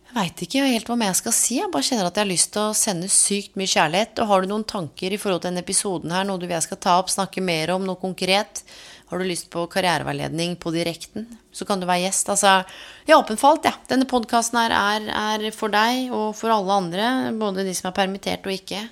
Jeg 0.08 0.16
veit 0.16 0.40
ikke 0.40 0.62
helt 0.64 0.88
hva 0.88 0.94
mer 0.96 1.10
jeg 1.10 1.18
skal 1.18 1.34
si. 1.36 1.56
Jeg 1.58 1.68
bare 1.72 1.84
kjenner 1.84 2.06
at 2.08 2.16
jeg 2.16 2.24
har 2.24 2.30
lyst 2.30 2.50
til 2.54 2.62
å 2.64 2.76
sende 2.76 3.10
sykt 3.12 3.58
mye 3.60 3.68
kjærlighet. 3.68 4.20
Og 4.22 4.30
har 4.30 4.40
du 4.40 4.48
noen 4.48 4.64
tanker 4.64 5.12
i 5.12 5.18
forhold 5.20 5.42
til 5.42 5.50
denne 5.50 5.60
episoden 5.60 6.14
her, 6.14 6.24
noe 6.24 6.40
du 6.40 6.46
vil 6.46 6.56
jeg 6.56 6.64
skal 6.64 6.80
ta 6.80 6.94
opp, 7.02 7.10
snakke 7.12 7.44
mer 7.44 7.74
om, 7.74 7.84
noe 7.84 8.00
konkret? 8.00 8.62
Har 9.08 9.20
du 9.20 9.24
lyst 9.28 9.50
på 9.52 9.66
karriereveiledning 9.72 10.54
på 10.60 10.72
direkten, 10.72 11.26
så 11.52 11.64
kan 11.68 11.80
du 11.80 11.86
være 11.88 12.06
gjest. 12.06 12.28
Altså, 12.32 12.58
jeg 13.06 13.14
er 13.14 13.20
åpen 13.20 13.38
for 13.40 13.54
alt, 13.54 13.68
jeg. 13.68 13.76
Ja. 13.76 13.88
Denne 13.92 14.08
podkasten 14.08 14.60
her 14.60 14.74
er, 14.76 15.08
er, 15.08 15.46
for 15.56 15.72
deg 15.72 16.12
og 16.12 16.32
for 16.36 16.52
alle 16.52 16.76
andre, 16.76 17.06
både 17.40 17.64
de 17.64 17.72
som 17.76 17.88
er 17.88 17.96
permittert 17.96 18.48
og 18.48 18.52
ikke. 18.52 18.82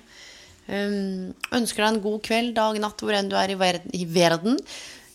Um, 0.67 1.33
ønsker 1.53 1.83
deg 1.83 1.91
en 1.91 2.01
god 2.03 2.23
kveld, 2.25 2.55
dag, 2.57 2.77
natt, 2.81 3.01
hvor 3.01 3.17
enn 3.17 3.29
du 3.29 3.37
er 3.37 3.53
i, 3.53 3.57
verden. 3.57 3.93
I 3.93 4.09
verden. 4.09 4.57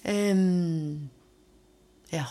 Um, 0.07 1.11
ja. 2.15 2.29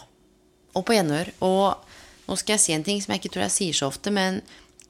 Og 0.71 0.87
på 0.87 0.95
gjenhør. 0.95 1.33
Og 1.43 1.90
nå 2.27 2.37
skal 2.39 2.55
jeg 2.55 2.63
si 2.63 2.75
en 2.75 2.85
ting 2.85 3.01
som 3.01 3.13
jeg 3.13 3.23
ikke 3.23 3.33
tror 3.35 3.45
jeg 3.47 3.55
sier 3.55 3.77
så 3.77 3.89
ofte, 3.91 4.13
men 4.13 4.41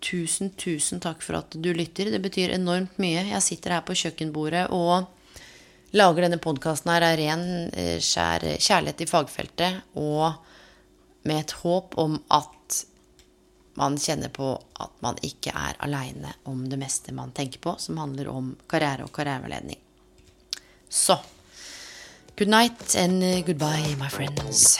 tusen, 0.01 0.51
tusen 0.57 1.01
takk 1.01 1.23
for 1.23 1.39
at 1.39 1.55
du 1.55 1.71
lytter. 1.73 2.11
Det 2.11 2.21
betyr 2.21 2.55
enormt 2.55 2.97
mye. 3.01 3.23
Jeg 3.29 3.45
sitter 3.45 3.77
her 3.77 3.85
på 3.85 3.97
kjøkkenbordet 3.97 4.67
og 4.75 5.07
lager 5.97 6.25
denne 6.25 6.39
podkasten 6.41 6.91
her 6.93 7.05
av 7.05 7.17
ren 7.19 7.43
eh, 7.75 7.97
kjær, 7.99 8.45
kjærlighet 8.59 9.03
i 9.03 9.09
fagfeltet 9.09 9.97
og 9.99 10.31
med 11.27 11.43
et 11.43 11.53
håp 11.61 11.97
om 12.01 12.17
at 12.33 12.79
man 13.79 13.97
kjenner 13.99 14.31
på 14.33 14.53
at 14.83 14.95
man 15.03 15.19
ikke 15.25 15.53
er 15.55 15.77
aleine 15.85 16.33
om 16.49 16.63
det 16.69 16.79
meste 16.79 17.13
man 17.15 17.31
tenker 17.35 17.61
på, 17.63 17.75
som 17.79 17.99
handler 18.01 18.31
om 18.31 18.55
karriere 18.69 19.07
og 19.07 19.13
karriereveiledning. 19.15 19.79
Så 20.89 21.19
good 22.37 22.49
night 22.49 22.95
and 22.95 23.23
goodbye, 23.45 23.95
my 23.99 24.09
friends. 24.09 24.79